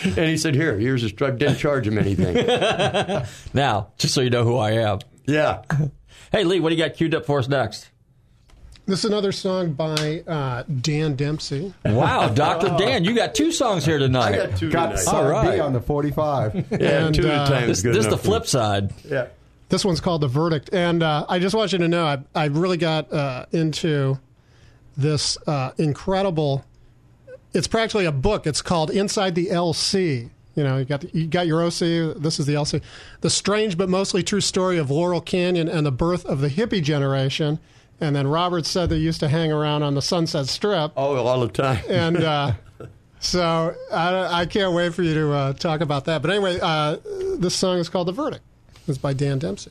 and 0.04 0.16
he 0.28 0.36
said, 0.36 0.54
"Here, 0.54 0.78
here's 0.78 1.02
a 1.04 1.08
stripe." 1.08 1.38
Didn't 1.38 1.56
charge 1.58 1.86
him 1.86 1.98
anything. 1.98 2.36
Now, 3.54 3.88
just 3.98 4.14
so 4.14 4.20
you 4.20 4.30
know 4.30 4.44
who 4.44 4.56
I 4.56 4.72
am. 4.72 4.98
yeah, 5.26 5.62
Hey, 6.32 6.44
Lee, 6.44 6.60
what 6.60 6.68
do 6.70 6.76
you 6.76 6.82
got 6.84 6.94
queued 6.96 7.14
up 7.14 7.26
for 7.26 7.38
us 7.40 7.48
next? 7.48 7.88
This 8.86 9.00
is 9.00 9.04
another 9.04 9.30
song 9.32 9.72
by 9.72 10.22
uh, 10.26 10.62
Dan 10.80 11.16
Dempski. 11.16 11.72
Wow, 11.84 12.28
Dr. 12.34 12.76
Dan, 12.78 13.04
you 13.04 13.14
got 13.14 13.34
two 13.34 13.52
songs 13.52 13.84
here 13.84 13.98
tonight. 13.98 14.34
I 14.34 14.46
got 14.46 14.56
two 14.58 14.70
Got 14.70 14.96
tonight. 14.96 15.14
All 15.14 15.28
right. 15.28 15.54
B 15.56 15.60
on 15.60 15.72
the 15.72 15.80
45. 15.80 16.54
Yeah, 16.72 17.06
And, 17.06 17.14
two 17.14 17.28
at 17.28 17.40
uh, 17.40 17.44
a 17.44 17.46
time 17.46 17.68
this 17.68 17.78
is 17.78 17.82
good 17.84 17.94
this 17.94 18.00
is 18.00 18.04
the 18.06 18.10
enough 18.12 18.20
for 18.22 18.26
me. 18.28 18.32
flip 18.32 18.46
side. 18.46 18.92
Yeah. 19.08 19.26
This 19.68 19.84
one's 19.84 20.00
called 20.00 20.22
The 20.22 20.28
Verdict. 20.28 20.70
And 20.72 21.02
uh, 21.04 21.24
I 21.28 21.38
just 21.38 21.54
want 21.54 21.70
you 21.72 21.78
to 21.78 21.86
know, 21.88 22.04
I, 22.04 22.18
I 22.34 22.46
really 22.46 22.78
got 22.78 23.12
uh, 23.12 23.46
into 23.52 24.18
this 24.96 25.38
uh, 25.46 25.70
incredible. 25.78 26.64
It's 27.52 27.66
practically 27.66 28.04
a 28.04 28.12
book. 28.12 28.46
It's 28.46 28.62
called 28.62 28.90
Inside 28.90 29.34
the 29.34 29.46
LC. 29.46 30.30
You 30.54 30.64
know, 30.64 30.78
you 30.78 30.84
got 30.84 31.00
the, 31.00 31.10
you 31.12 31.26
got 31.26 31.46
your 31.46 31.62
OC. 31.64 32.16
This 32.20 32.38
is 32.38 32.46
the 32.46 32.54
LC. 32.54 32.82
The 33.20 33.30
strange 33.30 33.78
but 33.78 33.88
mostly 33.88 34.22
true 34.22 34.40
story 34.40 34.78
of 34.78 34.90
Laurel 34.90 35.20
Canyon 35.20 35.68
and 35.68 35.86
the 35.86 35.92
birth 35.92 36.24
of 36.26 36.40
the 36.40 36.48
hippie 36.48 36.82
generation. 36.82 37.58
And 38.00 38.16
then 38.16 38.26
Robert 38.26 38.66
said 38.66 38.88
they 38.88 38.96
used 38.96 39.20
to 39.20 39.28
hang 39.28 39.52
around 39.52 39.82
on 39.82 39.94
the 39.94 40.02
Sunset 40.02 40.46
Strip. 40.46 40.92
Oh, 40.96 41.16
all 41.16 41.40
the 41.40 41.48
time. 41.48 41.82
and 41.88 42.16
uh, 42.16 42.52
so 43.20 43.74
I, 43.92 44.40
I 44.42 44.46
can't 44.46 44.72
wait 44.74 44.94
for 44.94 45.02
you 45.02 45.14
to 45.14 45.32
uh, 45.32 45.52
talk 45.52 45.80
about 45.80 46.06
that. 46.06 46.22
But 46.22 46.30
anyway, 46.30 46.58
uh, 46.60 46.96
this 47.38 47.54
song 47.54 47.78
is 47.78 47.88
called 47.88 48.08
"The 48.08 48.12
Verdict." 48.12 48.42
It's 48.88 48.98
by 48.98 49.12
Dan 49.12 49.38
Dempski. 49.38 49.70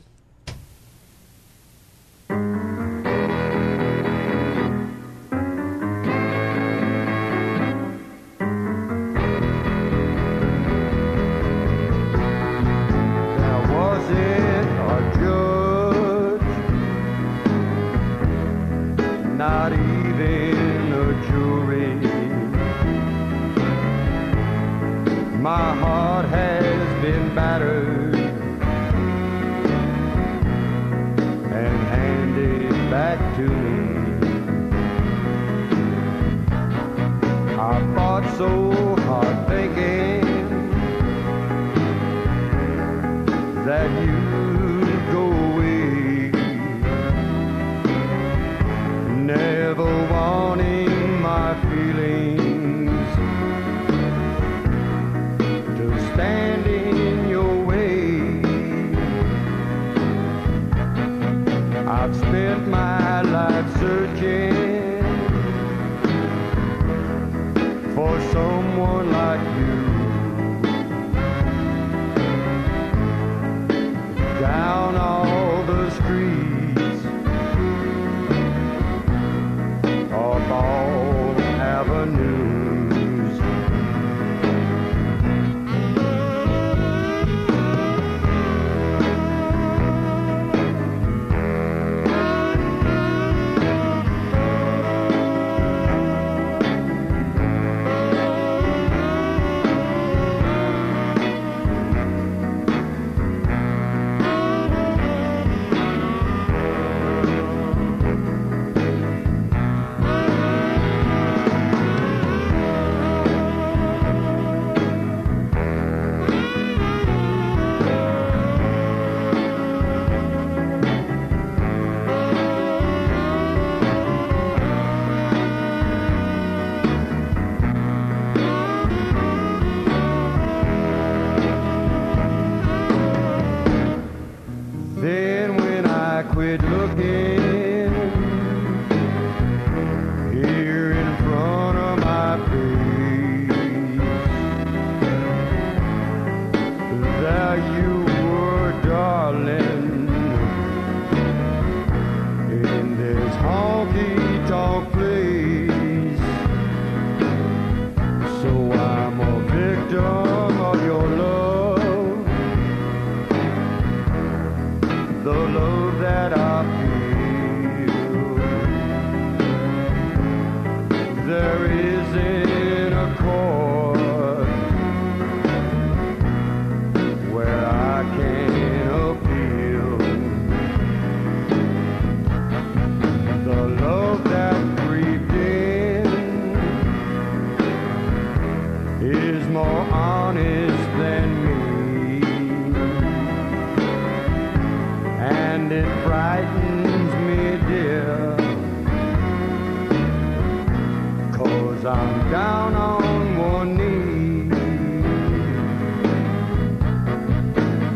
cause 201.80 201.96
I'm 201.98 202.30
down 202.30 202.74
on 202.74 203.38
one 203.38 203.76
knee. 203.76 204.48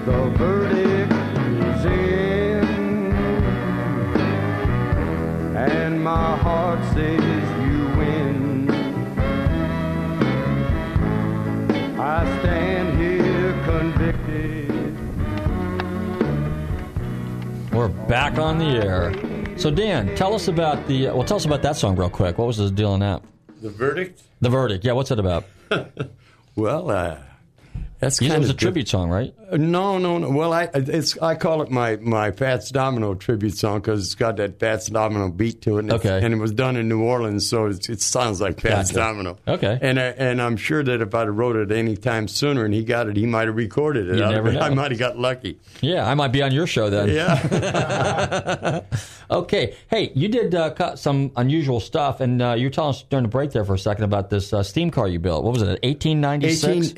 The 0.06 0.30
verdict 0.38 1.12
is 1.12 1.84
in, 1.84 3.12
and 5.56 6.02
my 6.02 6.36
heart 6.36 6.82
says 6.94 7.20
you 7.20 7.84
win. 7.98 8.70
I 11.98 12.40
stand 12.40 12.98
here 12.98 13.52
convicted. 13.64 14.72
We're 17.72 17.88
back 17.88 18.38
on 18.38 18.58
the 18.58 18.64
air. 18.64 19.12
So 19.58 19.70
Dan, 19.70 20.14
tell 20.16 20.34
us 20.34 20.48
about 20.48 20.86
the 20.86 21.08
well. 21.08 21.24
Tell 21.24 21.36
us 21.36 21.44
about 21.44 21.60
that 21.62 21.76
song 21.76 21.96
real 21.96 22.08
quick. 22.10 22.38
What 22.38 22.46
was 22.46 22.56
the 22.56 22.70
deal 22.70 22.90
on 22.90 23.00
that? 23.00 23.22
The 23.64 23.70
verdict? 23.70 24.22
The 24.42 24.50
verdict. 24.50 24.84
Yeah, 24.84 24.92
what's 24.92 25.10
it 25.10 25.18
about? 25.18 25.44
Well, 26.56 26.88
uh, 26.90 27.16
that's 28.00 28.18
kind 28.18 28.32
it 28.32 28.38
was 28.40 28.50
of 28.50 28.56
a 28.56 28.58
tribute 28.58 28.88
song, 28.88 29.08
right? 29.10 29.32
No, 29.52 29.98
no, 29.98 30.18
no. 30.18 30.30
Well, 30.30 30.52
I 30.52 30.68
it's 30.74 31.16
I 31.18 31.34
call 31.36 31.62
it 31.62 31.70
my 31.70 31.96
my 31.96 32.32
Fats 32.32 32.70
Domino 32.70 33.14
tribute 33.14 33.56
song 33.56 33.80
because 33.80 34.04
it's 34.04 34.14
got 34.14 34.36
that 34.36 34.58
Fats 34.58 34.86
Domino 34.86 35.30
beat 35.30 35.62
to 35.62 35.76
it. 35.76 35.80
And 35.84 35.92
Okay. 35.92 36.20
and 36.22 36.34
it 36.34 36.38
was 36.38 36.52
done 36.52 36.76
in 36.76 36.88
New 36.88 37.02
Orleans, 37.02 37.48
so 37.48 37.66
it's, 37.66 37.88
it 37.88 38.00
sounds 38.00 38.40
like 38.40 38.60
Fats 38.60 38.90
Gotcha. 38.90 38.94
Domino. 38.94 39.38
Okay. 39.46 39.78
And 39.80 39.98
I, 40.00 40.04
and 40.04 40.42
I'm 40.42 40.56
sure 40.56 40.82
that 40.82 41.00
if 41.00 41.14
I'd 41.14 41.26
have 41.28 41.36
wrote 41.36 41.56
it 41.56 41.72
any 41.72 41.96
time 41.96 42.28
sooner 42.28 42.64
and 42.64 42.74
he 42.74 42.84
got 42.84 43.08
it, 43.08 43.16
he 43.16 43.26
might 43.26 43.46
have 43.46 43.56
recorded 43.56 44.08
it. 44.08 44.16
You 44.18 44.24
I'd- 44.24 44.34
never 44.34 44.52
know. 44.54 44.60
I 44.60 44.70
might 44.70 44.90
have 44.90 45.00
got 45.00 45.18
lucky. 45.18 45.58
Yeah, 45.80 46.08
I 46.08 46.14
might 46.14 46.32
be 46.32 46.42
on 46.42 46.52
your 46.52 46.66
show 46.66 46.90
then. 46.90 47.08
Yeah. 47.08 48.80
Okay. 49.30 49.74
Hey, 49.88 50.12
you 50.14 50.28
did 50.28 50.54
uh, 50.54 50.96
some 50.96 51.32
unusual 51.36 51.80
stuff, 51.80 52.20
and 52.20 52.42
uh, 52.42 52.52
you 52.52 52.66
were 52.66 52.70
telling 52.70 52.90
us 52.90 53.02
during 53.04 53.22
the 53.22 53.28
break 53.30 53.52
there 53.52 53.64
for 53.64 53.72
a 53.74 53.78
second 53.78 54.04
about 54.04 54.28
this 54.28 54.52
uh, 54.52 54.62
steam 54.62 54.90
car 54.90 55.08
you 55.08 55.18
built. 55.18 55.44
What 55.44 55.54
was 55.54 55.62
it? 55.62 55.78
18, 55.82 56.20
1896. 56.20 56.94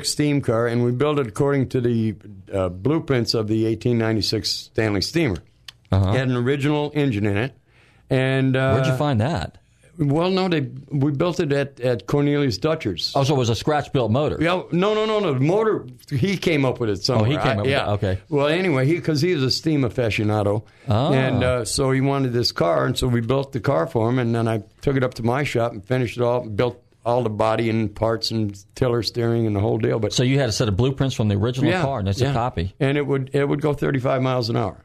1896 0.00 0.08
steam 0.08 0.40
car, 0.40 0.66
and 0.66 0.84
we 0.84 0.92
built 0.92 1.18
it 1.18 1.26
according 1.26 1.68
to 1.70 1.80
the 1.80 2.14
uh, 2.52 2.68
blueprints 2.68 3.34
of 3.34 3.48
the 3.48 3.64
1896 3.64 4.48
Stanley 4.48 5.00
steamer. 5.00 5.36
Uh-huh. 5.92 6.10
It 6.10 6.18
had 6.18 6.28
an 6.28 6.36
original 6.36 6.90
engine 6.94 7.26
in 7.26 7.36
it. 7.36 7.56
And 8.08 8.56
uh, 8.56 8.74
Where'd 8.74 8.86
you 8.86 8.96
find 8.96 9.20
that? 9.20 9.58
Well, 9.98 10.30
no, 10.30 10.48
they 10.48 10.62
we 10.90 11.12
built 11.12 11.40
it 11.40 11.52
at, 11.52 11.78
at 11.80 12.06
Cornelius 12.06 12.56
Dutcher's. 12.56 13.12
Oh, 13.14 13.22
so 13.22 13.34
it 13.34 13.38
was 13.38 13.50
a 13.50 13.54
scratch 13.54 13.92
built 13.92 14.10
motor. 14.10 14.38
Yeah, 14.40 14.62
no, 14.72 14.94
no, 14.94 15.04
no, 15.04 15.20
no. 15.20 15.34
The 15.34 15.40
motor, 15.40 15.86
he 16.08 16.38
came 16.38 16.64
up 16.64 16.80
with 16.80 16.88
it 16.88 17.04
somewhere. 17.04 17.26
Oh, 17.26 17.30
he 17.30 17.36
came 17.36 17.58
up 17.58 17.64
with 17.64 17.70
yeah. 17.70 17.90
it, 17.90 17.94
okay. 17.94 18.18
Well, 18.30 18.46
anyway, 18.46 18.86
he 18.86 18.94
because 18.94 19.20
he 19.20 19.34
was 19.34 19.42
a 19.42 19.50
steam 19.50 19.82
aficionado, 19.82 20.64
Ah. 20.88 21.12
and 21.12 21.44
uh, 21.44 21.64
so 21.66 21.90
he 21.90 22.00
wanted 22.00 22.32
this 22.32 22.50
car, 22.50 22.86
and 22.86 22.96
so 22.96 23.08
we 23.08 23.20
built 23.20 23.52
the 23.52 23.60
car 23.60 23.86
for 23.86 24.08
him, 24.08 24.18
and 24.18 24.34
then 24.34 24.48
I 24.48 24.62
took 24.80 24.96
it 24.96 25.04
up 25.04 25.14
to 25.14 25.22
my 25.22 25.44
shop 25.44 25.72
and 25.72 25.84
finished 25.84 26.16
it 26.16 26.22
all, 26.22 26.42
and 26.44 26.56
built 26.56 26.82
all 27.04 27.22
the 27.22 27.30
body 27.30 27.70
and 27.70 27.94
parts 27.94 28.30
and 28.30 28.62
tiller 28.74 29.02
steering 29.02 29.46
and 29.46 29.56
the 29.56 29.60
whole 29.60 29.78
deal. 29.78 29.98
But 29.98 30.12
So 30.12 30.22
you 30.22 30.38
had 30.38 30.48
a 30.48 30.52
set 30.52 30.68
of 30.68 30.76
blueprints 30.76 31.14
from 31.14 31.28
the 31.28 31.36
original 31.36 31.70
yeah, 31.70 31.82
car, 31.82 31.98
and 31.98 32.08
it's 32.08 32.20
yeah. 32.20 32.30
a 32.30 32.34
copy. 32.34 32.74
and 32.80 32.98
it 32.98 33.06
would 33.06 33.30
it 33.32 33.48
would 33.48 33.60
go 33.62 33.72
thirty 33.72 33.98
five 33.98 34.20
miles 34.22 34.50
an 34.50 34.56
hour. 34.56 34.84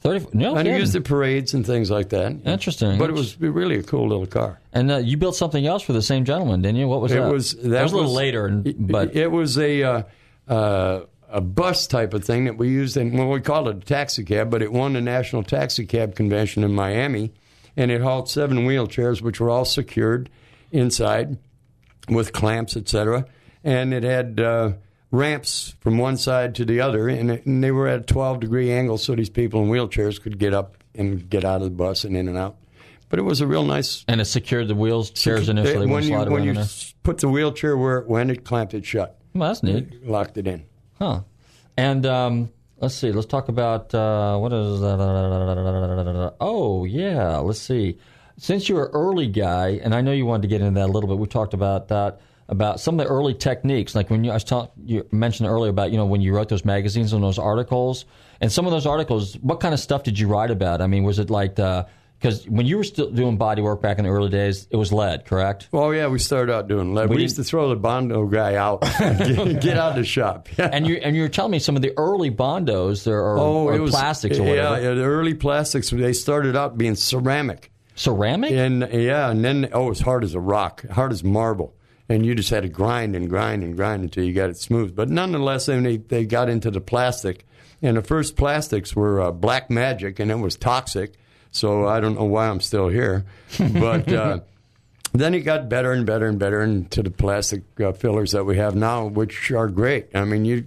Thirty. 0.00 0.26
No 0.34 0.56
And 0.56 0.68
I 0.68 0.76
used 0.76 0.92
the 0.92 1.00
parades 1.00 1.54
and 1.54 1.64
things 1.64 1.90
like 1.90 2.10
that. 2.10 2.32
Interesting. 2.44 2.98
but 2.98 3.08
it 3.08 3.14
was 3.14 3.40
really 3.40 3.78
a 3.78 3.82
cool 3.82 4.06
little 4.08 4.26
car. 4.26 4.60
And 4.72 4.90
uh, 4.90 4.96
you 4.98 5.16
built 5.16 5.34
something 5.36 5.66
else 5.66 5.82
for 5.82 5.94
the 5.94 6.02
same 6.02 6.24
gentleman, 6.26 6.60
didn't 6.60 6.76
you? 6.76 6.88
What 6.88 7.00
was 7.00 7.12
It 7.12 7.20
that? 7.20 7.32
was 7.32 7.52
that 7.52 7.80
It 7.80 7.82
was 7.84 7.92
a 7.92 7.96
little 7.96 8.12
later, 8.12 8.46
and, 8.46 8.66
it- 8.66 8.76
but 8.86 9.16
it 9.16 9.30
was 9.30 9.56
a 9.58 9.82
uh, 9.82 10.02
uh, 10.48 11.00
a 11.30 11.40
bus 11.40 11.86
type 11.86 12.12
of 12.14 12.22
thing 12.24 12.44
that 12.44 12.58
we 12.58 12.68
used 12.68 12.96
in 12.96 13.16
well 13.16 13.28
we 13.28 13.40
called 13.40 13.68
it 13.68 13.76
a 13.76 13.80
taxi 13.80 14.24
cab, 14.24 14.50
but 14.50 14.60
it 14.62 14.72
won 14.72 14.92
the 14.92 15.00
national 15.00 15.42
taxi 15.42 15.86
cab 15.86 16.14
convention 16.14 16.62
in 16.64 16.72
Miami, 16.74 17.32
and 17.76 17.90
it 17.90 18.02
hauled 18.02 18.28
seven 18.28 18.66
wheelchairs 18.66 19.22
which 19.22 19.40
were 19.40 19.48
all 19.50 19.64
secured 19.64 20.28
inside 20.74 21.38
with 22.08 22.32
clamps, 22.32 22.76
etc. 22.76 23.24
And 23.62 23.94
it 23.94 24.02
had 24.02 24.38
uh, 24.40 24.72
ramps 25.10 25.74
from 25.80 25.96
one 25.98 26.16
side 26.18 26.54
to 26.56 26.64
the 26.66 26.80
other, 26.80 27.08
and, 27.08 27.30
it, 27.30 27.46
and 27.46 27.64
they 27.64 27.70
were 27.70 27.88
at 27.88 28.00
a 28.00 28.02
twelve 28.02 28.40
degree 28.40 28.70
angle, 28.72 28.98
so 28.98 29.14
these 29.14 29.30
people 29.30 29.62
in 29.62 29.68
wheelchairs 29.70 30.20
could 30.20 30.38
get 30.38 30.52
up 30.52 30.76
and 30.94 31.28
get 31.30 31.44
out 31.44 31.56
of 31.56 31.64
the 31.64 31.70
bus 31.70 32.04
and 32.04 32.16
in 32.16 32.28
and 32.28 32.36
out. 32.36 32.56
But 33.08 33.18
it 33.20 33.22
was 33.22 33.40
a 33.40 33.46
real 33.46 33.64
nice 33.64 34.04
and 34.08 34.20
it 34.20 34.24
secured 34.24 34.66
the 34.68 34.74
wheels 34.74 35.10
chairs 35.10 35.48
initially. 35.48 35.86
when 35.86 36.02
you 36.04 36.18
when 36.18 36.42
you 36.42 36.50
in 36.50 36.54
there. 36.56 36.64
s- 36.64 36.94
put 37.04 37.18
the 37.18 37.28
wheelchair 37.28 37.76
where 37.76 37.98
it 37.98 38.08
went, 38.08 38.30
it 38.30 38.44
clamped 38.44 38.74
it 38.74 38.84
shut, 38.84 39.18
Well, 39.34 39.48
that's 39.50 39.62
neat, 39.62 40.04
locked 40.06 40.36
it 40.36 40.46
in. 40.48 40.64
huh? 40.98 41.20
And 41.76 42.06
um, 42.06 42.50
let's 42.80 42.94
see. 42.94 43.12
Let's 43.12 43.26
talk 43.26 43.48
about 43.48 43.94
uh, 43.94 44.36
what 44.38 44.52
is 44.52 44.80
that? 44.80 46.34
Oh 46.40 46.84
yeah, 46.84 47.36
let's 47.38 47.60
see. 47.60 47.98
Since 48.36 48.68
you're 48.68 48.86
an 48.86 48.90
early 48.92 49.26
guy, 49.26 49.80
and 49.82 49.94
I 49.94 50.00
know 50.00 50.12
you 50.12 50.26
wanted 50.26 50.42
to 50.42 50.48
get 50.48 50.60
into 50.60 50.78
that 50.80 50.86
a 50.86 50.92
little 50.92 51.08
bit, 51.08 51.18
we 51.18 51.26
talked 51.26 51.54
about 51.54 51.88
that 51.88 52.20
about 52.48 52.78
some 52.80 52.98
of 52.98 53.06
the 53.06 53.10
early 53.10 53.34
techniques. 53.34 53.94
Like 53.94 54.10
when 54.10 54.24
you, 54.24 54.30
I 54.30 54.34
was 54.34 54.44
talk, 54.44 54.72
you 54.84 55.06
mentioned 55.10 55.48
earlier 55.48 55.70
about 55.70 55.90
you 55.92 55.96
know 55.96 56.06
when 56.06 56.20
you 56.20 56.34
wrote 56.34 56.48
those 56.48 56.64
magazines 56.64 57.12
and 57.12 57.22
those 57.22 57.38
articles, 57.38 58.04
and 58.40 58.50
some 58.50 58.66
of 58.66 58.72
those 58.72 58.86
articles, 58.86 59.34
what 59.36 59.60
kind 59.60 59.72
of 59.72 59.80
stuff 59.80 60.02
did 60.02 60.18
you 60.18 60.28
write 60.28 60.50
about? 60.50 60.80
I 60.80 60.86
mean, 60.86 61.04
was 61.04 61.18
it 61.18 61.30
like 61.30 61.58
uh, 61.58 61.84
because 62.18 62.48
when 62.48 62.64
you 62.64 62.78
were 62.78 62.84
still 62.84 63.10
doing 63.10 63.36
body 63.36 63.60
work 63.60 63.82
back 63.82 63.98
in 63.98 64.04
the 64.04 64.10
early 64.10 64.30
days, 64.30 64.66
it 64.70 64.76
was 64.76 64.92
lead, 64.92 65.26
correct? 65.26 65.68
Oh 65.72 65.90
yeah, 65.90 66.06
we 66.06 66.18
started 66.18 66.52
out 66.54 66.68
doing 66.68 66.94
lead. 66.94 67.10
We 67.10 67.16
We, 67.16 67.22
used 67.22 67.36
to 67.36 67.44
throw 67.44 67.68
the 67.68 67.76
bondo 67.76 68.26
guy 68.26 68.54
out, 68.54 68.80
get, 68.80 69.60
get 69.60 69.76
out 69.76 69.90
of 69.90 69.96
the 69.96 70.04
shop. 70.04 70.48
And 70.58 70.86
you 70.86 70.96
and 70.96 71.14
you 71.14 71.22
were 71.22 71.28
telling 71.28 71.52
me 71.52 71.58
some 71.58 71.76
of 71.76 71.82
the 71.82 71.92
early 71.96 72.30
bondos 72.30 73.04
there 73.04 73.22
are, 73.22 73.38
oh, 73.38 73.68
it 73.70 73.78
was 73.78 73.90
plastics 73.90 74.38
or 74.38 74.44
yeah, 74.44 74.70
whatever. 74.70 74.82
Yeah, 74.82 74.94
the 74.94 75.04
early 75.04 75.34
plastics 75.34 75.90
they 75.90 76.12
started 76.12 76.56
out 76.56 76.78
being 76.78 76.94
ceramic, 76.94 77.70
Ceramic? 77.94 78.50
and 78.52 78.88
yeah, 78.92 79.30
and 79.30 79.44
then 79.44 79.68
oh, 79.72 79.90
it's 79.90 80.00
hard 80.00 80.24
as 80.24 80.34
a 80.34 80.40
rock, 80.40 80.84
hard 80.88 81.12
as 81.12 81.22
marble, 81.22 81.74
and 82.08 82.26
you 82.26 82.34
just 82.34 82.50
had 82.50 82.62
to 82.64 82.68
grind 82.68 83.14
and 83.14 83.28
grind 83.28 83.62
and 83.62 83.76
grind 83.76 84.02
until 84.02 84.24
you 84.24 84.32
got 84.32 84.50
it 84.50 84.56
smooth. 84.58 84.94
But 84.96 85.08
nonetheless, 85.08 85.66
then 85.66 85.82
they 85.84 85.98
they 85.98 86.24
got 86.24 86.48
into 86.48 86.70
the 86.70 86.80
plastic, 86.80 87.46
and 87.82 87.96
the 87.96 88.02
first 88.02 88.36
plastics 88.36 88.96
were 88.96 89.20
uh, 89.20 89.30
black 89.30 89.70
magic, 89.70 90.18
and 90.18 90.30
it 90.30 90.36
was 90.36 90.56
toxic. 90.56 91.14
So 91.52 91.86
I 91.86 92.00
don't 92.00 92.16
know 92.16 92.24
why 92.24 92.48
I'm 92.48 92.60
still 92.60 92.88
here, 92.88 93.24
but. 93.58 94.12
Uh, 94.12 94.40
Then 95.16 95.32
it 95.32 95.42
got 95.42 95.68
better 95.68 95.92
and 95.92 96.04
better 96.04 96.26
and 96.26 96.40
better 96.40 96.60
into 96.60 97.00
the 97.00 97.10
plastic 97.12 97.62
uh, 97.80 97.92
fillers 97.92 98.32
that 98.32 98.42
we 98.42 98.56
have 98.56 98.74
now, 98.74 99.06
which 99.06 99.52
are 99.52 99.68
great. 99.68 100.08
I 100.12 100.24
mean, 100.24 100.44
you 100.44 100.64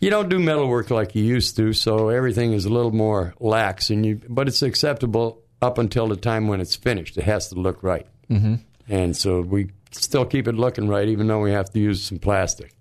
you 0.00 0.10
don't 0.10 0.28
do 0.28 0.38
metal 0.38 0.68
work 0.68 0.90
like 0.90 1.14
you 1.14 1.24
used 1.24 1.56
to, 1.56 1.72
so 1.72 2.10
everything 2.10 2.52
is 2.52 2.66
a 2.66 2.68
little 2.68 2.92
more 2.92 3.32
lax, 3.40 3.88
and 3.88 4.04
you 4.04 4.20
but 4.28 4.48
it's 4.48 4.60
acceptable 4.60 5.40
up 5.60 5.78
until 5.78 6.08
the 6.08 6.16
time 6.16 6.48
when 6.48 6.60
it's 6.60 6.76
finished. 6.76 7.16
It 7.16 7.24
has 7.24 7.48
to 7.48 7.54
look 7.54 7.82
right, 7.82 8.06
mm-hmm. 8.30 8.56
and 8.88 9.16
so 9.16 9.40
we 9.40 9.70
still 9.90 10.24
keep 10.24 10.48
it 10.48 10.54
looking 10.54 10.88
right, 10.88 11.08
even 11.08 11.26
though 11.26 11.40
we 11.40 11.50
have 11.52 11.70
to 11.70 11.78
use 11.78 12.02
some 12.02 12.18
plastic. 12.18 12.72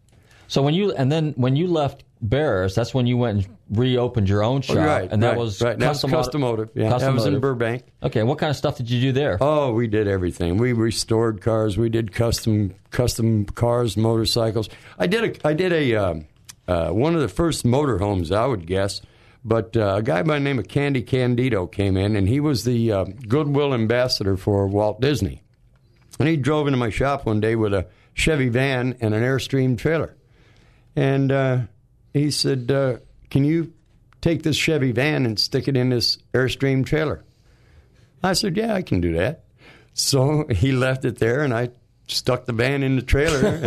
So 0.47 0.61
when 0.61 0.73
you 0.73 0.93
and 0.93 1.11
then 1.11 1.33
when 1.35 1.55
you 1.55 1.67
left 1.67 2.03
Barris, 2.21 2.73
that's 2.73 2.93
when 2.93 3.05
you 3.05 3.17
went 3.17 3.45
and 3.45 3.57
reopened 3.69 4.29
your 4.29 4.43
own 4.43 4.61
shop, 4.61 4.77
Oh, 4.77 4.85
right, 4.85 5.11
and 5.11 5.21
that 5.21 5.29
right, 5.29 5.37
was 5.37 5.61
right. 5.61 5.77
That 5.77 5.89
was 5.89 6.01
custom 6.01 6.11
Customotive. 6.11 6.69
Yeah, 6.73 6.89
Custom 6.89 7.15
that 7.15 7.23
was 7.23 7.25
in. 7.25 7.39
Burbank. 7.39 7.83
Okay, 8.01 8.23
what 8.23 8.37
kind 8.37 8.49
of 8.49 8.55
stuff 8.55 8.77
did 8.77 8.89
you 8.89 9.01
do 9.01 9.11
there? 9.11 9.37
Oh, 9.41 9.73
we 9.73 9.87
did 9.87 10.07
everything. 10.07 10.57
We 10.57 10.73
restored 10.73 11.41
cars. 11.41 11.77
We 11.77 11.89
did 11.89 12.13
custom 12.13 12.73
custom 12.91 13.45
cars, 13.45 13.97
motorcycles. 13.97 14.69
I 14.97 15.07
did 15.07 15.37
a 15.43 15.47
I 15.47 15.53
did 15.53 15.73
a 15.73 15.95
um, 15.95 16.25
uh, 16.67 16.89
one 16.89 17.13
of 17.13 17.21
the 17.21 17.27
first 17.29 17.65
motorhomes, 17.65 18.35
I 18.35 18.45
would 18.45 18.65
guess. 18.65 19.01
But 19.43 19.77
uh, 19.77 19.95
a 19.95 20.01
guy 20.01 20.23
by 20.23 20.35
the 20.35 20.39
name 20.41 20.59
of 20.59 20.67
Candy 20.67 21.01
Candido 21.01 21.67
came 21.67 21.95
in, 21.95 22.15
and 22.15 22.27
he 22.27 22.39
was 22.39 22.63
the 22.63 22.91
uh, 22.91 23.05
goodwill 23.27 23.73
ambassador 23.73 24.35
for 24.35 24.67
Walt 24.67 24.99
Disney. 24.99 25.41
And 26.19 26.27
he 26.27 26.35
drove 26.35 26.67
into 26.67 26.77
my 26.77 26.89
shop 26.89 27.25
one 27.25 27.39
day 27.39 27.55
with 27.55 27.73
a 27.73 27.87
Chevy 28.13 28.49
van 28.49 28.97
and 28.99 29.13
an 29.13 29.23
Airstream 29.23 29.77
trailer. 29.77 30.15
And 30.95 31.31
uh, 31.31 31.59
he 32.13 32.31
said, 32.31 32.71
uh, 32.71 32.97
Can 33.29 33.43
you 33.43 33.73
take 34.21 34.43
this 34.43 34.57
Chevy 34.57 34.91
van 34.91 35.25
and 35.25 35.39
stick 35.39 35.67
it 35.67 35.77
in 35.77 35.89
this 35.89 36.17
Airstream 36.33 36.85
trailer? 36.85 37.23
I 38.23 38.33
said, 38.33 38.57
Yeah, 38.57 38.73
I 38.73 38.81
can 38.81 38.99
do 38.99 39.13
that. 39.13 39.43
So 39.93 40.47
he 40.49 40.71
left 40.71 41.05
it 41.05 41.19
there, 41.19 41.43
and 41.43 41.53
I 41.53 41.69
stuck 42.07 42.45
the 42.45 42.53
van 42.53 42.83
in 42.83 42.95
the 42.95 43.01
trailer. 43.01 43.59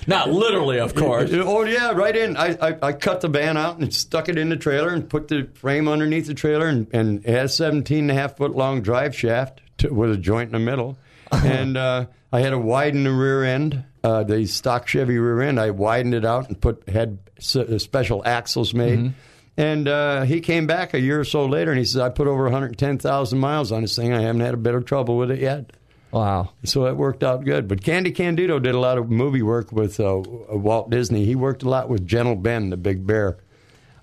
Not 0.06 0.30
literally, 0.30 0.78
of 0.78 0.94
course. 0.94 1.30
oh, 1.32 1.64
yeah, 1.64 1.92
right 1.92 2.14
in. 2.16 2.36
I, 2.36 2.56
I, 2.60 2.76
I 2.82 2.92
cut 2.92 3.20
the 3.20 3.28
van 3.28 3.56
out 3.56 3.78
and 3.78 3.92
stuck 3.92 4.28
it 4.28 4.38
in 4.38 4.48
the 4.48 4.56
trailer 4.56 4.90
and 4.90 5.08
put 5.08 5.28
the 5.28 5.48
frame 5.54 5.88
underneath 5.88 6.26
the 6.26 6.34
trailer, 6.34 6.66
and, 6.68 6.86
and 6.92 7.24
it 7.24 7.30
has 7.30 7.56
17 7.56 7.98
and 7.98 8.10
a 8.10 8.14
half 8.14 8.36
foot 8.36 8.54
long 8.54 8.82
drive 8.82 9.14
shaft 9.16 9.60
to, 9.78 9.92
with 9.92 10.10
a 10.12 10.16
joint 10.16 10.48
in 10.48 10.52
the 10.52 10.70
middle. 10.70 10.98
and 11.32 11.76
uh, 11.76 12.06
I 12.32 12.40
had 12.40 12.50
to 12.50 12.58
widen 12.58 13.04
the 13.04 13.12
rear 13.12 13.44
end, 13.44 13.84
uh, 14.02 14.24
the 14.24 14.46
stock 14.46 14.86
Chevy 14.86 15.18
rear 15.18 15.42
end. 15.42 15.58
I 15.60 15.70
widened 15.70 16.14
it 16.14 16.24
out 16.24 16.48
and 16.48 16.58
put 16.60 16.88
had 16.88 17.18
s- 17.38 17.56
uh, 17.56 17.78
special 17.78 18.22
axles 18.24 18.72
made. 18.74 19.12
And 19.58 19.88
uh, 19.88 20.22
he 20.22 20.40
came 20.40 20.66
back 20.68 20.94
a 20.94 21.00
year 21.00 21.18
or 21.18 21.24
so 21.24 21.44
later, 21.44 21.72
and 21.72 21.78
he 21.80 21.84
says, 21.84 22.00
"I 22.00 22.10
put 22.10 22.28
over 22.28 22.44
110,000 22.44 23.38
miles 23.40 23.72
on 23.72 23.82
this 23.82 23.96
thing. 23.96 24.12
I 24.12 24.20
haven't 24.20 24.40
had 24.40 24.54
a 24.54 24.56
bit 24.58 24.74
of 24.76 24.84
trouble 24.84 25.16
with 25.16 25.32
it 25.32 25.40
yet." 25.40 25.72
Wow. 26.10 26.50
So 26.64 26.84
that 26.84 26.96
worked 26.96 27.22
out 27.22 27.44
good. 27.44 27.68
But 27.68 27.82
Candy 27.82 28.12
Candido 28.12 28.58
did 28.58 28.74
a 28.74 28.80
lot 28.80 28.98
of 28.98 29.10
movie 29.10 29.42
work 29.42 29.72
with 29.72 30.00
uh, 30.00 30.20
Walt 30.20 30.90
Disney. 30.90 31.24
He 31.24 31.34
worked 31.34 31.62
a 31.62 31.68
lot 31.68 31.88
with 31.88 32.06
Gentle 32.06 32.36
Ben, 32.36 32.70
the 32.70 32.76
big 32.76 33.06
bear. 33.06 33.38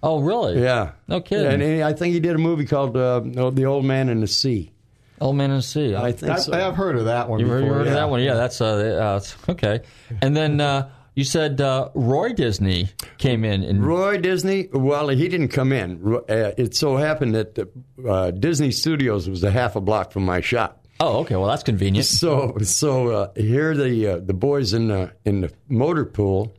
Oh, 0.04 0.20
really? 0.20 0.62
Yeah. 0.62 0.92
No 1.08 1.20
kidding. 1.20 1.48
And 1.48 1.62
he, 1.64 1.82
I 1.82 1.94
think 1.94 2.14
he 2.14 2.20
did 2.20 2.36
a 2.36 2.38
movie 2.38 2.66
called 2.66 2.96
uh, 2.96 3.22
The 3.22 3.66
Old 3.66 3.86
Man 3.86 4.10
in 4.10 4.22
the 4.22 4.28
Sea. 4.28 4.72
Old 5.20 5.36
Man 5.36 5.50
in 5.50 5.58
the 5.58 5.64
Sea. 5.64 5.96
I 5.96 6.12
think 6.12 6.34
I, 6.34 6.36
so. 6.36 6.54
I 6.54 6.60
have 6.60 6.76
heard 6.76 6.96
of 6.96 7.06
that 7.06 7.28
one 7.28 7.40
you 7.40 7.48
heard, 7.48 7.62
before. 7.62 7.68
you 7.68 7.74
heard 7.74 7.88
of 7.88 7.94
yeah. 7.94 8.00
that 8.00 8.10
one? 8.10 8.22
Yeah, 8.22 8.36
that's 8.36 8.62
uh, 8.62 9.22
uh, 9.48 9.52
okay. 9.52 9.82
And 10.22 10.38
then 10.38 10.62
uh, 10.62 10.90
you 11.16 11.24
said 11.24 11.60
uh, 11.60 11.90
Roy 11.96 12.34
Disney 12.34 12.90
came 13.18 13.44
in 13.46 13.64
and 13.64 13.84
Roy 13.84 14.18
Disney, 14.18 14.68
well, 14.72 15.08
he 15.08 15.28
didn't 15.28 15.48
come 15.48 15.72
in. 15.72 16.06
Uh, 16.16 16.52
it 16.58 16.76
so 16.76 16.98
happened 16.98 17.34
that 17.34 17.56
the, 17.56 17.70
uh, 18.08 18.32
Disney 18.32 18.72
Studios 18.72 19.28
was 19.28 19.44
a 19.44 19.50
half 19.50 19.76
a 19.76 19.82
block 19.82 20.12
from 20.12 20.26
my 20.26 20.42
shop. 20.42 20.85
Oh, 21.00 21.20
okay. 21.20 21.36
Well, 21.36 21.48
that's 21.48 21.64
convenient. 21.64 22.06
So, 22.06 22.58
so 22.62 23.08
uh, 23.10 23.32
here 23.36 23.76
the 23.76 24.08
uh, 24.08 24.18
the 24.20 24.34
boys 24.34 24.74
in 24.74 24.88
the 24.88 25.12
in 25.26 25.42
the 25.42 25.52
motor 25.68 26.06
pool 26.06 26.54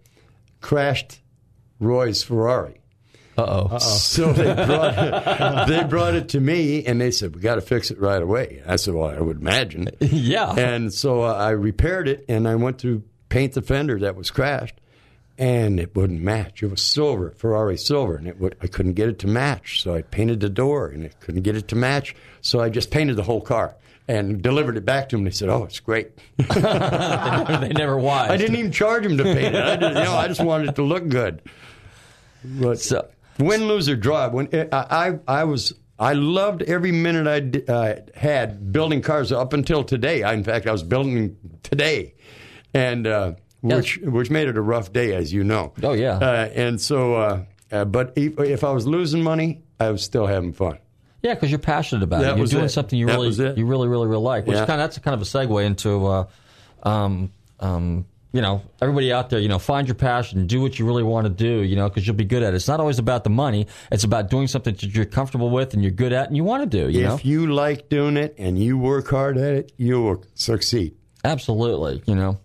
crashed 0.61 1.21
Roy's 1.79 2.23
Ferrari, 2.23 2.81
Uh 3.39 3.67
oh. 3.71 3.79
So 3.79 4.33
they 4.33 4.53
brought 4.67 4.95
it, 4.99 5.69
they 5.69 5.85
brought 5.85 6.15
it 6.15 6.31
to 6.31 6.41
me, 6.41 6.85
and 6.85 7.01
they 7.01 7.11
said, 7.11 7.35
"We 7.35 7.41
got 7.41 7.57
to 7.57 7.61
fix 7.61 7.91
it 7.91 8.01
right 8.01 8.21
away." 8.23 8.63
I 8.67 8.77
said, 8.77 8.95
"Well, 8.95 9.11
I 9.11 9.21
would 9.21 9.41
imagine." 9.41 9.89
Yeah. 10.01 10.53
And 10.57 10.93
so 10.93 11.23
uh, 11.23 11.35
I 11.35 11.51
repaired 11.51 12.09
it, 12.09 12.25
and 12.29 12.49
I 12.49 12.55
went 12.55 12.79
to 12.81 13.03
paint 13.29 13.53
the 13.55 13.63
fender 13.63 13.99
that 14.01 14.17
was 14.17 14.31
crashed, 14.31 14.81
and 15.37 15.79
it 15.79 15.95
wouldn't 15.95 16.23
match. 16.23 16.63
It 16.63 16.71
was 16.71 16.81
silver, 16.81 17.33
Ferrari 17.37 17.77
silver, 17.77 18.17
and 18.17 18.27
it 18.27 18.41
would, 18.41 18.57
I 18.63 18.67
couldn't 18.69 18.95
get 18.95 19.09
it 19.09 19.19
to 19.21 19.27
match. 19.27 19.83
So 19.83 19.95
I 19.95 20.03
painted 20.03 20.41
the 20.41 20.49
door, 20.49 20.89
and 20.89 21.05
it 21.05 21.21
couldn't 21.21 21.43
get 21.43 21.57
it 21.57 21.69
to 21.69 21.77
match. 21.77 22.15
So 22.41 22.61
I 22.61 22.71
just 22.71 22.91
painted 22.91 23.17
the 23.17 23.25
whole 23.25 23.41
car 23.43 23.77
and 24.09 24.41
delivered 24.43 24.77
it 24.77 24.85
back 24.85 25.09
to 25.11 25.17
them. 25.17 25.25
They 25.25 25.31
said, 25.31 25.49
"Oh, 25.49 25.65
it's 25.65 25.81
great." 25.81 26.13
they 26.39 27.73
never 27.73 27.99
was. 27.99 28.31
I 28.31 28.37
didn't 28.37 28.57
even 28.57 28.73
charge 28.73 29.05
him 29.07 29.17
to 29.19 29.25
paint 29.25 29.55
it. 29.55 29.65
I 29.65 29.77
just, 29.77 29.97
you 29.99 30.05
know, 30.05 30.15
I 30.15 30.29
just 30.29 30.41
wanted 30.45 30.69
it 30.71 30.75
to 30.77 30.83
look 30.83 31.09
good. 31.09 31.43
But 32.45 32.79
So- 32.81 33.09
win, 33.39 33.67
lose 33.69 33.89
or 33.89 33.97
draw. 33.97 34.29
When 34.31 34.49
I, 34.53 34.69
I, 34.73 35.19
I 35.41 35.45
was, 35.45 35.73
I 35.99 36.13
loved 36.13 36.63
every 36.63 36.93
minute 36.93 37.27
I 37.27 37.41
d- 37.41 37.65
uh, 37.67 37.97
had 38.15 38.73
building 38.73 39.03
cars 39.03 39.33
up 39.33 39.53
until 39.53 39.83
today. 39.85 40.23
I, 40.23 40.33
in 40.35 40.45
fact, 40.45 40.67
I 40.67 40.73
was 40.73 40.83
building 40.83 41.37
today, 41.63 42.15
and 42.73 43.07
uh, 43.07 43.33
which 43.63 43.99
which 43.99 44.31
made 44.31 44.49
it 44.49 44.57
a 44.57 44.63
rough 44.63 44.93
day, 44.93 45.15
as 45.15 45.33
you 45.33 45.43
know. 45.43 45.73
Oh, 45.83 45.93
yeah. 45.93 46.13
Uh, 46.19 46.49
and 46.55 46.81
so, 46.81 47.15
uh, 47.15 47.45
uh, 47.73 47.85
but 47.85 48.13
if, 48.17 48.39
if 48.39 48.63
I 48.63 48.71
was 48.71 48.87
losing 48.87 49.23
money, 49.23 49.63
I 49.81 49.91
was 49.91 50.05
still 50.05 50.27
having 50.27 50.53
fun. 50.53 50.79
Yeah, 51.27 51.35
because 51.35 51.51
you're 51.51 51.59
passionate 51.59 52.05
about 52.05 52.21
That 52.23 52.35
it. 52.35 52.39
You're 52.39 52.47
doing 52.47 52.65
it. 52.67 52.69
something 52.69 52.97
you 52.99 53.07
That 53.07 53.15
really, 53.19 53.31
you 53.59 53.67
really, 53.67 53.89
really, 53.89 54.07
really 54.07 54.23
like. 54.23 54.47
Which 54.47 54.57
Yeah. 54.57 54.65
kind 54.67 54.81
of 54.81 54.85
that's 54.91 54.99
kind 54.99 55.15
of 55.15 55.23
a 55.23 55.25
segue 55.25 55.65
into, 55.65 56.07
uh, 56.07 56.25
um, 56.85 57.33
um, 57.59 58.07
you 58.33 58.41
know, 58.43 58.63
everybody 58.83 59.13
out 59.13 59.31
there. 59.31 59.41
You 59.41 59.49
know, 59.49 59.59
find 59.59 59.89
your 59.89 59.95
passion, 59.95 60.47
do 60.47 60.61
what 60.61 60.79
you 60.79 60.87
really 60.87 61.03
want 61.03 61.27
to 61.27 61.33
do. 61.33 61.63
You 61.63 61.75
know, 61.75 61.89
because 61.89 62.07
you'll 62.07 62.17
be 62.17 62.25
good 62.25 62.43
at 62.43 62.53
it. 62.53 62.57
It's 62.57 62.69
not 62.69 62.79
always 62.81 62.99
about 62.99 63.25
the 63.25 63.31
money. 63.31 63.67
It's 63.91 64.05
about 64.05 64.31
doing 64.31 64.47
something 64.47 64.75
that 64.75 64.95
you're 64.95 65.05
comfortable 65.07 65.51
with 65.51 65.75
and 65.75 65.83
you're 65.83 65.91
good 65.91 66.13
at 66.13 66.29
and 66.29 66.37
you 66.37 66.45
want 66.45 66.63
to 66.63 66.79
do. 66.79 66.89
You 66.91 67.01
if 67.05 67.09
know, 67.09 67.19
you 67.23 67.53
like 67.53 67.89
doing 67.89 68.17
it 68.17 68.35
and 68.39 68.59
you 68.59 68.79
work 68.79 69.09
hard 69.09 69.37
at 69.39 69.55
it, 69.55 69.73
you 69.79 70.01
will 70.03 70.25
succeed. 70.35 70.95
absolutely. 71.25 72.03
You 72.07 72.15
know. 72.15 72.39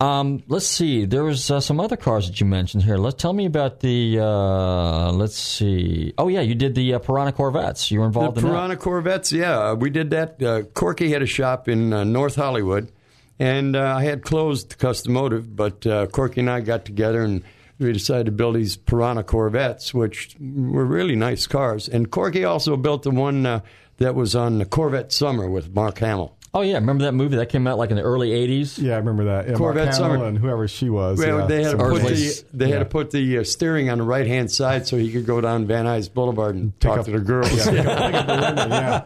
Um, 0.00 0.42
let's 0.48 0.66
see. 0.66 1.04
There 1.04 1.24
was 1.24 1.50
uh, 1.50 1.60
some 1.60 1.78
other 1.78 1.96
cars 1.96 2.26
that 2.26 2.40
you 2.40 2.46
mentioned 2.46 2.84
here. 2.84 2.96
Let's 2.96 3.20
tell 3.20 3.34
me 3.34 3.44
about 3.44 3.80
the. 3.80 4.18
Uh, 4.18 5.12
let's 5.12 5.36
see. 5.36 6.14
Oh 6.16 6.28
yeah, 6.28 6.40
you 6.40 6.54
did 6.54 6.74
the 6.74 6.94
uh, 6.94 6.98
Piranha 7.00 7.32
Corvettes. 7.32 7.90
You 7.90 8.00
were 8.00 8.06
involved 8.06 8.38
in 8.38 8.44
The 8.44 8.48
in 8.48 8.54
Piranha 8.54 8.76
Corvettes, 8.76 9.30
yeah, 9.30 9.74
we 9.74 9.90
did 9.90 10.10
that. 10.10 10.42
Uh, 10.42 10.62
Corky 10.62 11.10
had 11.10 11.20
a 11.20 11.26
shop 11.26 11.68
in 11.68 11.92
uh, 11.92 12.04
North 12.04 12.36
Hollywood, 12.36 12.90
and 13.38 13.76
uh, 13.76 13.94
I 13.96 14.04
had 14.04 14.22
closed 14.22 14.78
Customotive, 14.78 15.54
but 15.54 15.86
uh, 15.86 16.06
Corky 16.06 16.40
and 16.40 16.50
I 16.50 16.60
got 16.60 16.86
together 16.86 17.22
and 17.22 17.42
we 17.78 17.92
decided 17.92 18.26
to 18.26 18.32
build 18.32 18.56
these 18.56 18.76
Piranha 18.76 19.22
Corvettes, 19.22 19.94
which 19.94 20.36
were 20.38 20.84
really 20.84 21.16
nice 21.16 21.46
cars. 21.46 21.88
And 21.88 22.10
Corky 22.10 22.44
also 22.44 22.76
built 22.76 23.02
the 23.02 23.10
one 23.10 23.46
uh, 23.46 23.60
that 23.96 24.14
was 24.14 24.36
on 24.36 24.58
the 24.58 24.66
Corvette 24.66 25.12
Summer 25.12 25.48
with 25.48 25.74
Mark 25.74 25.98
Hamill. 25.98 26.36
That. 26.52 26.58
Oh 26.58 26.62
yeah, 26.62 26.74
remember 26.74 27.04
that 27.04 27.12
movie 27.12 27.36
that 27.36 27.48
came 27.48 27.66
out 27.66 27.78
like 27.78 27.90
in 27.90 27.96
the 27.96 28.02
early 28.02 28.30
'80s? 28.30 28.80
Yeah, 28.82 28.94
I 28.94 28.96
remember 28.98 29.24
that. 29.24 29.48
Yeah, 29.48 29.54
Corvette 29.54 29.94
Summer. 29.94 30.24
and 30.24 30.38
whoever 30.38 30.66
she 30.68 30.90
was. 30.90 31.18
Well, 31.18 31.40
yeah. 31.40 31.46
they 31.46 31.62
had 31.62 31.72
to 31.72 31.76
put 31.78 31.96
at 31.96 32.02
the 32.02 32.08
least- 32.08 32.46
they 32.58 32.66
had 32.66 32.72
yeah. 32.74 32.78
to 32.80 32.84
put 32.84 33.10
the 33.10 33.38
uh, 33.38 33.44
steering 33.44 33.90
on 33.90 33.98
the 33.98 34.04
right 34.04 34.26
hand 34.26 34.50
side 34.50 34.86
so 34.86 34.96
he 34.96 35.12
could 35.12 35.26
go 35.26 35.40
down 35.40 35.66
Van 35.66 35.84
Nuys 35.86 36.12
Boulevard 36.12 36.54
and 36.56 36.78
talk 36.80 36.98
up- 36.98 37.04
to 37.06 37.12
the 37.12 37.20
girls. 37.20 37.66
yeah. 37.66 39.04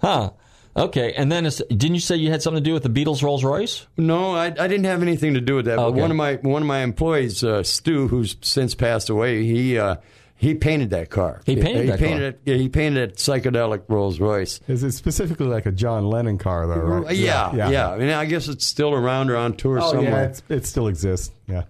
Huh. 0.00 0.30
Okay, 0.76 1.12
and 1.14 1.30
then 1.32 1.46
it's, 1.46 1.60
didn't 1.68 1.94
you 1.94 2.00
say 2.00 2.14
you 2.16 2.30
had 2.30 2.42
something 2.42 2.62
to 2.62 2.68
do 2.68 2.72
with 2.72 2.84
the 2.84 2.88
Beatles 2.88 3.24
Rolls 3.24 3.42
Royce? 3.42 3.86
No, 3.96 4.36
I, 4.36 4.46
I 4.46 4.68
didn't 4.68 4.84
have 4.84 5.02
anything 5.02 5.34
to 5.34 5.40
do 5.40 5.56
with 5.56 5.64
that. 5.64 5.76
But 5.76 5.94
one 5.94 6.12
of 6.12 6.16
my 6.16 6.34
one 6.36 6.62
of 6.62 6.68
my 6.68 6.78
employees, 6.80 7.42
uh, 7.42 7.64
Stu, 7.64 8.06
who's 8.06 8.36
since 8.40 8.76
passed 8.76 9.10
away, 9.10 9.42
he 9.44 9.78
uh, 9.78 9.96
he 10.40 10.54
painted 10.54 10.88
that 10.90 11.10
car. 11.10 11.42
He 11.44 11.54
painted 11.54 11.84
he 11.84 11.90
that 11.90 11.98
painted 11.98 12.18
car? 12.18 12.28
It, 12.28 12.40
yeah, 12.46 12.54
he 12.56 12.70
painted 12.70 13.10
that 13.10 13.16
psychedelic 13.18 13.82
Rolls 13.88 14.18
Royce. 14.20 14.58
Is 14.68 14.82
it 14.82 14.92
specifically 14.92 15.44
like 15.46 15.66
a 15.66 15.70
John 15.70 16.08
Lennon 16.08 16.38
car, 16.38 16.66
though, 16.66 16.76
right? 16.76 17.14
Yeah, 17.14 17.54
yeah, 17.68 17.90
I 17.90 17.98
mean, 17.98 18.08
I 18.08 18.24
guess 18.24 18.48
it's 18.48 18.64
still 18.64 18.94
around 18.94 19.30
or 19.30 19.36
on 19.36 19.54
tour 19.54 19.80
Oh, 19.82 19.90
somewhere. 19.92 20.10
yeah, 20.10 20.28
it's, 20.28 20.42
it 20.48 20.64
still 20.64 20.88
exists. 20.88 21.30
Yeah. 21.46 21.64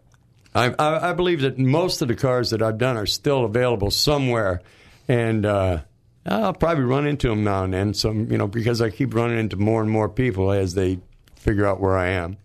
I, 0.55 0.73
I, 0.79 1.11
I 1.11 1.13
believe 1.15 1.41
that 1.41 1.59
most 1.59 2.01
of 2.01 2.07
the 2.07 2.15
cars 2.15 2.51
that 2.51 2.63
I've 2.63 2.79
done 2.79 2.97
are 2.97 3.07
still 3.07 3.45
available 3.45 3.91
somewhere, 3.91 4.63
and 5.09 5.45
uh, 5.45 5.81
I'll 6.25 6.53
probably 6.55 6.85
run 6.85 7.09
into 7.09 7.29
them 7.29 7.43
now 7.43 7.65
and 7.65 7.75
then. 7.75 7.93
Some, 7.93 8.31
you 8.31 8.39
know, 8.39 8.47
because 8.47 8.81
I 8.81 8.91
keep 8.91 9.15
running 9.15 9.39
into 9.41 9.57
more 9.57 9.83
and 9.83 9.91
more 9.91 10.09
people 10.09 10.53
as 10.53 10.75
they 10.75 11.01
figure 11.35 11.67
out 11.67 11.81
where 11.81 11.99
I 11.99 12.11
am. 12.11 12.37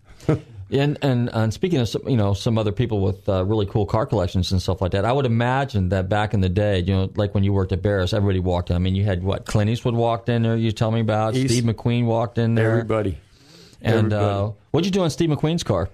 And, 0.68 0.98
and 1.00 1.28
and 1.32 1.54
speaking 1.54 1.78
of 1.78 1.88
some, 1.88 2.08
you 2.08 2.16
know 2.16 2.34
some 2.34 2.58
other 2.58 2.72
people 2.72 3.00
with 3.00 3.28
uh, 3.28 3.44
really 3.44 3.66
cool 3.66 3.86
car 3.86 4.04
collections 4.04 4.50
and 4.50 4.60
stuff 4.60 4.80
like 4.80 4.92
that, 4.92 5.04
I 5.04 5.12
would 5.12 5.26
imagine 5.26 5.90
that 5.90 6.08
back 6.08 6.34
in 6.34 6.40
the 6.40 6.48
day, 6.48 6.80
you 6.80 6.92
know, 6.92 7.12
like 7.14 7.34
when 7.34 7.44
you 7.44 7.52
worked 7.52 7.70
at 7.70 7.82
Barris, 7.82 8.12
everybody 8.12 8.40
walked 8.40 8.70
in. 8.70 8.76
I 8.76 8.80
mean, 8.80 8.96
you 8.96 9.04
had 9.04 9.22
what 9.22 9.46
Clint 9.46 9.70
Eastwood 9.70 9.94
walked 9.94 10.28
in 10.28 10.42
there. 10.42 10.56
You 10.56 10.72
tell 10.72 10.90
me 10.90 11.00
about 11.00 11.36
East- 11.36 11.54
Steve 11.54 11.64
McQueen 11.64 12.06
walked 12.06 12.38
in 12.38 12.56
there. 12.56 12.70
Everybody. 12.72 13.18
And 13.80 14.12
uh, 14.12 14.50
what'd 14.72 14.86
you 14.86 14.90
do 14.90 15.02
on 15.02 15.10
Steve 15.10 15.30
McQueen's 15.30 15.62
car? 15.62 15.88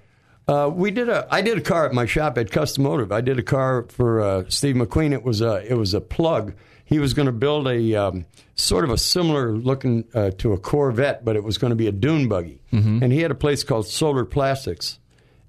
Uh, 0.47 0.69
we 0.73 0.89
did 0.91 1.07
a. 1.07 1.27
I 1.29 1.41
did 1.41 1.57
a 1.57 1.61
car 1.61 1.85
at 1.85 1.93
my 1.93 2.05
shop 2.05 2.37
at 2.37 2.49
Customotive. 2.51 3.11
I 3.11 3.21
did 3.21 3.37
a 3.39 3.43
car 3.43 3.83
for 3.89 4.21
uh, 4.21 4.43
Steve 4.49 4.75
McQueen. 4.75 5.13
It 5.13 5.23
was 5.23 5.41
a. 5.41 5.63
It 5.69 5.75
was 5.75 5.93
a 5.93 6.01
plug. 6.01 6.53
He 6.85 6.99
was 6.99 7.13
going 7.13 7.25
to 7.27 7.31
build 7.31 7.67
a 7.67 7.95
um, 7.95 8.25
sort 8.55 8.83
of 8.83 8.89
a 8.91 8.97
similar 8.97 9.51
looking 9.51 10.05
uh, 10.13 10.31
to 10.39 10.53
a 10.53 10.57
Corvette, 10.59 11.23
but 11.25 11.35
it 11.35 11.43
was 11.43 11.57
going 11.57 11.71
to 11.71 11.75
be 11.75 11.87
a 11.87 11.91
dune 11.91 12.27
buggy. 12.27 12.61
And 13.03 13.11
he 13.11 13.21
had 13.21 13.31
a 13.31 13.35
place 13.35 13.63
called 13.63 13.87
Solar 13.87 14.25
Plastics, 14.25 14.99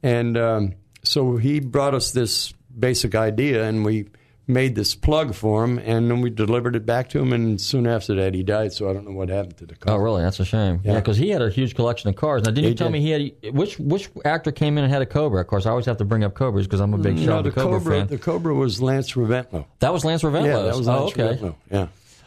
and 0.03 0.37
um, 0.37 0.75
so 1.03 1.37
he 1.37 1.61
brought 1.61 1.95
us 1.95 2.13
this 2.13 2.53
basic 2.79 3.15
idea, 3.15 3.65
and 3.65 3.85
we 3.85 4.07
made 4.47 4.75
this 4.75 4.95
plug 4.95 5.35
for 5.35 5.65
him, 5.65 5.79
and 5.79 6.11
then 6.11 6.21
we 6.21 6.31
delivered 6.31 6.77
it 6.77 6.85
back 6.85 7.09
to 7.11 7.19
him. 7.19 7.33
And 7.33 7.61
soon 7.61 7.87
after 7.87 8.15
that, 8.17 8.35
he 8.35 8.43
died. 8.43 8.73
So 8.73 8.91
I 8.91 8.93
don't 8.93 9.05
know 9.07 9.13
what 9.17 9.29
happened 9.29 9.57
to 9.59 9.67
the 9.67 9.75
car. 9.75 9.95
Oh, 9.95 9.97
really? 9.99 10.23
That's 10.23 10.39
a 10.41 10.45
shame. 10.45 10.81
Yeah, 10.85 10.93
Yeah. 10.93 11.01
because 11.01 11.17
he 11.17 11.31
had 11.31 11.43
a 11.43 11.51
huge 11.51 11.75
collection 11.75 12.11
of 12.11 12.17
cars. 12.17 12.45
Now, 12.45 12.51
didn't 12.51 12.69
you 12.69 12.75
tell 12.75 12.89
did. 12.89 12.93
me 12.93 13.01
he 13.01 13.11
had 13.11 13.55
which 13.55 13.79
which 13.79 14.11
actor 14.25 14.53
came 14.53 14.77
in 14.79 14.85
and 14.85 14.93
had 14.93 15.03
a 15.03 15.07
Cobra? 15.07 15.41
Of 15.41 15.47
course, 15.47 15.67
I 15.67 15.71
always 15.71 15.87
have 15.87 15.97
to 15.99 16.05
bring 16.05 16.25
up 16.25 16.35
Cobras 16.35 16.67
because 16.67 16.81
I'm 16.81 16.93
a 16.95 16.99
big 16.99 17.15
mm, 17.17 17.21
No, 17.21 17.25
Shelby 17.25 17.51
the 17.51 17.55
Cobra, 17.55 17.79
Cobra. 17.79 17.99
fan. 18.01 18.07
The 18.09 18.19
Cobra 18.19 18.55
was 18.55 18.83
Lance 18.83 19.13
Reventlow. 19.13 19.65
that 19.81 19.93
was 19.93 20.05
Lance 20.05 20.23
Reventless. 20.23 20.45
Yeah, 20.47 20.63
that 20.63 20.77
was 20.77 20.89
oh, 20.89 20.93
Lance 21.05 21.13
okay. 21.13 21.37
Reventlow. 21.37 21.55
Yeah. 21.71 21.87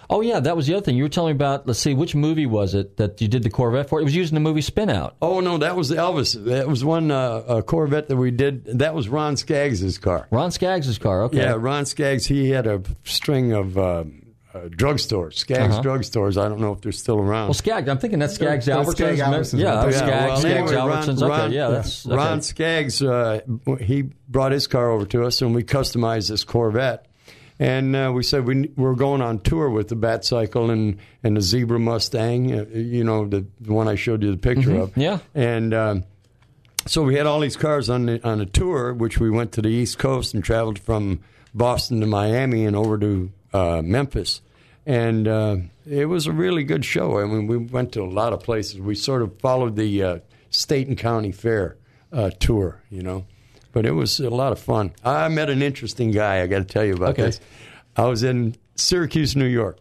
Oh, 0.09 0.21
yeah, 0.21 0.39
that 0.39 0.55
was 0.55 0.67
the 0.67 0.73
other 0.75 0.85
thing 0.85 0.95
you 0.95 1.03
were 1.03 1.09
telling 1.09 1.31
me 1.33 1.35
about. 1.35 1.67
Let's 1.67 1.79
see, 1.79 1.93
which 1.93 2.15
movie 2.15 2.45
was 2.45 2.73
it 2.73 2.95
that 2.97 3.19
you 3.19 3.27
did 3.27 3.43
the 3.43 3.49
Corvette 3.49 3.89
for? 3.89 3.99
It 3.99 4.03
was 4.05 4.15
used 4.15 4.31
in 4.31 4.35
the 4.35 4.39
movie 4.41 4.61
Spinout. 4.61 5.13
Oh 5.21 5.41
no, 5.41 5.57
that 5.57 5.75
was 5.75 5.89
the 5.89 5.95
Elvis. 5.95 6.41
That 6.45 6.67
was 6.67 6.85
one 6.85 7.11
uh, 7.11 7.17
uh, 7.19 7.61
Corvette 7.61 8.07
that 8.07 8.15
we 8.15 8.31
did. 8.31 8.65
That 8.79 8.93
was 8.95 9.09
Ron 9.09 9.35
Skaggs' 9.35 9.97
car. 9.97 10.27
Ron 10.31 10.51
Skaggs' 10.51 10.97
car. 10.97 11.23
Okay. 11.23 11.37
Yeah, 11.37 11.55
Ron 11.59 11.85
Skaggs. 11.85 12.25
He 12.25 12.49
had 12.51 12.67
a 12.67 12.81
string 13.03 13.51
of 13.51 13.77
uh, 13.77 14.05
uh, 14.53 14.59
drugstores, 14.69 15.33
Skaggs 15.33 15.73
Uh-huh. 15.75 15.83
drugstores. 15.83 16.41
I 16.41 16.47
don't 16.47 16.61
know 16.61 16.71
if 16.71 16.79
they're 16.81 16.93
still 16.93 17.19
around. 17.19 17.47
Well, 17.47 17.53
Skaggs. 17.53 17.89
I'm 17.89 17.97
thinking 17.97 18.19
that's 18.19 18.35
Skaggs 18.35 18.65
Those 18.65 18.87
Albertsons. 18.87 18.95
Skaggs 18.95 19.19
Albertsons, 19.21 19.59
Yeah, 19.59 19.81
there. 19.81 19.91
Skaggs, 19.91 20.09
well, 20.11 20.37
Skaggs 20.37 20.71
anyway, 20.71 20.75
Ron- 20.87 20.89
Albertsons. 21.03 21.21
okay, 21.21 21.27
Ron- 21.29 21.51
yeah, 21.51 21.69
that's 21.69 22.05
okay. 22.07 22.15
Ron 22.15 22.41
Skaggs. 22.41 23.01
Uh, 23.03 23.41
he 23.81 24.03
brought 24.29 24.53
his 24.53 24.67
car 24.67 24.89
over 24.89 25.05
to 25.07 25.25
us, 25.25 25.41
and 25.41 25.53
we 25.53 25.63
customized 25.63 26.29
this 26.29 26.45
Corvette. 26.45 27.05
And 27.59 27.95
uh, 27.95 28.11
we 28.13 28.21
said 28.23 28.45
we, 28.45 28.71
we're 28.75 28.93
going 28.93 29.21
on 29.21 29.39
tour 29.39 29.69
with 29.69 29.87
the 29.87 29.95
Bat 29.95 30.25
Cycle 30.25 30.69
and, 30.69 30.99
and 31.23 31.35
the 31.35 31.41
Zebra 31.41 31.79
Mustang, 31.79 32.53
uh, 32.53 32.65
you 32.71 33.03
know, 33.03 33.27
the, 33.27 33.45
the 33.59 33.73
one 33.73 33.87
I 33.87 33.95
showed 33.95 34.21
you 34.21 34.31
the 34.31 34.37
picture 34.37 34.75
of. 34.75 34.91
Mm-hmm. 34.91 35.01
yeah. 35.01 35.19
And 35.33 35.73
um, 35.73 36.03
so 36.85 37.01
we 37.03 37.15
had 37.15 37.25
all 37.25 37.39
these 37.39 37.57
cars 37.57 37.89
on 37.89 38.05
the, 38.05 38.27
on 38.27 38.41
a 38.41 38.45
tour, 38.45 38.93
which 38.93 39.19
we 39.19 39.29
went 39.29 39.53
to 39.53 39.61
the 39.61 39.69
East 39.69 39.97
Coast 39.97 40.33
and 40.33 40.43
traveled 40.43 40.77
from 40.77 41.21
Boston 41.53 41.99
to 42.01 42.05
Miami 42.05 42.65
and 42.65 42.75
over 42.75 42.97
to 42.99 43.31
uh, 43.53 43.81
Memphis. 43.83 44.41
And 44.85 45.27
uh, 45.27 45.57
it 45.85 46.05
was 46.05 46.27
a 46.27 46.31
really 46.31 46.63
good 46.63 46.85
show. 46.85 47.19
I 47.19 47.25
mean, 47.25 47.47
we 47.47 47.57
went 47.57 47.91
to 47.93 48.03
a 48.03 48.05
lot 48.09 48.33
of 48.33 48.41
places. 48.41 48.79
We 48.79 48.95
sort 48.95 49.21
of 49.21 49.39
followed 49.39 49.75
the 49.75 50.03
uh, 50.03 50.19
state 50.49 50.87
and 50.87 50.97
county 50.97 51.31
fair 51.31 51.75
uh, 52.13 52.29
tour, 52.39 52.83
you 52.89 53.01
know. 53.01 53.25
But 53.77 53.85
it 53.85 53.91
was 53.91 54.19
a 54.19 54.31
lot 54.31 54.51
of 54.53 54.57
fun. 54.57 54.91
I 55.05 55.27
met 55.27 55.51
an 55.51 55.61
interesting 55.61 56.09
guy. 56.09 56.41
I 56.41 56.47
got 56.47 56.57
to 56.57 56.63
tell 56.65 56.83
you 56.83 56.95
about 56.95 57.09
Okay. 57.09 57.21
this. 57.25 57.39
I 57.95 58.05
was 58.05 58.23
in 58.23 58.55
Syracuse, 58.73 59.35
New 59.35 59.45
York, 59.45 59.77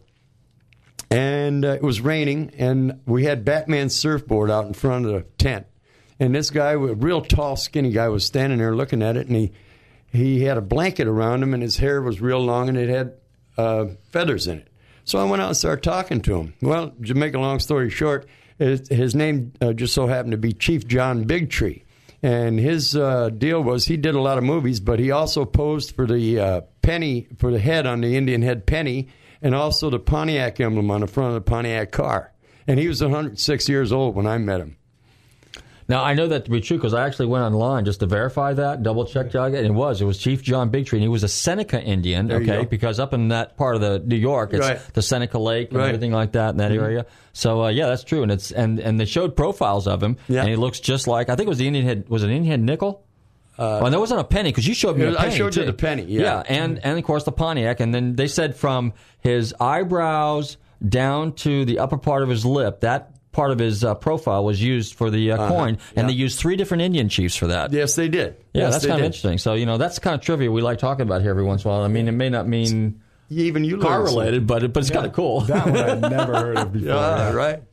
and 1.09 1.65
uh, 1.65 1.69
it 1.69 1.81
was 1.81 1.99
raining, 1.99 2.51
and 2.59 2.99
we 3.07 3.23
had 3.23 3.43
Batman's 3.43 3.95
surfboard 3.95 4.51
out 4.51 4.67
in 4.67 4.73
front 4.73 5.07
of 5.07 5.13
the 5.13 5.21
tent. 5.39 5.65
And 6.19 6.35
this 6.35 6.51
guy, 6.51 6.73
a 6.73 6.77
real 6.77 7.21
tall, 7.21 7.55
skinny 7.55 7.89
guy, 7.89 8.07
was 8.09 8.23
standing 8.23 8.59
there 8.59 8.75
looking 8.75 9.01
at 9.01 9.17
it, 9.17 9.25
and 9.25 9.35
he 9.35 9.51
he 10.11 10.43
had 10.43 10.57
a 10.59 10.61
blanket 10.61 11.07
around 11.07 11.41
him, 11.41 11.55
and 11.55 11.63
his 11.63 11.77
hair 11.77 11.99
was 11.99 12.21
real 12.21 12.39
long, 12.39 12.69
and 12.69 12.77
it 12.77 12.89
had 12.89 13.13
uh, 13.57 13.85
feathers 14.11 14.45
in 14.45 14.59
it. 14.59 14.67
So 15.05 15.17
I 15.17 15.23
went 15.23 15.41
out 15.41 15.47
and 15.47 15.57
started 15.57 15.81
talking 15.81 16.21
to 16.21 16.35
him. 16.37 16.53
Well, 16.61 16.91
to 17.07 17.15
make 17.15 17.33
a 17.33 17.39
long 17.39 17.57
story 17.57 17.89
short, 17.89 18.27
his, 18.59 18.87
his 18.89 19.15
name 19.15 19.53
uh, 19.59 19.73
just 19.73 19.95
so 19.95 20.05
happened 20.05 20.33
to 20.33 20.37
be 20.37 20.53
Chief 20.53 20.85
John 20.85 21.25
Bigtree. 21.25 21.81
And 22.23 22.59
his 22.59 22.95
uh, 22.95 23.29
deal 23.29 23.61
was 23.61 23.85
he 23.85 23.97
did 23.97 24.15
a 24.15 24.21
lot 24.21 24.37
of 24.37 24.43
movies, 24.43 24.79
but 24.79 24.99
he 24.99 25.11
also 25.11 25.45
posed 25.45 25.95
for 25.95 26.07
the 26.07 26.39
uh, 26.39 26.61
penny, 26.81 27.27
for 27.37 27.51
the 27.51 27.59
head 27.59 27.85
on 27.85 28.01
the 28.01 28.15
Indian 28.15 28.41
head 28.41 28.65
penny, 28.65 29.09
and 29.41 29.53
also 29.53 29.89
the 29.89 29.99
Pontiac 29.99 30.59
emblem 30.59 30.89
on 30.89 31.01
the 31.01 31.07
front 31.07 31.29
of 31.29 31.35
the 31.35 31.49
Pontiac 31.49 31.91
car. 31.91 32.31
And 32.65 32.79
he 32.79 32.87
was 32.87 33.01
106 33.01 33.69
years 33.69 33.91
old 33.91 34.15
when 34.15 34.25
I 34.25 34.37
met 34.37 34.61
him. 34.61 34.76
Now 35.89 36.03
I 36.03 36.15
know 36.15 36.27
that 36.27 36.45
to 36.45 36.51
be 36.51 36.59
true 36.59 36.77
because 36.77 36.93
I 36.93 37.05
actually 37.05 37.27
went 37.27 37.43
online 37.45 37.85
just 37.85 38.01
to 38.01 38.05
verify 38.07 38.53
that, 38.53 38.83
double 38.83 39.05
check, 39.05 39.33
and 39.33 39.55
it 39.55 39.73
was. 39.73 40.01
It 40.01 40.05
was 40.05 40.17
Chief 40.17 40.43
John 40.43 40.69
Bigtree, 40.69 40.93
and 40.93 41.01
he 41.01 41.07
was 41.07 41.23
a 41.23 41.29
Seneca 41.29 41.81
Indian. 41.81 42.29
you 42.29 42.35
okay, 42.37 42.65
because 42.65 42.99
up 42.99 43.13
in 43.13 43.29
that 43.29 43.55
part 43.57 43.75
of 43.75 43.81
the 43.81 43.99
New 43.99 44.17
York, 44.17 44.51
it's 44.53 44.59
Right. 44.67 44.79
the 44.93 45.01
Seneca 45.01 45.39
Lake 45.39 45.69
and 45.69 45.77
Right. 45.77 45.83
Mm-hmm. 45.85 45.89
everything 45.95 46.11
like 46.11 46.33
that 46.33 46.49
in 46.51 46.57
that 46.57 46.71
area. 46.73 47.05
So 47.31 47.63
uh, 47.63 47.69
yeah, 47.69 47.87
that's 47.87 48.03
true, 48.03 48.21
and 48.23 48.31
it's 48.31 48.51
and 48.51 48.79
and 48.79 48.99
they 48.99 49.05
showed 49.05 49.35
profiles 49.37 49.87
of 49.87 50.03
him, 50.03 50.17
Yeah. 50.27 50.41
and 50.41 50.49
he 50.49 50.55
looks 50.57 50.79
just 50.81 51.07
like 51.07 51.29
I 51.29 51.35
think 51.35 51.47
it 51.47 51.49
was 51.49 51.57
the 51.59 51.67
Indian 51.67 51.85
head. 51.85 52.05
Was 52.09 52.23
it 52.23 52.27
an 52.27 52.33
Indian 52.35 52.51
head 52.51 52.61
nickel? 52.61 53.03
Uh, 53.57 53.79
well, 53.81 53.89
that 53.89 53.99
wasn't 53.99 54.19
a 54.19 54.23
penny 54.23 54.49
because 54.51 54.67
you 54.67 54.73
showed 54.75 54.97
me 54.97 55.05
was- 55.05 55.15
a 55.15 55.21
I 55.21 55.29
showed 55.29 55.55
you 55.55 55.65
the 55.65 55.73
penny, 55.73 56.03
yeah. 56.03 56.43
and 56.47 56.79
and 56.83 56.99
of 56.99 57.03
course 57.05 57.23
the 57.23 57.31
Pontiac, 57.31 57.79
and 57.79 57.93
then 57.93 58.15
they 58.15 58.27
said 58.27 58.55
from 58.55 58.93
his 59.21 59.53
eyebrows 59.59 60.57
down 60.87 61.31
to 61.33 61.65
the 61.65 61.79
upper 61.79 61.97
part 61.97 62.21
of 62.23 62.29
his 62.29 62.45
lip, 62.45 62.81
that 62.81 63.11
part 63.37 63.51
of 63.51 63.59
his 63.59 63.83
uh, 63.85 63.93
profile 63.95 64.43
was 64.43 64.61
used 64.61 64.95
for 64.95 65.09
the 65.11 65.31
uh, 65.31 65.37
coin, 65.47 65.69
and 65.69 65.77
Uh-huh. 65.77 65.91
yeah. 66.01 66.07
they 66.07 66.13
used 66.13 66.39
three 66.39 66.55
different 66.57 66.81
Indian 66.81 67.07
chiefs 67.07 67.35
for 67.37 67.47
that. 67.47 67.71
Yes, 67.71 67.95
they 67.95 68.09
did. 68.09 68.35
Yeah, 68.53 68.63
yes, 68.63 68.73
that's 68.73 68.83
they 68.83 68.89
kind 68.89 68.99
of 69.01 69.05
interesting. 69.05 69.37
So 69.37 69.53
you 69.53 69.65
know, 69.67 69.77
that's 69.77 69.95
the 69.95 70.01
kind 70.01 70.15
of 70.15 70.21
trivia 70.21 70.51
we 70.51 70.61
like 70.61 70.79
talking 70.79 71.03
about 71.03 71.21
here 71.21 71.29
every 71.29 71.43
once 71.45 71.63
in 71.63 71.69
a 71.69 71.73
while. 71.73 71.83
I 71.83 71.87
mean, 71.87 72.07
it 72.07 72.13
may 72.13 72.29
not 72.29 72.47
mean 72.47 72.99
Even 73.29 73.63
you 73.63 73.77
car 73.77 73.99
learned 73.99 74.09
some- 74.09 74.17
related, 74.19 74.47
but 74.47 74.63
it, 74.63 74.73
but 74.73 74.79
it's 74.81 74.89
kind 74.89 75.05
of 75.05 75.13
cool. 75.13 75.41
That 75.41 75.65
one 75.67 75.77
I'd 75.77 76.01
never 76.01 76.33
heard 76.35 76.57
of 76.57 76.73
before. 76.73 76.89
Yeah, 76.89 77.29
yeah. 77.29 77.33
right. 77.33 77.63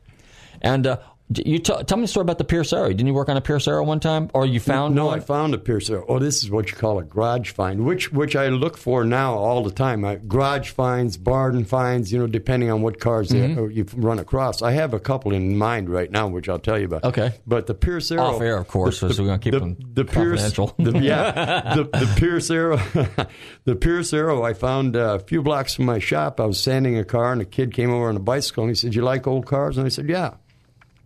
And 0.61 0.87
uh, 0.87 0.97
d- 0.97 1.03
you 1.35 1.59
t- 1.59 1.83
tell 1.85 1.97
me 1.99 2.05
a 2.05 2.07
story 2.07 2.23
about 2.23 2.39
the 2.39 2.45
Pierce 2.45 2.73
Arrow. 2.73 2.89
Didn't 2.89 3.07
you 3.07 3.15
work 3.15 3.29
on 3.31 3.37
a 3.37 3.41
Pierce 3.41 3.67
Arrow 3.67 3.83
one 3.85 3.99
time, 3.99 4.29
or 4.35 4.45
you 4.45 4.61
found 4.61 4.95
No, 4.95 5.07
one? 5.07 5.19
I 5.19 5.23
found 5.23 5.55
a 5.55 5.59
piercer. 5.59 6.05
Oh, 6.07 6.19
this 6.19 6.45
is 6.45 6.51
what 6.51 6.71
you 6.71 6.77
call 6.77 6.99
a 6.99 7.03
garage 7.03 7.53
find, 7.53 7.87
which 7.87 8.13
which 8.13 8.37
I 8.37 8.49
look 8.49 8.77
for 8.77 9.05
now 9.05 9.35
all 9.35 9.63
the 9.63 9.71
time. 9.71 10.05
I, 10.05 10.17
garage 10.17 10.71
finds, 10.71 11.17
barn 11.17 11.65
finds, 11.65 12.13
you 12.13 12.19
know, 12.19 12.27
depending 12.27 12.71
on 12.71 12.83
what 12.83 13.01
cars 13.01 13.31
Mm-hmm. 13.31 13.59
or 13.59 13.71
you 13.71 13.87
run 13.97 14.19
across. 14.19 14.61
I 14.61 14.73
have 14.73 14.93
a 14.93 15.01
couple 15.01 15.33
in 15.33 15.57
mind 15.57 15.89
right 15.89 16.11
now, 16.11 16.29
which 16.29 16.49
I'll 16.49 16.59
tell 16.59 16.79
you 16.79 16.85
about. 16.85 17.05
Okay. 17.05 17.33
but 17.47 17.67
the 17.67 17.75
Pierce 17.75 18.11
Arrow 18.13 18.23
Off 18.23 18.43
air, 18.43 18.59
of 18.59 18.69
course, 18.69 18.99
so 18.99 19.09
we're 19.09 19.15
gonna 19.15 19.39
keep 19.39 19.53
them 19.55 19.77
confidential. 19.77 20.69
Pierce, 20.69 20.93
the, 20.93 20.99
yeah, 21.01 21.75
the, 21.75 21.85
the 21.99 22.15
Pierce 22.17 22.51
Arrow, 22.51 22.77
the 23.65 23.75
Pierce 23.77 24.13
Arrow. 24.13 24.43
I 24.43 24.53
found 24.53 24.95
uh, 24.95 25.15
a 25.15 25.19
few 25.21 25.43
blocks 25.43 25.75
from 25.75 25.87
my 25.87 25.99
shop. 25.99 26.39
I 26.39 26.45
was 26.45 26.61
sanding 26.61 26.99
a 26.99 27.05
car, 27.05 27.33
and 27.33 27.41
a 27.41 27.45
kid 27.47 27.73
came 27.73 27.91
over 27.91 28.09
on 28.09 28.17
a 28.17 28.21
bicycle, 28.21 28.65
and 28.65 28.71
he 28.71 28.75
said, 28.75 28.95
"You 28.95 29.03
like 29.03 29.27
old 29.27 29.47
cars?" 29.47 29.79
And 29.79 29.87
I 29.87 29.89
said, 29.89 30.09
"Yeah." 30.09 30.35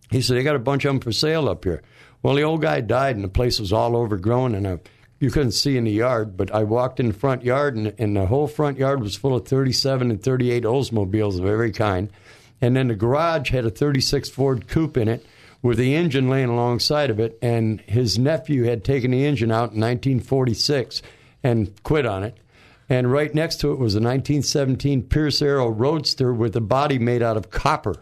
He 0.09 0.21
said, 0.21 0.37
"They 0.37 0.43
got 0.43 0.55
a 0.55 0.59
bunch 0.59 0.85
of 0.85 0.89
them 0.89 0.99
for 0.99 1.11
sale 1.11 1.47
up 1.47 1.63
here." 1.63 1.81
Well, 2.21 2.35
the 2.35 2.43
old 2.43 2.61
guy 2.61 2.81
died, 2.81 3.15
and 3.15 3.23
the 3.23 3.29
place 3.29 3.59
was 3.59 3.71
all 3.71 3.95
overgrown, 3.95 4.53
and 4.53 4.67
I, 4.67 4.79
you 5.19 5.31
couldn't 5.31 5.51
see 5.51 5.77
in 5.77 5.85
the 5.85 5.91
yard. 5.91 6.35
But 6.35 6.53
I 6.53 6.63
walked 6.63 6.99
in 6.99 7.07
the 7.07 7.13
front 7.13 7.43
yard, 7.43 7.75
and, 7.75 7.93
and 7.97 8.15
the 8.15 8.25
whole 8.25 8.47
front 8.47 8.77
yard 8.77 9.01
was 9.01 9.15
full 9.15 9.35
of 9.35 9.47
37 9.47 10.11
and 10.11 10.21
38 10.21 10.63
Oldsmobiles 10.63 11.39
of 11.39 11.45
every 11.45 11.71
kind. 11.71 12.09
And 12.61 12.75
then 12.75 12.89
the 12.89 12.95
garage 12.95 13.51
had 13.51 13.65
a 13.65 13.69
36 13.69 14.29
Ford 14.29 14.67
Coupe 14.67 14.97
in 14.97 15.07
it 15.07 15.25
with 15.61 15.77
the 15.77 15.95
engine 15.95 16.29
laying 16.29 16.49
alongside 16.49 17.09
of 17.09 17.19
it. 17.19 17.37
And 17.41 17.81
his 17.81 18.19
nephew 18.19 18.63
had 18.63 18.83
taken 18.83 19.11
the 19.11 19.25
engine 19.25 19.51
out 19.51 19.71
in 19.71 19.79
1946 19.79 21.01
and 21.43 21.71
quit 21.83 22.05
on 22.05 22.23
it. 22.23 22.37
And 22.89 23.11
right 23.11 23.33
next 23.33 23.57
to 23.57 23.71
it 23.71 23.79
was 23.79 23.93
a 23.93 24.01
1917 24.01 25.03
Pierce 25.03 25.41
Arrow 25.41 25.69
Roadster 25.69 26.33
with 26.33 26.55
a 26.55 26.61
body 26.61 26.97
made 26.97 27.21
out 27.21 27.37
of 27.37 27.51
copper. 27.51 27.95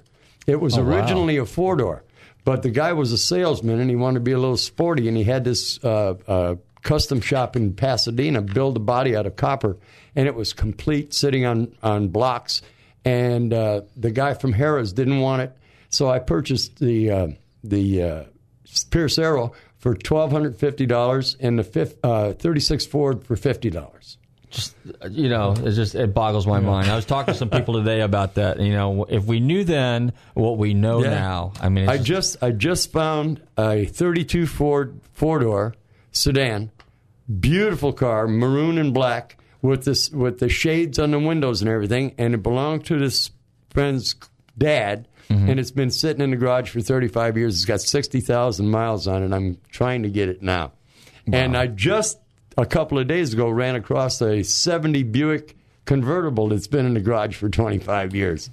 It 0.48 0.60
was 0.62 0.78
Oh, 0.78 0.84
wow. 0.84 0.89
originally 0.95 1.38
a 1.38 1.45
four 1.45 1.76
door, 1.76 2.04
but 2.45 2.64
the 2.64 2.70
guy 2.72 2.93
was 2.93 3.12
a 3.12 3.18
salesman 3.18 3.80
and 3.80 3.89
he 3.89 3.95
wanted 3.95 4.20
to 4.20 4.24
be 4.24 4.32
a 4.32 4.39
little 4.39 4.58
sporty, 4.58 5.08
and 5.08 5.16
he 5.18 5.24
had 5.26 5.43
this 5.43 5.78
uh, 5.84 6.16
uh, 6.28 6.56
custom 6.84 7.20
shop 7.22 7.56
in 7.58 7.74
Pasadena 7.74 8.41
build 8.41 8.78
a 8.78 8.80
body 8.80 9.16
out 9.16 9.26
of 9.26 9.36
copper, 9.36 9.78
and 10.16 10.26
it 10.28 10.36
was 10.36 10.54
complete, 10.54 11.14
sitting 11.14 11.45
on 11.45 11.76
on 11.84 12.08
blocks. 12.08 12.62
And 13.06 13.54
uh, 13.54 13.82
the 13.95 14.12
guy 14.12 14.34
from 14.34 14.54
Harrah's 14.54 14.91
didn't 14.93 15.20
want 15.20 15.41
it, 15.41 15.56
so 15.89 16.10
I 16.10 16.20
purchased 16.20 16.80
the 16.80 17.12
uh, 17.12 17.28
the 17.64 18.02
uh, 18.04 18.24
Pierce 18.89 19.18
Arrow 19.20 19.52
for 19.78 19.95
twelve 19.95 20.32
hundred 20.32 20.58
fifty 20.58 20.86
dollars, 20.86 21.36
and 21.39 21.60
the 21.60 21.64
fifth, 21.64 21.98
uh, 22.04 22.34
thirty 22.34 22.60
six 22.62 22.86
Ford 22.86 23.24
for 23.26 23.36
fifty 23.36 23.70
dollars. 23.70 24.18
Just 24.50 24.76
you 25.10 25.28
know 25.30 25.52
it 25.52 25.72
just 25.72 25.93
it 25.95 26.14
boggles 26.14 26.48
my 26.48 26.60
mind. 26.60 26.89
I 26.89 26.95
was 26.95 27.06
talking 27.06 27.34
to 27.34 27.38
some 27.38 27.50
people 27.50 27.74
today 27.76 28.02
about 28.02 28.36
that. 28.36 28.60
You 28.60 28.72
know, 28.74 29.04
if 29.10 29.26
we 29.26 29.39
knew 29.39 29.64
then 29.64 30.14
what 30.36 30.58
we 30.58 30.74
know 30.74 31.04
Yeah. 31.04 31.10
now, 31.10 31.54
I 31.62 31.70
mean, 31.70 31.84
it's 31.84 31.91
I 31.91 31.98
just, 31.98 32.08
just 32.34 32.43
I 32.43 32.52
just 32.52 32.91
found 32.91 33.41
a 33.58 33.86
32 33.86 34.48
Ford 34.48 35.00
four 35.14 35.39
door 35.39 35.76
sedan, 36.12 36.72
beautiful 37.39 37.93
car, 37.93 38.28
maroon 38.28 38.78
and 38.78 38.93
black, 38.93 39.38
with 39.62 39.84
this 39.86 40.10
with 40.12 40.39
the 40.39 40.50
shades 40.50 40.98
on 41.00 41.12
the 41.12 41.20
windows 41.20 41.62
and 41.62 41.70
everything, 41.70 42.14
and 42.18 42.34
it 42.34 42.43
belonged 42.43 42.86
to 42.86 42.98
this 42.98 43.32
friend's 43.70 44.16
dad, 44.58 45.08
Mm-hmm. 45.30 45.50
and 45.50 45.60
it's 45.60 45.72
been 45.72 45.91
sitting 45.91 46.22
in 46.22 46.30
the 46.32 46.38
garage 46.38 46.70
for 46.70 46.80
35 46.80 47.36
years. 47.36 47.56
It's 47.58 47.66
got 47.66 47.82
60,000 47.82 48.66
miles 48.70 49.10
on 49.10 49.24
it. 49.24 49.34
I'm 49.36 49.58
trying 49.70 50.04
to 50.04 50.10
get 50.10 50.30
it 50.30 50.41
now, 50.41 50.72
and 51.34 51.58
I 51.58 51.68
just 51.68 52.18
a 52.58 52.66
couple 52.66 52.97
of 52.99 53.08
days 53.08 53.34
ago 53.34 53.49
ran 53.49 53.76
across 53.76 54.22
a 54.22 54.43
70 54.43 55.03
Buick 55.03 55.55
convertible 55.86 56.49
that's 56.49 56.68
been 56.68 56.86
in 56.86 56.93
the 56.93 56.99
garage 56.99 57.36
for 57.36 57.49
25 57.49 58.16
years. 58.16 58.49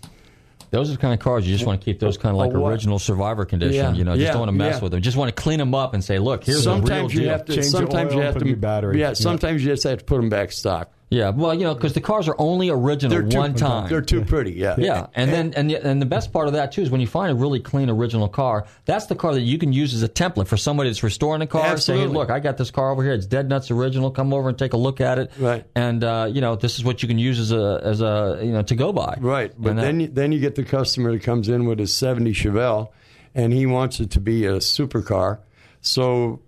those 0.71 0.89
are 0.91 0.93
the 0.93 0.99
kind 0.99 1.15
of 1.15 1.21
cars 1.21 1.47
you 1.47 1.55
just 1.55 1.67
want 1.67 1.81
to 1.81 1.85
keep 1.85 2.01
those 2.01 2.17
kind 2.19 2.33
of 2.33 2.37
like 2.39 2.53
original 2.53 2.99
survivor 2.99 3.45
condition. 3.45 3.75
Yeah, 3.75 3.93
You 3.95 4.05
know, 4.05 4.13
just 4.15 4.23
yeah, 4.27 4.31
don't 4.33 4.41
want 4.41 4.49
to 4.51 4.53
mess 4.57 4.77
yeah. 4.77 4.83
with 4.83 4.93
them. 4.93 5.03
Just 5.03 5.17
want 5.17 5.35
to 5.35 5.43
clean 5.43 5.59
them 5.59 5.75
up 5.75 5.95
and 5.95 6.03
say, 6.05 6.19
look, 6.19 6.45
here's 6.45 6.65
sometimes 6.65 6.91
a 6.91 6.95
real 6.95 7.13
you 7.13 7.21
deal. 7.21 7.29
have 7.31 7.45
to. 7.47 7.53
Change 7.55 7.67
the 7.67 7.71
sometimes 7.71 8.13
oil, 8.13 8.19
you 8.19 8.25
have 8.25 8.35
put 8.35 8.45
to. 8.47 8.57
battery. 8.57 9.01
Yeah, 9.01 9.09
Yeah. 9.09 9.13
sometimes 9.15 9.65
you 9.65 9.71
just 9.73 9.83
have 9.85 9.99
to 9.99 10.05
put 10.05 10.17
them 10.17 10.29
back 10.29 10.53
stock. 10.53 10.93
Yeah, 11.15 11.31
well, 11.31 11.55
you 11.55 11.63
know, 11.65 11.75
because 11.75 11.93
the 11.93 12.01
cars 12.01 12.29
are 12.29 12.35
only 12.39 12.71
original 12.71 13.11
They're 13.11 13.29
too, 13.29 13.39
one 13.39 13.55
time. 13.55 13.89
They're 13.89 14.01
too 14.03 14.25
pretty. 14.25 14.53
Yeah. 14.53 14.75
Yeah, 14.79 15.07
and 15.15 15.33
then 15.33 15.55
and 15.55 15.71
the, 15.71 15.77
and 15.77 16.03
the 16.03 16.07
best 16.07 16.33
part 16.33 16.49
of 16.49 16.55
that 16.55 16.73
too 16.73 16.83
is 16.83 16.91
when 16.91 17.01
you 17.01 17.07
find 17.07 17.31
a 17.31 17.35
really 17.35 17.61
clean 17.61 17.89
original 17.89 18.29
car, 18.29 18.67
that's 18.85 19.07
the 19.07 19.15
car 19.15 19.33
that 19.35 19.41
you 19.41 19.59
can 19.59 19.73
use 19.73 19.95
as 19.95 20.03
a 20.03 20.09
template 20.09 20.49
for 20.49 20.57
somebody 20.57 20.91
that's 20.91 21.03
restoring 21.03 21.41
a 21.43 21.47
car. 21.47 21.77
Say, 21.77 21.99
hey, 21.99 22.07
look, 22.07 22.31
I 22.31 22.41
got 22.41 22.57
this 22.57 22.71
car 22.71 22.91
over 22.91 23.03
here; 23.03 23.13
it's 23.13 23.27
dead 23.27 23.49
nuts 23.49 23.71
original. 23.71 24.11
Come 24.11 24.35
over 24.35 24.49
and 24.49 24.59
take 24.59 24.73
a 24.73 24.77
look 24.77 25.01
at 25.01 25.19
it. 25.19 25.31
Right. 25.39 25.65
And 25.77 26.03
uh, 26.03 26.29
you 26.31 26.41
know, 26.41 26.57
this 26.57 26.79
is 26.79 26.85
what 26.85 27.03
you 27.03 27.09
can 27.09 27.19
use 27.19 27.39
as 27.39 27.53
a 27.53 27.81
as 27.85 28.01
a 28.01 28.41
you 28.43 28.53
know 28.53 28.63
to 28.63 28.75
go 28.75 28.93
by. 28.93 29.17
Right. 29.21 29.53
But 29.57 29.71
And 29.71 29.79
that- 29.79 29.83
then 29.83 30.01
you, 30.01 30.07
then 30.09 30.33
you 30.33 30.41
get 30.41 30.57
the 30.57 30.65
customer 30.65 31.13
that 31.13 31.23
comes 31.23 31.49
in 31.49 31.67
with 31.67 31.79
his 31.79 31.95
'70 31.95 32.33
Chevelle, 32.33 32.91
and 33.35 33.53
he 33.53 33.67
wants 33.67 34.01
it 34.01 34.11
to 34.13 34.21
be 34.21 34.45
a 34.47 34.55
supercar. 34.57 35.39
So, 35.81 36.41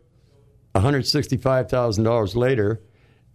one 0.73 0.83
hundred 0.85 1.07
sixty-five 1.07 1.69
thousand 1.69 2.05
dollars 2.05 2.35
later, 2.35 2.81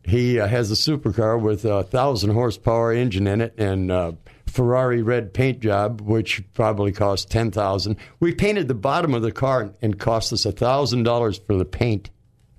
he 0.04 0.39
uh, 0.39 0.47
has 0.47 0.72
a 0.72 0.76
supercar 0.76 1.39
with 1.39 1.66
a 1.66 1.84
thousand 1.84 2.32
horsepower 2.32 2.91
engine 2.93 3.28
in 3.28 3.41
it 3.41 3.56
and. 3.58 3.91
Uh, 3.91 4.12
Ferrari 4.47 5.02
red 5.02 5.34
paint 5.34 5.62
job, 5.62 6.02
which 6.02 6.43
probably 6.54 6.91
cost 6.91 7.32
ten 7.32 7.52
thousand. 7.52 7.95
We 8.20 8.34
painted 8.34 8.68
the 8.68 8.74
bottom 8.74 9.14
of 9.14 9.22
the 9.22 9.32
car 9.32 9.74
and 9.82 9.97
cost 9.97 10.34
us 10.34 10.45
a 10.45 10.52
thousand 10.52 11.04
dollars 11.04 11.38
for 11.38 11.56
the 11.56 11.64
paint. 11.64 12.10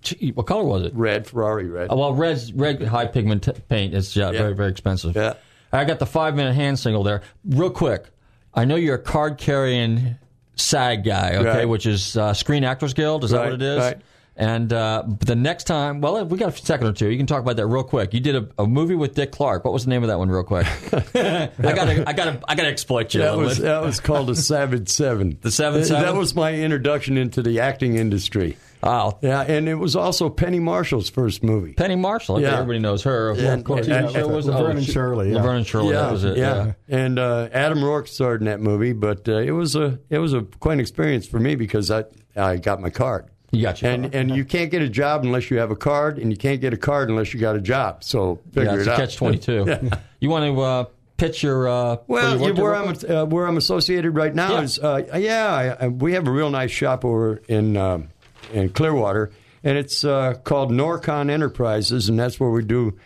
Gee, 0.01 0.32
what 0.32 0.47
color 0.47 0.64
was 0.64 0.84
it? 0.84 0.95
Red 0.95 1.26
Ferrari 1.26 1.68
red. 1.68 1.88
Oh, 1.90 1.99
well, 1.99 2.14
red's 2.14 2.51
red 2.55 2.82
high 2.82 3.05
pigment 3.07 3.43
t- 3.43 3.53
paint 3.68 3.93
is 3.93 4.16
yeah, 4.16 4.30
very 4.32 4.55
very 4.55 4.70
expensive. 4.70 5.14
Yeah. 5.14 5.34
I 5.70 5.84
got 5.84 5.99
the 5.99 6.07
five 6.07 6.34
minute 6.34 6.55
hand 6.55 6.78
single 6.78 7.03
there. 7.03 7.20
Real 7.45 7.68
quick, 7.70 8.07
I 8.55 8.64
know 8.64 8.76
you're 8.76 8.95
a 8.95 8.99
card 8.99 9.36
carrying 9.36 10.16
SAG 10.57 11.05
guy, 11.05 11.36
okay, 11.36 11.45
Right. 11.47 11.68
which 11.68 11.84
is 11.84 12.16
uh, 12.16 12.32
Screen 12.32 12.64
Actors 12.64 12.95
Guild. 12.95 13.22
Is 13.24 13.32
that 13.32 13.45
what 13.45 13.53
it 13.53 13.62
is? 13.62 13.78
right. 13.78 14.01
And 14.34 14.72
uh, 14.72 15.04
the 15.20 15.36
next 15.36 15.64
time, 15.64 16.00
well, 16.00 16.24
we 16.24 16.38
got 16.38 16.54
a 16.54 16.56
second 16.56 16.86
or 16.86 16.92
two. 16.92 17.08
You 17.10 17.18
can 17.18 17.26
talk 17.26 17.42
about 17.42 17.56
that 17.56 17.66
real 17.66 17.84
quick. 17.84 18.14
You 18.14 18.20
did 18.20 18.34
a, 18.36 18.48
a 18.58 18.66
movie 18.66 18.94
with 18.94 19.14
Dick 19.14 19.30
Clark. 19.30 19.64
What 19.64 19.74
was 19.74 19.84
the 19.84 19.90
name 19.90 20.02
of 20.02 20.08
that 20.08 20.18
one, 20.18 20.30
real 20.30 20.42
quick? 20.42 20.66
I 21.14 21.50
gotta, 21.58 22.04
I 22.08 22.12
gotta, 22.14 22.40
I 22.48 22.54
gotta 22.54 22.68
exploit 22.68 23.12
you 23.12 23.20
a 23.20 23.24
That 23.24 23.30
little 23.32 23.44
was 23.44 23.58
bit. 23.58 23.64
that 23.64 23.82
was 23.82 24.00
called 24.00 24.28
the 24.28 24.36
Savage 24.36 24.88
Seven. 24.88 25.36
The 25.42 25.50
Savage 25.50 25.82
That- 25.82 25.86
Seven? 25.88 26.02
That 26.04 26.14
was 26.16 26.34
my 26.34 26.54
introduction 26.54 27.18
into 27.18 27.42
the 27.42 27.60
acting 27.60 27.96
industry. 27.96 28.56
Wow. 28.82 29.18
Yeah, 29.22 29.42
and 29.42 29.68
it 29.68 29.74
was 29.76 29.94
also 29.94 30.28
Penny 30.28 30.58
Marshall's 30.58 31.08
first 31.08 31.44
movie. 31.44 31.74
Penny 31.74 31.94
Marshall. 31.94 32.36
Okay, 32.36 32.46
Yeah. 32.46 32.54
everybody 32.54 32.78
knows 32.80 33.02
her. 33.04 33.32
Yeah, 33.36 33.52
of 33.54 33.64
course. 33.64 33.86
and- 33.86 34.06
What 34.06 34.14
show 34.14 34.28
was 34.28 34.48
it? 34.48 34.50
Laverne 34.52 34.66
Oh, 34.72 34.76
and 34.78 34.84
Shirley, 34.86 35.28
yeah. 35.30 35.36
Laverne 35.36 35.56
and 35.58 35.66
Shirley. 35.66 35.90
yeah, 35.94 36.02
that 36.02 36.12
was 36.12 36.24
it. 36.24 36.36
yeah. 36.38 36.72
And 36.88 37.18
uh, 37.18 37.48
Adam 37.52 37.78
Roarke 37.78 38.08
starred 38.08 38.40
in 38.40 38.46
that 38.46 38.60
movie, 38.60 38.92
but 38.94 39.28
uh, 39.28 39.34
it 39.36 39.52
was 39.52 39.76
a 39.76 40.00
it 40.08 40.18
was 40.18 40.32
a 40.32 40.42
quite 40.42 40.72
an 40.74 40.80
experience 40.80 41.26
for 41.28 41.38
me 41.38 41.54
because 41.54 41.90
I 41.90 42.04
I 42.34 42.56
got 42.56 42.80
my 42.80 42.90
card. 42.90 43.26
You 43.53 43.62
got 43.62 43.80
your 43.82 43.90
and 43.90 44.14
and 44.14 44.34
you 44.34 44.44
can't 44.44 44.70
get 44.70 44.80
a 44.82 44.88
job 44.88 45.24
unless 45.24 45.50
you 45.50 45.59
have 45.59 45.70
a 45.70 45.76
card, 45.76 46.18
and 46.18 46.30
you 46.32 46.36
can't 46.38 46.61
get 46.61 46.72
a 46.72 46.76
card 46.78 47.11
unless 47.11 47.32
you 47.34 47.38
got 47.40 47.55
a 47.55 47.61
job. 47.61 48.03
So 48.03 48.40
figure 48.53 48.64
Yeah, 48.74 48.80
it 48.80 48.86
a 48.88 48.92
out. 48.92 48.96
catch 48.98 49.16
twenty 49.16 49.38
two. 49.38 49.78
You 50.20 50.30
want 50.30 50.44
to 50.55 50.61
uh, 50.61 50.84
pitch 51.18 51.42
your 51.42 51.68
uh, 51.68 51.96
Well, 52.07 52.38
where, 52.38 52.48
you 52.55 52.62
where 52.62 52.74
I'm 52.74 52.96
uh, 53.09 53.26
where 53.26 53.46
I'm 53.46 53.57
associated 53.59 54.12
right 54.16 54.34
now 54.34 54.53
Yeah. 54.57 54.62
is 54.62 54.78
uh, 54.78 55.03
yeah, 55.16 55.76
I, 55.80 55.84
I, 55.84 55.88
we 55.88 56.14
have 56.14 56.26
a 56.26 56.30
real 56.30 56.48
nice 56.50 56.70
shop 56.70 57.05
over 57.05 57.42
in 57.48 57.76
um 57.76 58.09
in 58.53 58.70
Clearwater, 58.70 59.30
and 59.62 59.76
it's 59.76 60.03
uh, 60.05 60.34
called 60.44 60.70
Norcon 60.72 61.28
Enterprises, 61.30 62.09
and 62.09 62.18
that's 62.18 62.40
where 62.40 62.50
we 62.50 62.62
do 62.64 62.96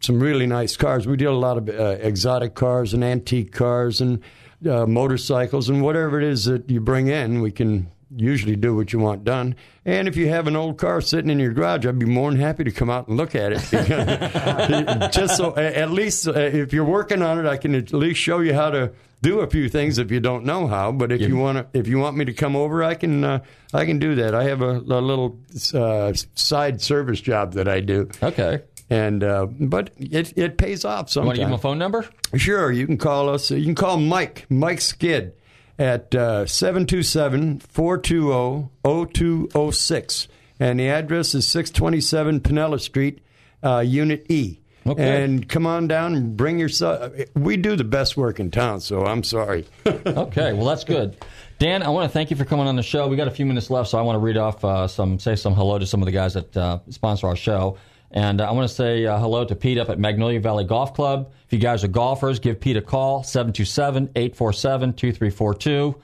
some 0.00 0.18
really 0.18 0.46
nice 0.46 0.76
cars. 0.76 1.06
We 1.06 1.16
deal 1.16 1.32
a 1.32 1.38
lot 1.38 1.58
of 1.58 1.68
uh, 1.68 1.96
exotic 2.00 2.54
cars 2.54 2.92
and 2.92 3.04
antique 3.04 3.52
cars 3.52 4.00
and 4.00 4.20
uh, 4.68 4.84
motorcycles 4.86 5.68
and 5.68 5.80
whatever 5.82 6.20
it 6.20 6.24
is 6.26 6.46
that 6.46 6.68
you 6.68 6.80
bring 6.80 7.06
in, 7.06 7.40
we 7.40 7.52
can 7.52 7.88
usually 8.16 8.56
do 8.56 8.74
what 8.74 8.92
you 8.92 8.98
want 8.98 9.24
done. 9.24 9.54
And 9.84 10.06
if 10.08 10.16
you 10.16 10.28
have 10.28 10.46
an 10.46 10.56
old 10.56 10.78
car 10.78 11.00
sitting 11.00 11.30
in 11.30 11.38
your 11.38 11.52
garage, 11.52 11.86
I'd 11.86 11.98
be 11.98 12.06
more 12.06 12.30
than 12.30 12.40
happy 12.40 12.64
to 12.64 12.70
come 12.70 12.90
out 12.90 13.08
and 13.08 13.16
look 13.16 13.34
at 13.34 13.52
it. 13.52 15.12
Just 15.12 15.36
so, 15.36 15.54
at 15.56 15.90
least 15.90 16.28
uh, 16.28 16.32
if 16.32 16.72
you're 16.72 16.84
working 16.84 17.22
on 17.22 17.38
it, 17.38 17.46
I 17.46 17.56
can 17.56 17.74
at 17.74 17.92
least 17.92 18.20
show 18.20 18.40
you 18.40 18.54
how 18.54 18.70
to 18.70 18.92
do 19.22 19.40
a 19.40 19.46
few 19.46 19.68
things 19.68 19.98
if 19.98 20.10
you 20.10 20.20
don't 20.20 20.44
know 20.44 20.66
how. 20.66 20.92
But 20.92 21.12
if 21.12 21.20
you 21.20 21.36
want 21.36 21.58
to, 21.58 21.78
if 21.78 21.86
you 21.88 21.98
want 21.98 22.16
me 22.16 22.24
to 22.24 22.32
come 22.32 22.56
over, 22.56 22.82
I 22.82 22.94
can. 22.94 23.24
Uh, 23.24 23.38
I 23.74 23.86
can 23.86 23.98
do 23.98 24.16
that. 24.16 24.34
I 24.34 24.44
have 24.44 24.60
a, 24.60 24.72
a 24.72 25.00
little 25.00 25.38
uh, 25.72 26.12
side 26.34 26.82
service 26.82 27.20
job 27.22 27.54
that 27.54 27.68
I 27.68 27.80
do. 27.80 28.10
Okay. 28.22 28.62
And 28.90 29.24
uh, 29.24 29.46
but 29.46 29.90
it 29.96 30.36
it 30.36 30.58
pays 30.58 30.84
off 30.84 30.98
Want 30.98 31.10
sometimes. 31.10 31.38
to 31.38 31.42
give 31.42 31.48
him 31.48 31.54
a 31.54 31.58
phone 31.58 31.78
number? 31.78 32.06
Sure, 32.36 32.70
you 32.70 32.86
can 32.86 32.98
call 32.98 33.30
us. 33.30 33.50
You 33.50 33.64
can 33.64 33.74
call 33.74 33.96
Mike, 33.96 34.44
Mike 34.50 34.82
Skid, 34.82 35.32
at 35.78 36.14
uh, 36.14 36.46
727 36.46 37.60
420 37.60 38.68
0206. 38.82 40.28
And 40.60 40.78
the 40.78 40.88
address 40.88 41.34
is 41.34 41.46
627 41.48 42.40
Pinella 42.40 42.78
Street, 42.78 43.20
uh, 43.62 43.80
Unit 43.80 44.26
E. 44.30 44.58
Okay. 44.86 45.24
And 45.24 45.48
come 45.48 45.66
on 45.66 45.86
down 45.86 46.14
and 46.14 46.36
bring 46.36 46.58
your 46.58 46.68
son. 46.68 47.12
We 47.34 47.56
do 47.56 47.76
the 47.76 47.84
best 47.84 48.16
work 48.16 48.40
in 48.40 48.50
town, 48.50 48.80
so 48.80 49.04
I'm 49.04 49.22
sorry. 49.22 49.66
Okay, 50.04 50.52
well 50.52 50.66
that's 50.66 50.84
good. 50.84 51.16
Dan, 51.58 51.82
I 51.82 51.88
want 51.90 52.10
to 52.10 52.12
thank 52.12 52.30
you 52.30 52.36
for 52.36 52.44
coming 52.44 52.66
on 52.66 52.74
the 52.76 52.82
show. 52.82 53.06
We 53.06 53.16
got 53.16 53.28
a 53.28 53.32
few 53.32 53.46
minutes 53.46 53.70
left, 53.70 53.90
so 53.90 53.98
I 53.98 54.02
want 54.02 54.16
to 54.16 54.20
read 54.20 54.36
off 54.36 54.64
uh, 54.64 54.88
some, 54.88 55.18
say 55.18 55.36
some 55.36 55.54
hello 55.54 55.78
to 55.78 55.86
some 55.86 56.02
of 56.02 56.06
the 56.06 56.12
guys 56.12 56.34
that 56.34 56.56
uh, 56.56 56.78
sponsor 56.90 57.28
our 57.28 57.36
show. 57.36 57.78
And 58.12 58.40
I 58.42 58.50
want 58.50 58.68
to 58.68 58.74
say 58.74 59.06
uh, 59.06 59.18
hello 59.18 59.46
to 59.46 59.56
Pete 59.56 59.78
up 59.78 59.88
at 59.88 59.98
Magnolia 59.98 60.38
Valley 60.38 60.64
Golf 60.64 60.92
Club. 60.92 61.32
If 61.46 61.52
you 61.54 61.58
guys 61.58 61.82
are 61.82 61.88
golfers, 61.88 62.40
give 62.40 62.60
Pete 62.60 62.76
a 62.76 62.82
call, 62.82 63.22
727-847-2342. 63.22 65.94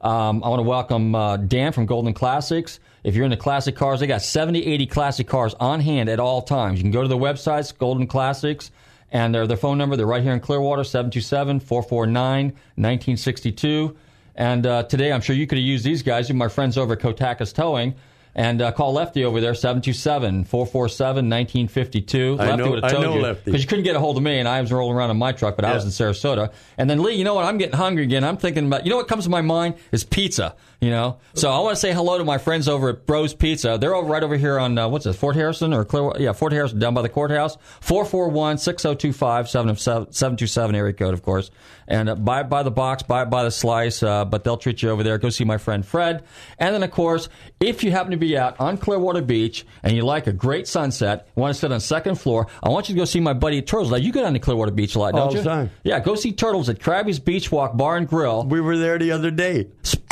Um, 0.00 0.42
I 0.42 0.48
want 0.48 0.60
to 0.60 0.64
welcome 0.64 1.14
uh, 1.14 1.36
Dan 1.36 1.72
from 1.72 1.84
Golden 1.84 2.14
Classics. 2.14 2.80
If 3.04 3.14
you're 3.14 3.26
into 3.26 3.36
classic 3.36 3.76
cars, 3.76 4.00
they 4.00 4.06
got 4.06 4.22
70, 4.22 4.64
80 4.64 4.86
classic 4.86 5.28
cars 5.28 5.52
on 5.60 5.80
hand 5.80 6.08
at 6.08 6.18
all 6.18 6.40
times. 6.40 6.78
You 6.78 6.84
can 6.84 6.90
go 6.90 7.02
to 7.02 7.08
the 7.08 7.18
websites, 7.18 7.76
Golden 7.76 8.06
Classics, 8.06 8.70
and 9.10 9.34
their, 9.34 9.46
their 9.46 9.58
phone 9.58 9.76
number, 9.76 9.96
they're 9.96 10.06
right 10.06 10.22
here 10.22 10.32
in 10.32 10.40
Clearwater, 10.40 10.84
727 10.84 11.60
449 11.60 12.46
1962. 12.46 13.94
And 14.36 14.66
uh, 14.66 14.84
today, 14.84 15.12
I'm 15.12 15.20
sure 15.20 15.36
you 15.36 15.46
could 15.46 15.58
have 15.58 15.66
used 15.66 15.84
these 15.84 16.02
guys. 16.02 16.32
My 16.32 16.48
friends 16.48 16.78
over 16.78 16.94
at 16.94 17.00
Kotakas 17.00 17.52
Towing. 17.52 17.94
And 18.38 18.62
uh, 18.62 18.70
call 18.70 18.92
Lefty 18.92 19.24
over 19.24 19.40
there, 19.40 19.52
727 19.52 20.44
447 20.44 21.28
1952. 21.28 22.36
Lefty 22.36 22.62
would 22.70 22.84
have 22.84 22.92
told 22.92 23.04
you. 23.16 23.34
Because 23.44 23.62
you 23.62 23.66
couldn't 23.66 23.82
get 23.82 23.96
a 23.96 23.98
hold 23.98 24.16
of 24.16 24.22
me, 24.22 24.38
and 24.38 24.46
I 24.46 24.60
was 24.60 24.70
rolling 24.70 24.96
around 24.96 25.10
in 25.10 25.16
my 25.16 25.32
truck, 25.32 25.56
but 25.56 25.64
I 25.64 25.74
was 25.74 25.82
in 25.84 25.90
Sarasota. 25.90 26.52
And 26.76 26.88
then, 26.88 27.02
Lee, 27.02 27.14
you 27.14 27.24
know 27.24 27.34
what? 27.34 27.44
I'm 27.44 27.58
getting 27.58 27.74
hungry 27.74 28.04
again. 28.04 28.22
I'm 28.22 28.36
thinking 28.36 28.68
about, 28.68 28.84
you 28.84 28.90
know 28.90 28.96
what 28.96 29.08
comes 29.08 29.24
to 29.24 29.30
my 29.30 29.40
mind 29.40 29.74
is 29.90 30.04
pizza, 30.04 30.54
you 30.80 30.90
know? 30.90 31.18
So 31.34 31.50
I 31.50 31.58
want 31.60 31.74
to 31.74 31.80
say 31.80 31.92
hello 31.92 32.18
to 32.18 32.24
my 32.24 32.38
friends 32.38 32.68
over 32.68 32.90
at 32.90 33.06
Bros 33.06 33.34
Pizza. 33.34 33.78
They're 33.80 33.94
over 33.94 34.08
right 34.08 34.22
over 34.22 34.36
here 34.36 34.58
on, 34.58 34.78
uh, 34.78 34.88
what's 34.88 35.04
this, 35.04 35.16
Fort 35.16 35.36
Harrison 35.36 35.72
or 35.72 35.84
Clearwater? 35.84 36.20
Yeah, 36.20 36.32
Fort 36.32 36.52
Harrison, 36.52 36.78
down 36.78 36.94
by 36.94 37.02
the 37.02 37.08
courthouse. 37.08 37.56
441 37.80 38.58
6025 38.58 39.48
727 39.48 40.74
area 40.74 40.92
code, 40.92 41.14
of 41.14 41.22
course. 41.22 41.50
And 41.86 42.08
uh, 42.08 42.14
buy 42.14 42.40
it 42.42 42.48
by 42.50 42.62
the 42.62 42.70
box, 42.70 43.02
buy 43.02 43.22
it 43.22 43.30
by 43.30 43.44
the 43.44 43.50
slice, 43.50 44.02
uh, 44.02 44.24
but 44.24 44.44
they'll 44.44 44.56
treat 44.58 44.82
you 44.82 44.90
over 44.90 45.02
there. 45.02 45.16
Go 45.18 45.30
see 45.30 45.44
my 45.44 45.58
friend 45.58 45.84
Fred. 45.84 46.24
And 46.58 46.74
then, 46.74 46.82
of 46.82 46.90
course, 46.90 47.28
if 47.60 47.82
you 47.82 47.90
happen 47.90 48.10
to 48.10 48.16
be 48.18 48.36
out 48.36 48.60
on 48.60 48.76
Clearwater 48.78 49.22
Beach 49.22 49.64
and 49.82 49.96
you 49.96 50.02
like 50.02 50.26
a 50.26 50.32
great 50.32 50.68
sunset, 50.68 51.28
want 51.34 51.54
to 51.54 51.58
sit 51.58 51.72
on 51.72 51.80
second 51.80 52.16
floor, 52.16 52.46
I 52.62 52.68
want 52.68 52.88
you 52.88 52.94
to 52.94 52.98
go 53.00 53.04
see 53.04 53.20
my 53.20 53.32
buddy 53.32 53.62
Turtles. 53.62 53.90
Now, 53.90 53.96
you 53.96 54.12
go 54.12 54.22
down 54.22 54.34
to 54.34 54.38
Clearwater 54.38 54.70
Beach 54.72 54.94
a 54.94 54.98
lot, 54.98 55.12
don't 55.12 55.28
All 55.28 55.34
you? 55.34 55.42
time. 55.42 55.70
Yeah, 55.82 56.00
go 56.00 56.14
see 56.14 56.32
Turtles 56.32 56.68
at 56.68 56.78
Krabby's 56.78 57.18
Beach 57.18 57.50
Walk 57.50 57.76
Bar 57.76 57.96
and 57.96 58.06
Grill, 58.08 58.44
We 58.44 58.60
were 58.60 58.76
there 58.76 58.98
the 58.98 59.12
other 59.12 59.30
day. 59.30 59.68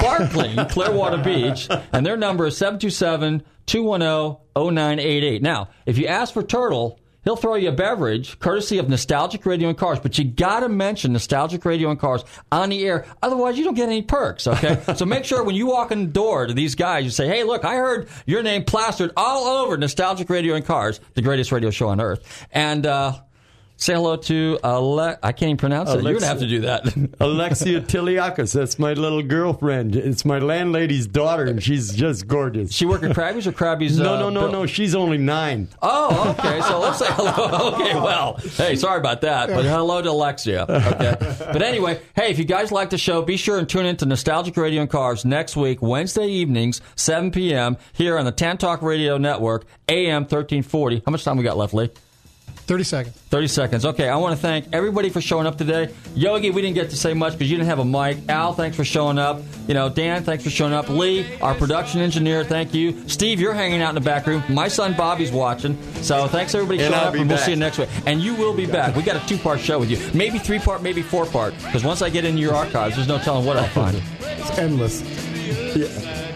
Sparkling 0.07 0.67
Clearwater 0.69 1.23
Beach, 1.23 1.69
and 1.93 2.05
their 2.05 2.17
number 2.17 2.47
is 2.47 2.57
727 2.57 3.43
210 3.67 4.37
0988. 4.57 5.43
Now, 5.43 5.69
if 5.85 5.99
you 5.99 6.07
ask 6.07 6.33
for 6.33 6.43
Turtle, 6.43 7.01
he'll 7.25 7.37
throw 7.37 7.57
you 7.57 7.69
a 7.69 7.73
beverage 7.73 8.39
courtesy 8.39 8.79
of 8.79 8.89
Nostalgic 8.89 9.45
Radio 9.45 9.69
and 9.69 9.77
Cars, 9.77 9.99
but 9.99 10.17
you 10.17 10.25
got 10.25 10.61
to 10.61 10.69
mention 10.69 11.13
Nostalgic 11.13 11.65
Radio 11.65 11.91
and 11.91 11.99
Cars 11.99 12.25
on 12.53 12.71
the 12.71 12.87
air. 12.87 13.07
Otherwise, 13.23 13.59
you 13.59 13.65
don't 13.65 13.75
get 13.75 13.89
any 13.89 14.03
perks, 14.03 14.47
okay? 14.47 14.81
so 14.97 15.05
make 15.05 15.25
sure 15.25 15.43
when 15.45 15.57
you 15.57 15.67
walk 15.67 15.91
in 15.91 16.07
the 16.07 16.13
door 16.13 16.47
to 16.47 16.55
these 16.55 16.75
guys, 16.75 17.05
you 17.05 17.11
say, 17.11 17.27
hey, 17.27 17.43
look, 17.43 17.65
I 17.65 17.75
heard 17.77 18.09
your 18.27 18.43
name 18.43 18.65
plastered 18.65 19.13
all 19.17 19.45
over 19.45 19.77
Nostalgic 19.77 20.31
Radio 20.31 20.55
and 20.55 20.65
Cars, 20.65 21.01
the 21.15 21.23
greatest 21.23 21.53
radio 21.53 21.71
show 21.71 21.89
on 21.89 22.01
earth. 22.01 22.47
And, 22.53 22.87
uh, 22.87 23.21
Say 23.79 23.93
hello 23.93 24.17
to 24.17 24.59
Ale- 24.65 25.19
I 25.23 25.33
can't 25.33 25.43
even 25.51 25.57
pronounce 25.59 25.91
it. 25.91 26.03
You're 26.03 26.15
gonna 26.15 26.25
have 26.27 26.39
to 26.39 26.47
do 26.47 26.61
that. 26.63 26.87
Alexia 27.21 27.81
Tiliakis, 27.83 28.55
that's 28.55 28.79
my 28.79 28.95
little 28.95 29.23
girlfriend. 29.23 29.95
It's 29.95 30.25
my 30.25 30.39
landlady's 30.39 31.07
daughter, 31.07 31.45
and 31.45 31.63
she's 31.63 31.93
just 31.95 32.27
gorgeous. 32.27 32.73
she 32.73 32.87
work 32.87 33.03
at 33.03 33.15
Krabby's 33.15 33.47
or 33.47 33.53
Krabby's? 33.53 33.99
no, 33.99 34.15
uh, 34.15 34.19
no, 34.19 34.31
no, 34.31 34.41
Bill- 34.43 34.53
no. 34.53 34.67
She's 34.67 34.95
only 34.95 35.19
nine. 35.19 35.69
Oh, 35.83 36.31
okay. 36.39 36.61
So 36.63 36.79
let's 36.81 36.99
say 36.99 37.07
hello. 37.11 37.75
Okay, 37.77 37.95
well, 37.95 38.37
hey, 38.57 38.77
sorry 38.77 38.99
about 38.99 39.21
that, 39.21 39.49
but 39.51 39.65
hello 39.67 40.01
to 40.01 40.11
Alexia. 40.11 40.65
Okay. 40.69 41.17
But 41.53 41.63
anyway, 41.63 42.01
hey, 42.15 42.31
if 42.31 42.39
you 42.39 42.45
guys 42.45 42.73
like 42.73 42.91
the 42.91 42.99
show, 42.99 43.23
be 43.23 43.37
sure 43.37 43.59
and 43.59 43.69
tune 43.69 43.87
in 43.87 43.97
to 43.99 44.07
Nostalgic 44.07 44.57
Radio 44.57 44.81
and 44.83 44.91
Cars 44.91 45.25
next 45.25 45.55
week, 45.57 45.81
Wednesday 45.83 46.27
evenings, 46.27 46.81
7 46.97 47.31
p.m. 47.31 47.77
here 47.93 48.19
on 48.19 48.25
the 48.25 48.33
Tan 48.33 48.57
Talk 48.59 48.83
Radio 48.83 49.17
Network, 49.19 49.65
AM 49.89 50.23
1340. 50.23 51.03
How 51.07 51.13
much 51.13 51.25
time 51.25 51.37
we 51.37 51.45
got 51.45 51.57
left, 51.57 51.73
Lee? 51.75 51.91
30 52.67 52.85
seconds. 52.85 53.17
30 53.17 53.47
seconds. 53.49 53.87
Okay, 53.87 54.09
I 54.09 54.17
want 54.17 54.35
to 54.35 54.43
thank 54.43 54.67
everybody 54.73 55.09
for 55.09 55.21
showing 55.21 55.47
up 55.47 55.57
today. 55.57 55.95
Yogi, 56.15 56.51
we 56.51 56.63
didn't 56.63 56.75
get 56.75 56.91
to 56.91 56.97
say 56.97 57.15
much 57.15 57.35
because 57.35 57.49
you 57.51 57.57
didn't 57.57 57.69
have 57.69 57.79
a 57.79 57.85
mic. 57.85 58.19
Al, 58.29 58.55
thanks 58.55 58.77
for 58.77 58.85
showing 58.85 59.19
up. 59.19 59.41
You 59.69 59.75
know, 59.75 59.89
Dan, 59.89 60.25
thanks 60.25 60.43
for 60.43 60.51
showing 60.51 60.73
up. 60.73 60.89
Lee, 60.89 61.39
our 61.41 61.55
production 61.55 62.01
engineer, 62.01 62.43
thank 62.45 62.75
you. 62.75 63.09
Steve, 63.09 63.41
you're 63.41 63.55
hanging 63.55 63.83
out 63.83 63.91
in 63.91 63.95
the 63.95 64.01
back 64.01 64.27
room. 64.27 64.43
My 64.49 64.67
son 64.69 64.95
Bobby's 64.95 65.31
watching. 65.31 65.81
So 66.03 66.27
thanks 66.27 66.55
everybody 66.55 66.81
And 66.83 66.93
showing 66.93 67.01
I'll 67.01 67.09
up, 67.09 67.13
be 67.15 67.21
and 67.21 67.29
we'll 67.29 67.39
see 67.39 67.53
you 67.53 67.57
next 67.57 67.79
week. 67.79 67.89
And 68.05 68.21
you 68.21 68.35
will 68.35 68.55
be 68.55 68.67
back. 68.67 68.97
We 68.97 69.03
got 69.03 69.23
a 69.23 69.27
two 69.29 69.39
part 69.39 69.61
show 69.61 69.79
with 69.79 69.91
you. 69.91 69.99
Maybe 70.13 70.39
three 70.39 70.59
part, 70.59 70.83
maybe 70.83 71.03
four 71.03 71.25
part. 71.27 71.55
Because 71.59 71.85
once 71.85 72.03
I 72.03 72.11
get 72.11 72.25
into 72.25 72.41
your 72.41 72.55
archives, 72.55 72.97
there's 72.97 73.09
no 73.09 73.19
telling 73.19 73.47
what 73.47 73.57
I'll 73.57 73.69
find. 73.69 74.01
It's 74.21 74.59
endless. 74.59 75.03
We 75.75 76.36